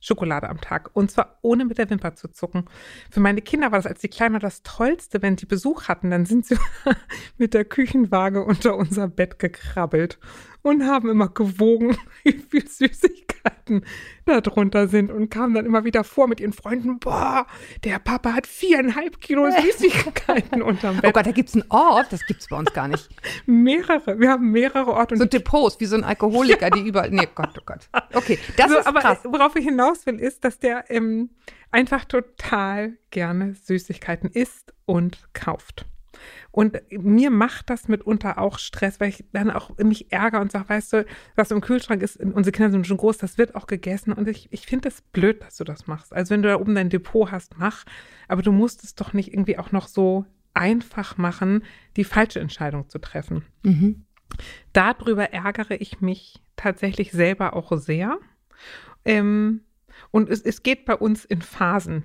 Schokolade 0.00 0.48
am 0.48 0.60
Tag. 0.60 0.90
Und 0.94 1.10
zwar 1.10 1.38
ohne 1.42 1.64
mit 1.64 1.78
der 1.78 1.90
Wimper 1.90 2.14
zu 2.14 2.28
zucken. 2.28 2.66
Für 3.10 3.18
meine 3.18 3.42
Kinder 3.42 3.72
war 3.72 3.78
das, 3.80 3.86
als 3.86 4.00
die 4.00 4.08
Kleinen 4.08 4.34
war, 4.34 4.40
das 4.40 4.62
Tollste, 4.62 5.22
wenn 5.22 5.34
die 5.34 5.46
Besuch 5.46 5.88
hatten. 5.88 6.10
Dann 6.10 6.24
sind 6.24 6.46
sie 6.46 6.56
mit 7.36 7.52
der 7.52 7.64
Küchenwaage 7.64 8.44
unter 8.44 8.76
unser 8.76 9.08
Bett 9.08 9.40
gekrabbelt 9.40 10.18
und 10.62 10.84
haben 10.86 11.08
immer 11.08 11.28
gewogen, 11.28 11.96
wie 12.24 12.32
viel 12.32 12.66
Süßigkeiten 12.68 13.84
da 14.24 14.40
drunter 14.40 14.88
sind 14.88 15.10
und 15.10 15.30
kamen 15.30 15.54
dann 15.54 15.64
immer 15.66 15.84
wieder 15.84 16.04
vor 16.04 16.28
mit 16.28 16.40
ihren 16.40 16.52
Freunden. 16.52 16.98
Boah, 16.98 17.46
der 17.84 17.98
Papa 17.98 18.34
hat 18.34 18.46
viereinhalb 18.46 19.20
Kilo 19.20 19.48
Süßigkeiten 19.62 20.62
unterm 20.62 20.98
Oh 20.98 21.02
Bett. 21.02 21.14
Gott, 21.14 21.26
da 21.26 21.30
gibt 21.32 21.48
es 21.48 21.54
einen 21.54 21.64
Ort, 21.70 22.12
das 22.12 22.26
gibt 22.26 22.40
es 22.40 22.48
bei 22.48 22.56
uns 22.56 22.72
gar 22.72 22.88
nicht. 22.88 23.08
Mehrere. 23.46 24.18
Wir 24.18 24.30
haben 24.30 24.50
mehrere 24.50 24.92
Orte. 24.92 25.14
Und 25.14 25.20
So 25.20 25.26
Depots, 25.26 25.80
wie 25.80 25.86
so 25.86 25.96
ein 25.96 26.04
Alkoholiker, 26.04 26.70
die 26.70 26.80
überall. 26.80 27.10
Nee, 27.10 27.28
Gott, 27.34 27.50
oh 27.58 27.62
Gott. 27.64 27.88
Okay, 28.14 28.38
das 28.56 28.70
so, 28.70 28.78
ist 28.78 28.86
aber 28.86 29.00
krass. 29.00 29.18
worauf 29.24 29.56
ich 29.56 29.64
hinaus 29.64 30.04
will, 30.06 30.18
ist, 30.18 30.44
dass 30.44 30.58
der 30.58 30.90
ähm, 30.90 31.30
einfach 31.70 32.04
total 32.04 32.98
gerne 33.10 33.54
Süßigkeiten 33.54 34.30
isst 34.30 34.74
und 34.86 35.28
kauft. 35.32 35.86
Und 36.50 36.80
mir 36.90 37.30
macht 37.30 37.70
das 37.70 37.88
mitunter 37.88 38.38
auch 38.38 38.58
Stress, 38.58 39.00
weil 39.00 39.10
ich 39.10 39.24
dann 39.32 39.50
auch 39.50 39.76
mich 39.78 40.12
ärgere 40.12 40.40
und 40.40 40.52
sage, 40.52 40.68
weißt 40.68 40.92
du, 40.92 41.06
was 41.36 41.50
im 41.50 41.60
Kühlschrank 41.60 42.02
ist, 42.02 42.16
unsere 42.16 42.52
Kinder 42.52 42.70
sind 42.70 42.86
schon 42.86 42.96
groß, 42.96 43.18
das 43.18 43.38
wird 43.38 43.54
auch 43.54 43.66
gegessen. 43.66 44.12
Und 44.12 44.28
ich, 44.28 44.48
ich 44.52 44.66
finde 44.66 44.88
es 44.88 45.00
blöd, 45.00 45.42
dass 45.42 45.56
du 45.56 45.64
das 45.64 45.86
machst. 45.86 46.12
Also 46.12 46.34
wenn 46.34 46.42
du 46.42 46.48
da 46.48 46.56
oben 46.56 46.74
dein 46.74 46.90
Depot 46.90 47.30
hast, 47.30 47.58
mach. 47.58 47.84
Aber 48.28 48.42
du 48.42 48.52
musst 48.52 48.84
es 48.84 48.94
doch 48.94 49.12
nicht 49.12 49.32
irgendwie 49.32 49.58
auch 49.58 49.72
noch 49.72 49.88
so 49.88 50.24
einfach 50.54 51.16
machen, 51.16 51.62
die 51.96 52.04
falsche 52.04 52.40
Entscheidung 52.40 52.88
zu 52.88 52.98
treffen. 52.98 53.44
Mhm. 53.62 54.04
Darüber 54.72 55.32
ärgere 55.32 55.80
ich 55.80 56.00
mich 56.00 56.42
tatsächlich 56.56 57.12
selber 57.12 57.54
auch 57.54 57.76
sehr. 57.76 58.18
Ähm, 59.04 59.62
und 60.10 60.28
es, 60.28 60.42
es 60.42 60.62
geht 60.62 60.84
bei 60.84 60.94
uns 60.94 61.24
in 61.24 61.42
Phasen. 61.42 62.04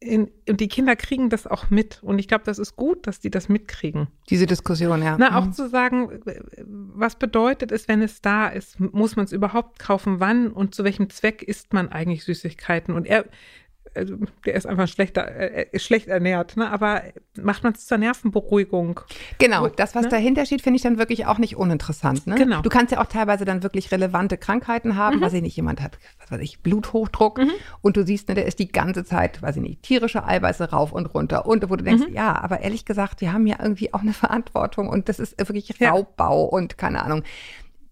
In, 0.00 0.30
und 0.48 0.60
die 0.60 0.68
Kinder 0.68 0.94
kriegen 0.94 1.28
das 1.28 1.46
auch 1.48 1.70
mit. 1.70 2.00
Und 2.04 2.20
ich 2.20 2.28
glaube, 2.28 2.44
das 2.44 2.58
ist 2.60 2.76
gut, 2.76 3.06
dass 3.08 3.18
die 3.18 3.30
das 3.30 3.48
mitkriegen. 3.48 4.06
Diese 4.30 4.46
Diskussion, 4.46 5.02
ja. 5.02 5.16
Na, 5.18 5.36
auch 5.38 5.46
Mhm. 5.46 5.52
zu 5.52 5.68
sagen, 5.68 6.20
was 6.94 7.16
bedeutet 7.16 7.72
es, 7.72 7.88
wenn 7.88 8.00
es 8.02 8.20
da 8.20 8.46
ist? 8.48 8.78
Muss 8.78 9.16
man 9.16 9.24
es 9.24 9.32
überhaupt 9.32 9.80
kaufen? 9.80 10.20
Wann 10.20 10.52
und 10.52 10.74
zu 10.74 10.84
welchem 10.84 11.10
Zweck 11.10 11.42
isst 11.42 11.72
man 11.72 11.88
eigentlich 11.88 12.22
Süßigkeiten? 12.24 12.94
Und 12.94 13.06
er, 13.06 13.24
also, 13.94 14.16
der 14.44 14.54
ist 14.54 14.66
einfach 14.66 14.88
schlechter, 14.88 15.26
äh, 15.28 15.66
ist 15.72 15.84
schlecht 15.84 16.08
ernährt, 16.08 16.56
ne? 16.56 16.70
aber 16.70 17.02
macht 17.40 17.62
man 17.64 17.72
es 17.72 17.86
zur 17.86 17.98
Nervenberuhigung? 17.98 19.00
Genau, 19.38 19.68
das, 19.68 19.94
was 19.94 20.04
ne? 20.04 20.08
dahinter 20.10 20.46
steht, 20.46 20.62
finde 20.62 20.76
ich 20.76 20.82
dann 20.82 20.98
wirklich 20.98 21.26
auch 21.26 21.38
nicht 21.38 21.56
uninteressant. 21.56 22.26
Ne? 22.26 22.34
Genau. 22.36 22.62
Du 22.62 22.68
kannst 22.68 22.92
ja 22.92 23.00
auch 23.00 23.06
teilweise 23.06 23.44
dann 23.44 23.62
wirklich 23.62 23.90
relevante 23.92 24.36
Krankheiten 24.36 24.96
haben, 24.96 25.16
Mhm. 25.18 25.20
weiß 25.22 25.32
ich 25.34 25.42
nicht, 25.42 25.56
jemand 25.56 25.80
hat, 25.80 25.98
was 26.20 26.30
weiß 26.30 26.40
ich, 26.40 26.60
Bluthochdruck 26.62 27.40
und 27.82 27.96
du 27.96 28.04
siehst, 28.04 28.28
ne, 28.28 28.34
der 28.34 28.46
ist 28.46 28.58
die 28.58 28.68
ganze 28.68 29.04
Zeit, 29.04 29.40
weiß 29.42 29.56
ich 29.56 29.62
nicht, 29.62 29.82
tierische 29.82 30.24
Eiweiße 30.24 30.70
rauf 30.70 30.92
und 30.92 31.06
runter 31.14 31.46
und 31.46 31.68
wo 31.70 31.76
du 31.76 31.84
denkst, 31.84 32.08
Mhm. 32.08 32.14
ja, 32.14 32.34
aber 32.40 32.60
ehrlich 32.60 32.84
gesagt, 32.84 33.20
wir 33.20 33.32
haben 33.32 33.46
ja 33.46 33.56
irgendwie 33.60 33.92
auch 33.94 34.00
eine 34.02 34.12
Verantwortung 34.48 34.88
und 34.88 35.08
das 35.08 35.18
ist 35.18 35.38
wirklich 35.38 35.68
Ja. 35.78 35.90
Raubbau 35.90 36.44
und 36.44 36.78
keine 36.78 37.02
Ahnung. 37.04 37.22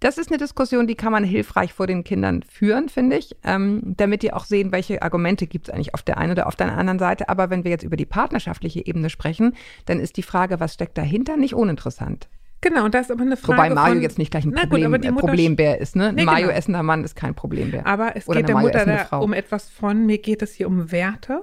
Das 0.00 0.18
ist 0.18 0.28
eine 0.30 0.38
Diskussion, 0.38 0.86
die 0.86 0.94
kann 0.94 1.10
man 1.12 1.24
hilfreich 1.24 1.72
vor 1.72 1.86
den 1.86 2.04
Kindern 2.04 2.42
führen, 2.42 2.88
finde 2.90 3.16
ich, 3.16 3.34
ähm, 3.44 3.80
damit 3.96 4.22
die 4.22 4.32
auch 4.32 4.44
sehen, 4.44 4.70
welche 4.72 5.00
Argumente 5.02 5.46
gibt 5.46 5.68
es 5.68 5.74
eigentlich 5.74 5.94
auf 5.94 6.02
der 6.02 6.18
einen 6.18 6.32
oder 6.32 6.46
auf 6.46 6.56
der 6.56 6.76
anderen 6.76 6.98
Seite. 6.98 7.28
Aber 7.30 7.48
wenn 7.50 7.64
wir 7.64 7.70
jetzt 7.70 7.82
über 7.84 7.96
die 7.96 8.04
partnerschaftliche 8.06 8.84
Ebene 8.86 9.08
sprechen, 9.08 9.54
dann 9.86 9.98
ist 9.98 10.16
die 10.18 10.22
Frage, 10.22 10.60
was 10.60 10.74
steckt 10.74 10.98
dahinter, 10.98 11.36
nicht 11.36 11.54
unninteressant. 11.54 12.28
Genau, 12.60 12.84
und 12.84 12.94
das 12.94 13.06
ist 13.06 13.10
aber 13.12 13.22
eine 13.22 13.36
Frage. 13.36 13.58
Wobei 13.58 13.70
Mario 13.70 13.94
von, 13.94 14.02
jetzt 14.02 14.18
nicht 14.18 14.30
gleich 14.30 14.44
ein 14.44 14.52
gut, 14.52 14.60
Problem, 14.62 14.92
äh, 14.94 14.98
Mutter- 15.10 15.12
Problembär 15.26 15.80
ist. 15.80 15.94
Ne? 15.96 16.08
Ein 16.08 16.14
Nee, 16.16 16.24
genau. 16.24 16.48
essender 16.48 16.82
Mann 16.82 17.04
ist 17.04 17.14
kein 17.16 17.34
Problembär. 17.34 17.86
Aber 17.86 18.16
es 18.16 18.26
Oder 18.28 18.40
geht 18.40 18.48
der 18.48 18.56
Mutter 18.58 18.84
da 18.84 19.18
um 19.18 19.32
etwas 19.32 19.68
von, 19.68 20.04
mir 20.06 20.18
geht 20.18 20.42
es 20.42 20.52
hier 20.54 20.66
um 20.66 20.90
Werte. 20.90 21.42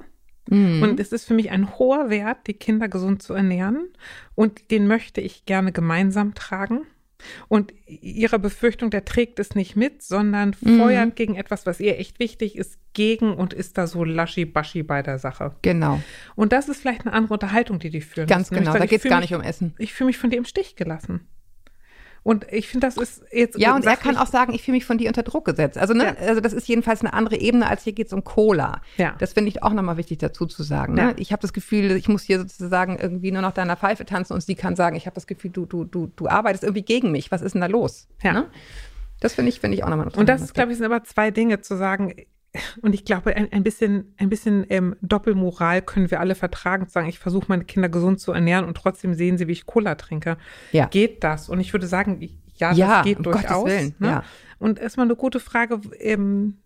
Mhm. 0.49 0.83
Und 0.83 0.99
es 0.99 1.11
ist 1.11 1.25
für 1.25 1.33
mich 1.33 1.51
ein 1.51 1.77
hoher 1.77 2.09
Wert, 2.09 2.47
die 2.47 2.53
Kinder 2.53 2.87
gesund 2.89 3.23
zu 3.23 3.33
ernähren. 3.33 3.87
Und 4.35 4.69
den 4.71 4.87
möchte 4.87 5.21
ich 5.21 5.45
gerne 5.45 5.71
gemeinsam 5.71 6.33
tragen. 6.33 6.81
Und 7.47 7.73
ihre 7.85 8.39
Befürchtung, 8.39 8.89
der 8.89 9.05
trägt 9.05 9.39
es 9.39 9.55
nicht 9.55 9.75
mit, 9.75 10.01
sondern 10.03 10.55
Mhm. 10.61 10.79
feuert 10.79 11.15
gegen 11.15 11.35
etwas, 11.35 11.65
was 11.65 11.79
ihr 11.79 11.99
echt 11.99 12.19
wichtig 12.19 12.57
ist, 12.57 12.77
gegen 12.93 13.33
und 13.33 13.53
ist 13.53 13.77
da 13.77 13.87
so 13.87 14.03
laschi-baschi 14.03 14.83
bei 14.83 15.01
der 15.01 15.17
Sache. 15.19 15.55
Genau, 15.61 16.01
Und 16.35 16.53
das 16.53 16.69
ist 16.69 16.81
vielleicht 16.81 17.01
eine 17.05 17.13
andere 17.13 17.33
Unterhaltung, 17.33 17.79
die 17.79 17.89
die 17.89 18.01
führen. 18.01 18.27
ganz 18.27 18.51
müssen. 18.51 18.61
Genau. 18.61 18.71
sage, 18.73 18.83
Da 18.83 18.89
geht 18.89 19.03
es 19.03 19.09
gar 19.09 19.19
nicht 19.19 19.33
um 19.33 19.41
Essen. 19.41 19.73
Ich 19.77 19.93
fühle 19.93 20.07
mich 20.07 20.17
von 20.17 20.29
dir 20.29 20.37
im 20.37 20.45
Stich 20.45 20.75
gelassen. 20.75 21.27
Und 22.23 22.47
ich 22.51 22.69
finde, 22.69 22.87
das 22.87 22.95
ist 22.95 23.21
jetzt. 23.31 23.59
Ja, 23.59 23.75
und 23.75 23.85
er 23.85 23.97
kann 23.97 24.15
auch 24.15 24.27
sagen, 24.27 24.53
ich 24.53 24.63
fühle 24.63 24.77
mich 24.77 24.85
von 24.85 24.97
dir 24.97 25.09
unter 25.09 25.23
Druck 25.23 25.43
gesetzt. 25.43 25.77
Also, 25.77 25.93
ne, 25.93 26.05
Ja. 26.05 26.27
also 26.27 26.39
das 26.39 26.53
ist 26.53 26.67
jedenfalls 26.69 27.01
eine 27.01 27.13
andere 27.13 27.35
Ebene, 27.37 27.67
als 27.67 27.83
hier 27.83 27.91
geht 27.91 28.07
es 28.07 28.13
um 28.13 28.23
Cola. 28.23 28.81
Ja. 28.97 29.15
Das 29.19 29.33
finde 29.33 29.49
ich 29.49 29.61
auch 29.61 29.73
nochmal 29.73 29.97
wichtig 29.97 30.19
dazu 30.19 30.45
zu 30.45 30.63
sagen. 30.63 30.97
Ja. 30.97 31.07
Ne? 31.07 31.13
Ich 31.17 31.33
habe 31.33 31.41
das 31.41 31.51
Gefühl, 31.51 31.91
ich 31.91 32.07
muss 32.07 32.23
hier 32.23 32.39
sozusagen 32.39 32.97
irgendwie 32.97 33.31
nur 33.31 33.41
noch 33.41 33.51
deiner 33.51 33.75
Pfeife 33.75 34.05
tanzen 34.05 34.33
und 34.33 34.41
sie 34.41 34.55
kann 34.55 34.77
sagen, 34.77 34.95
ich 34.95 35.05
habe 35.05 35.15
das 35.15 35.27
Gefühl, 35.27 35.51
du, 35.51 35.65
du, 35.65 35.83
du, 35.83 36.07
du 36.15 36.27
arbeitest 36.27 36.63
irgendwie 36.63 36.83
gegen 36.83 37.11
mich. 37.11 37.29
Was 37.29 37.41
ist 37.41 37.53
denn 37.53 37.61
da 37.61 37.67
los? 37.67 38.07
Ja. 38.21 38.31
Ne? 38.31 38.45
Das 39.19 39.33
finde 39.33 39.49
ich, 39.49 39.59
finde 39.59 39.75
ich 39.77 39.83
auch 39.83 39.89
nochmal 39.89 40.07
Und 40.15 40.27
das 40.29 40.53
glaube 40.53 40.71
ich, 40.71 40.77
sind 40.77 40.85
aber 40.85 41.03
zwei 41.03 41.31
Dinge 41.31 41.61
zu 41.61 41.77
sagen. 41.77 42.13
Und 42.81 42.93
ich 42.93 43.03
glaube, 43.03 43.35
ein, 43.35 43.51
ein 43.51 43.63
bisschen, 43.63 44.13
ein 44.17 44.29
bisschen 44.29 44.65
ähm, 44.69 44.95
Doppelmoral 45.01 45.81
können 45.81 46.11
wir 46.11 46.19
alle 46.19 46.35
vertragen, 46.35 46.85
zu 46.87 46.93
sagen, 46.93 47.09
ich 47.09 47.17
versuche 47.17 47.45
meine 47.49 47.65
Kinder 47.65 47.89
gesund 47.89 48.19
zu 48.19 48.31
ernähren 48.31 48.65
und 48.65 48.75
trotzdem 48.77 49.15
sehen 49.15 49.37
sie, 49.37 49.47
wie 49.47 49.53
ich 49.53 49.65
Cola 49.65 49.95
trinke. 49.95 50.37
Ja. 50.71 50.85
Geht 50.85 51.23
das? 51.23 51.49
Und 51.49 51.59
ich 51.59 51.73
würde 51.73 51.87
sagen, 51.87 52.19
ja, 52.55 52.71
Ja, 52.73 52.97
das 52.97 53.05
geht 53.05 53.17
um 53.17 53.23
durchaus. 53.23 53.69
Ne? 53.69 53.93
ja. 54.01 54.23
Und 54.59 54.79
erstmal 54.79 55.07
eine 55.07 55.15
gute 55.15 55.39
Frage, 55.39 55.81
ähm, 55.99 56.57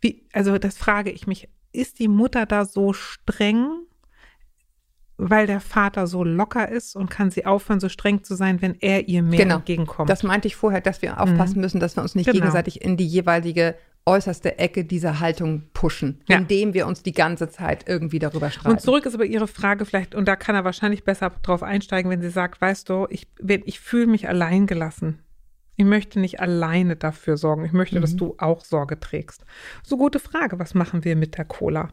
wie, 0.00 0.26
also 0.32 0.56
das 0.58 0.78
frage 0.78 1.10
ich 1.10 1.26
mich, 1.26 1.48
ist 1.72 1.98
die 1.98 2.08
Mutter 2.08 2.46
da 2.46 2.64
so 2.64 2.94
streng, 2.94 3.68
weil 5.18 5.46
der 5.46 5.60
Vater 5.60 6.06
so 6.06 6.24
locker 6.24 6.68
ist 6.70 6.94
und 6.96 7.10
kann 7.10 7.30
sie 7.30 7.46
aufhören, 7.46 7.80
so 7.80 7.88
streng 7.88 8.22
zu 8.24 8.34
sein, 8.34 8.60
wenn 8.60 8.74
er 8.80 9.08
ihr 9.08 9.22
mehr 9.22 9.38
Genau. 9.40 9.56
entgegenkommt? 9.56 10.10
Das 10.10 10.22
meinte 10.22 10.48
ich 10.48 10.56
vorher, 10.56 10.80
dass 10.80 11.00
wir 11.02 11.20
aufpassen 11.20 11.60
müssen, 11.60 11.80
dass 11.80 11.96
wir 11.96 12.02
uns 12.02 12.14
nicht 12.14 12.26
Genau. 12.26 12.38
gegenseitig 12.40 12.82
in 12.82 12.96
die 12.96 13.06
jeweilige 13.06 13.76
äußerste 14.06 14.58
Ecke 14.58 14.84
dieser 14.84 15.18
Haltung 15.20 15.64
pushen, 15.74 16.20
Ja. 16.28 16.36
indem 16.38 16.74
wir 16.74 16.86
uns 16.86 17.02
die 17.02 17.12
ganze 17.12 17.48
Zeit 17.48 17.88
irgendwie 17.88 18.20
darüber 18.20 18.50
streiten. 18.50 18.70
Und 18.70 18.80
zurück 18.80 19.04
ist 19.04 19.14
aber 19.14 19.24
Ihre 19.24 19.48
Frage 19.48 19.84
vielleicht, 19.84 20.14
und 20.14 20.26
da 20.26 20.36
kann 20.36 20.54
er 20.54 20.64
wahrscheinlich 20.64 21.02
besser 21.04 21.30
drauf 21.42 21.62
einsteigen, 21.64 22.10
wenn 22.10 22.22
sie 22.22 22.30
sagt, 22.30 22.60
weißt 22.60 22.88
du, 22.88 23.06
ich, 23.10 23.26
ich 23.64 23.80
fühle 23.80 24.06
mich 24.06 24.28
allein 24.28 24.66
gelassen. 24.66 25.18
Ich 25.74 25.84
möchte 25.84 26.20
nicht 26.20 26.40
alleine 26.40 26.96
dafür 26.96 27.36
sorgen. 27.36 27.64
Ich 27.66 27.72
möchte, 27.72 27.96
Mhm. 27.96 28.00
dass 28.02 28.16
du 28.16 28.34
auch 28.38 28.64
Sorge 28.64 28.98
trägst. 28.98 29.44
So 29.82 29.96
gute 29.98 30.20
Frage. 30.20 30.58
Was 30.58 30.72
machen 30.74 31.04
wir 31.04 31.16
mit 31.16 31.36
der 31.36 31.44
Cola? 31.44 31.88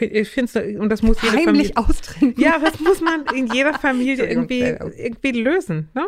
Ich 0.00 0.30
finde 0.30 0.78
und 0.80 0.88
das 0.88 1.02
muss 1.02 1.20
jede 1.20 1.36
Heimlich 1.36 1.72
Familie, 1.74 1.76
austrinken. 1.76 2.42
ja, 2.42 2.58
das 2.58 2.80
muss 2.80 3.00
man 3.00 3.24
in 3.36 3.46
jeder 3.52 3.74
Familie 3.78 4.26
irgendwie, 4.26 4.60
äh, 4.62 4.90
irgendwie 4.96 5.32
lösen, 5.32 5.90
ne? 5.94 6.04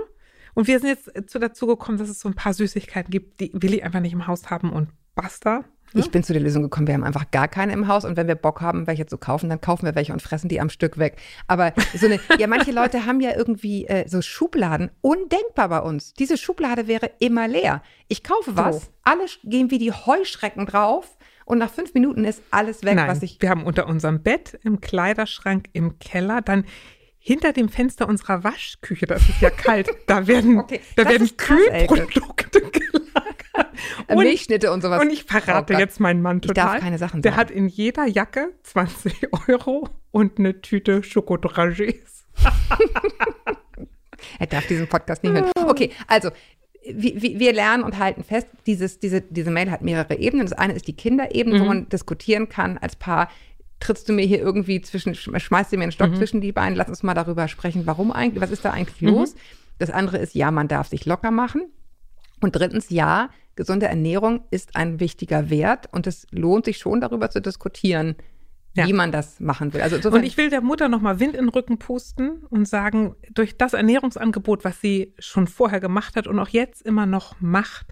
Und 0.54 0.66
wir 0.66 0.78
sind 0.80 0.88
jetzt 0.88 1.30
zu 1.30 1.38
dazu 1.38 1.66
gekommen, 1.66 1.98
dass 1.98 2.08
es 2.08 2.20
so 2.20 2.28
ein 2.28 2.34
paar 2.34 2.54
Süßigkeiten 2.54 3.10
gibt, 3.10 3.40
die 3.40 3.50
will 3.54 3.74
ich 3.74 3.84
einfach 3.84 4.00
nicht 4.00 4.12
im 4.12 4.26
Haus 4.26 4.50
haben 4.50 4.72
und 4.72 4.88
basta. 5.14 5.64
Ne? 5.92 6.00
Ich 6.00 6.10
bin 6.10 6.24
zu 6.24 6.32
der 6.32 6.42
Lösung 6.42 6.62
gekommen, 6.64 6.88
wir 6.88 6.94
haben 6.94 7.04
einfach 7.04 7.30
gar 7.30 7.46
keine 7.46 7.72
im 7.72 7.86
Haus 7.86 8.04
und 8.04 8.16
wenn 8.16 8.26
wir 8.26 8.34
Bock 8.34 8.60
haben, 8.60 8.86
welche 8.88 9.06
zu 9.06 9.16
kaufen, 9.16 9.48
dann 9.48 9.60
kaufen 9.60 9.86
wir 9.86 9.94
welche 9.94 10.12
und 10.12 10.20
fressen 10.20 10.48
die 10.48 10.60
am 10.60 10.68
Stück 10.68 10.98
weg. 10.98 11.18
Aber 11.46 11.72
so 11.94 12.06
eine, 12.06 12.18
ja, 12.38 12.48
manche 12.48 12.72
Leute 12.72 13.06
haben 13.06 13.20
ja 13.20 13.36
irgendwie 13.36 13.86
äh, 13.86 14.08
so 14.08 14.20
Schubladen, 14.20 14.90
undenkbar 15.02 15.68
bei 15.68 15.80
uns. 15.80 16.12
Diese 16.14 16.36
Schublade 16.36 16.88
wäre 16.88 17.10
immer 17.20 17.46
leer. 17.46 17.82
Ich 18.08 18.24
kaufe 18.24 18.56
was, 18.56 18.82
So. 18.82 18.88
alle 19.04 19.24
gehen 19.44 19.70
wie 19.70 19.78
die 19.78 19.92
Heuschrecken 19.92 20.66
drauf 20.66 21.16
und 21.44 21.58
nach 21.58 21.70
fünf 21.70 21.94
Minuten 21.94 22.24
ist 22.24 22.42
alles 22.50 22.82
weg, 22.82 22.96
Nein, 22.96 23.08
was 23.08 23.22
ich. 23.22 23.40
wir 23.40 23.50
haben 23.50 23.64
unter 23.64 23.86
unserem 23.86 24.22
Bett, 24.22 24.58
im 24.64 24.80
Kleiderschrank, 24.80 25.68
im 25.74 25.98
Keller, 26.00 26.40
dann 26.42 26.64
hinter 27.26 27.54
dem 27.54 27.70
Fenster 27.70 28.06
unserer 28.06 28.44
Waschküche, 28.44 29.06
das 29.06 29.26
ist 29.26 29.40
ja 29.40 29.48
kalt, 29.48 29.88
da 30.06 30.26
werden, 30.26 30.58
Okay, 30.60 30.80
da 30.94 31.08
werden 31.08 31.34
krass. 31.38 31.58
Kühlprodukte 31.70 32.60
gelagert. 32.70 33.72
Äh, 34.08 34.14
Milchschnitte 34.16 34.70
und 34.70 34.82
sowas. 34.82 35.00
Und 35.00 35.10
ich 35.10 35.24
verrate 35.24 35.74
Oh 35.74 35.78
jetzt 35.78 36.00
meinen 36.00 36.20
Mann 36.20 36.38
Ich 36.42 36.48
total. 36.48 36.72
darf 36.74 36.80
keine 36.80 36.98
Sachen 36.98 37.22
Der 37.22 37.32
sagen. 37.32 37.40
hat 37.40 37.50
in 37.50 37.68
jeder 37.68 38.04
Jacke 38.06 38.52
20 38.64 39.28
Euro 39.48 39.88
und 40.10 40.38
eine 40.38 40.60
Tüte 40.60 41.02
Schokodragés. 41.02 42.24
Er 44.38 44.46
darf 44.46 44.66
diesen 44.66 44.86
Podcast 44.88 45.22
nicht 45.22 45.32
hören. 45.32 45.50
Okay, 45.66 45.92
also 46.06 46.30
wir, 46.86 47.52
lernen 47.54 47.82
und 47.84 47.98
halten 47.98 48.22
fest, 48.22 48.48
dieses, 48.66 48.98
diese, 48.98 49.22
diese 49.22 49.50
Mail 49.50 49.70
hat 49.70 49.80
mehrere 49.80 50.18
Ebenen. 50.18 50.44
Das 50.44 50.52
eine 50.52 50.74
ist 50.74 50.86
die 50.86 50.92
Kinderebene, 50.96 51.58
wo 51.58 51.64
man 51.64 51.88
diskutieren 51.88 52.50
kann 52.50 52.76
als 52.76 52.96
Paar. 52.96 53.30
Trittst 53.84 54.08
du 54.08 54.12
mir 54.14 54.24
hier 54.24 54.38
irgendwie 54.40 54.80
zwischen, 54.80 55.14
sch- 55.14 55.38
schmeißt 55.38 55.72
du 55.72 55.76
mir 55.76 55.82
einen 55.84 55.92
Stock 55.92 56.16
zwischen 56.16 56.40
die 56.40 56.52
Beine, 56.52 56.74
lass 56.76 56.88
uns 56.88 57.02
mal 57.02 57.14
darüber 57.14 57.48
sprechen, 57.48 57.82
warum 57.86 58.10
eigentlich, 58.12 58.40
was 58.40 58.50
ist 58.50 58.64
da 58.64 58.70
eigentlich 58.70 59.00
los? 59.02 59.34
Das 59.78 59.90
andere 59.90 60.18
ist, 60.18 60.34
ja, 60.34 60.50
man 60.50 60.68
darf 60.68 60.88
sich 60.88 61.04
locker 61.04 61.30
machen. 61.30 61.66
Und 62.40 62.56
drittens, 62.56 62.90
ja, 62.90 63.28
gesunde 63.56 63.86
Ernährung 63.86 64.44
ist 64.50 64.74
ein 64.76 65.00
wichtiger 65.00 65.50
Wert 65.50 65.88
und 65.92 66.06
es 66.06 66.26
lohnt 66.30 66.64
sich 66.64 66.78
schon 66.78 67.00
darüber 67.00 67.28
zu 67.30 67.40
diskutieren, 67.40 68.16
Ja. 68.74 68.86
wie 68.86 68.92
man 68.92 69.12
das 69.12 69.38
machen 69.38 69.72
will. 69.74 69.82
Also 69.82 69.96
Und 70.10 70.24
ich 70.24 70.36
will 70.36 70.48
der 70.50 70.60
Mutter 70.62 70.88
nochmal 70.88 71.20
Wind 71.20 71.34
in 71.34 71.40
den 71.44 71.48
Rücken 71.50 71.78
pusten 71.78 72.44
und 72.50 72.66
sagen, 72.66 73.14
durch 73.32 73.56
das 73.58 73.72
Ernährungsangebot, 73.74 74.64
was 74.64 74.80
sie 74.80 75.14
schon 75.18 75.46
vorher 75.46 75.80
gemacht 75.80 76.16
hat 76.16 76.26
und 76.26 76.38
auch 76.38 76.48
jetzt 76.48 76.82
immer 76.82 77.06
noch 77.06 77.36
macht, 77.40 77.86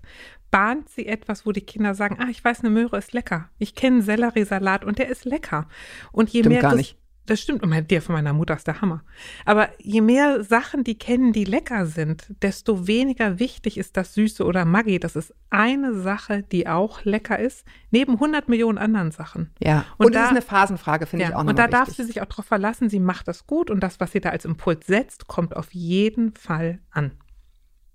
bahnt 0.52 0.88
sie 0.90 1.06
etwas, 1.06 1.44
wo 1.44 1.50
die 1.50 1.62
Kinder 1.62 1.94
sagen, 1.94 2.18
ah, 2.20 2.28
ich 2.30 2.44
weiß, 2.44 2.60
eine 2.60 2.70
Möhre 2.70 2.98
ist 2.98 3.12
lecker. 3.12 3.48
Ich 3.58 3.74
kenne 3.74 4.02
Selleriesalat 4.02 4.84
und 4.84 4.98
der 4.98 5.08
ist 5.08 5.24
lecker. 5.24 5.66
Und 6.12 6.30
je 6.30 6.40
Stimmt 6.42 6.52
mehr 6.52 6.62
gar 6.62 6.70
das, 6.72 6.78
nicht. 6.78 6.96
Das 7.24 7.40
stimmt. 7.40 7.62
Und 7.62 7.90
der 7.90 8.02
von 8.02 8.14
meiner 8.16 8.32
Mutter 8.32 8.54
ist 8.56 8.66
der 8.66 8.80
Hammer. 8.80 9.02
Aber 9.44 9.68
je 9.78 10.00
mehr 10.00 10.42
Sachen 10.42 10.82
die 10.84 10.98
kennen, 10.98 11.32
die 11.32 11.44
lecker 11.44 11.86
sind, 11.86 12.26
desto 12.42 12.86
weniger 12.88 13.38
wichtig 13.38 13.78
ist 13.78 13.96
das 13.96 14.12
Süße 14.14 14.44
oder 14.44 14.64
Maggi. 14.64 14.98
Das 14.98 15.14
ist 15.16 15.32
eine 15.48 15.94
Sache, 15.94 16.42
die 16.42 16.66
auch 16.66 17.04
lecker 17.04 17.38
ist, 17.38 17.64
neben 17.92 18.14
100 18.14 18.48
Millionen 18.48 18.76
anderen 18.76 19.12
Sachen. 19.12 19.50
ja. 19.60 19.84
und 19.98 20.06
Und, 20.06 20.14
das 20.16 20.20
da- 20.22 20.24
ist 20.26 20.30
eine 20.32 20.42
Phasenfrage, 20.42 21.06
finde 21.06 21.26
ich 21.26 21.34
auch 21.34 21.44
und 21.44 21.56
da 21.58 21.68
darf 21.68 21.88
wichtig. 21.88 21.96
sie 22.06 22.12
sich 22.12 22.20
auch 22.22 22.26
darauf 22.26 22.44
verlassen, 22.44 22.90
sie 22.90 23.00
macht 23.00 23.28
das 23.28 23.46
gut 23.46 23.70
und 23.70 23.80
das, 23.80 24.00
was 24.00 24.10
sie 24.12 24.20
da 24.20 24.30
als 24.30 24.44
Impuls 24.44 24.84
setzt, 24.86 25.28
kommt 25.28 25.56
auf 25.56 25.72
jeden 25.72 26.34
Fall 26.34 26.80
an. 26.90 27.12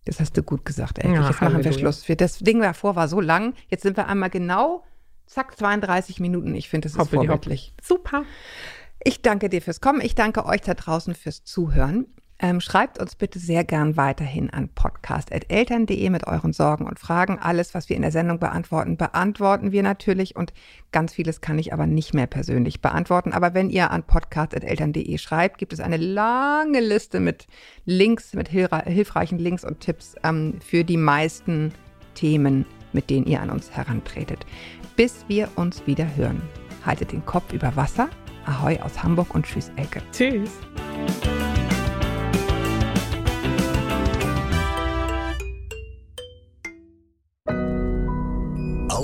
Das 0.07 0.21
hast 0.21 0.37
du 0.37 0.41
gut 0.41 0.63
gesagt, 0.63 0.99
Elke. 0.99 1.15
Ja, 1.15 1.27
Jetzt 1.27 1.41
machen 1.41 1.63
wir. 1.63 1.73
Schluss. 1.73 2.07
Wir, 2.07 2.15
das 2.15 2.39
Ding 2.39 2.61
davor 2.61 2.95
war 2.95 3.09
so 3.09 3.19
lang. 3.19 3.53
Jetzt 3.67 3.83
sind 3.83 3.97
wir 3.97 4.07
einmal 4.07 4.29
genau, 4.29 4.85
zack, 5.25 5.57
32 5.57 6.21
Minuten. 6.21 6.55
Ich 6.55 6.69
finde, 6.69 6.85
das 6.85 6.93
ist 6.93 6.97
Hoppeli 6.97 7.27
hopp. 7.27 7.27
vorbildlich. 7.27 7.73
Super. 7.83 8.23
Ich 9.03 9.21
danke 9.21 9.49
dir 9.49 9.61
fürs 9.61 9.81
Kommen. 9.81 9.99
Ich 9.99 10.15
danke 10.15 10.45
euch 10.45 10.61
da 10.61 10.75
draußen 10.75 11.13
fürs 11.13 11.43
Zuhören. 11.43 12.05
Ähm, 12.39 12.61
schreibt 12.61 12.99
uns 12.99 13.15
bitte 13.15 13.39
sehr 13.39 13.63
gern 13.63 13.97
weiterhin 13.97 14.51
an 14.51 14.69
podcast.eltern.de 14.69 16.09
mit 16.11 16.27
euren 16.27 16.53
Sorgen 16.53 16.85
und 16.85 16.99
Fragen. 16.99 17.39
Alles, 17.39 17.73
was 17.73 17.89
wir 17.89 17.95
in 17.95 18.03
der 18.03 18.11
Sendung 18.11 18.39
beantworten, 18.39 18.95
beantworten 18.95 19.71
wir 19.71 19.81
natürlich 19.81 20.35
und 20.35 20.53
ganz 20.91 21.13
vieles 21.13 21.41
kann 21.41 21.57
ich 21.57 21.73
aber 21.73 21.87
nicht 21.87 22.13
mehr 22.13 22.27
persönlich 22.27 22.79
beantworten. 22.79 23.33
Aber 23.33 23.55
wenn 23.55 23.71
ihr 23.71 23.89
an 23.89 24.03
podcast.eltern.de 24.03 25.17
schreibt, 25.17 25.57
gibt 25.57 25.73
es 25.73 25.79
eine 25.79 25.97
lange 25.97 26.79
Liste 26.79 27.19
mit 27.19 27.47
Links, 27.85 28.33
mit 28.33 28.49
hilfreichen 28.49 29.39
Links 29.39 29.65
und 29.65 29.79
Tipps 29.79 30.15
ähm, 30.23 30.59
für 30.63 30.83
die 30.83 30.97
meisten 30.97 31.73
Themen, 32.13 32.65
mit 32.93 33.09
denen 33.09 33.25
ihr 33.25 33.41
an 33.41 33.49
uns 33.49 33.71
herantretet. 33.71 34.45
Bis 34.95 35.25
wir 35.27 35.49
uns 35.55 35.87
wieder 35.87 36.15
hören. 36.15 36.41
Haltet 36.85 37.11
den 37.11 37.25
Kopf 37.25 37.51
über 37.51 37.75
Wasser. 37.75 38.09
Ahoi 38.45 38.79
aus 38.79 39.01
Hamburg 39.03 39.33
und 39.33 39.45
tschüss, 39.45 39.71
Elke. 39.75 40.01
Tschüss. 40.11 40.51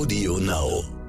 Audio 0.03 0.35
Now. 0.37 1.02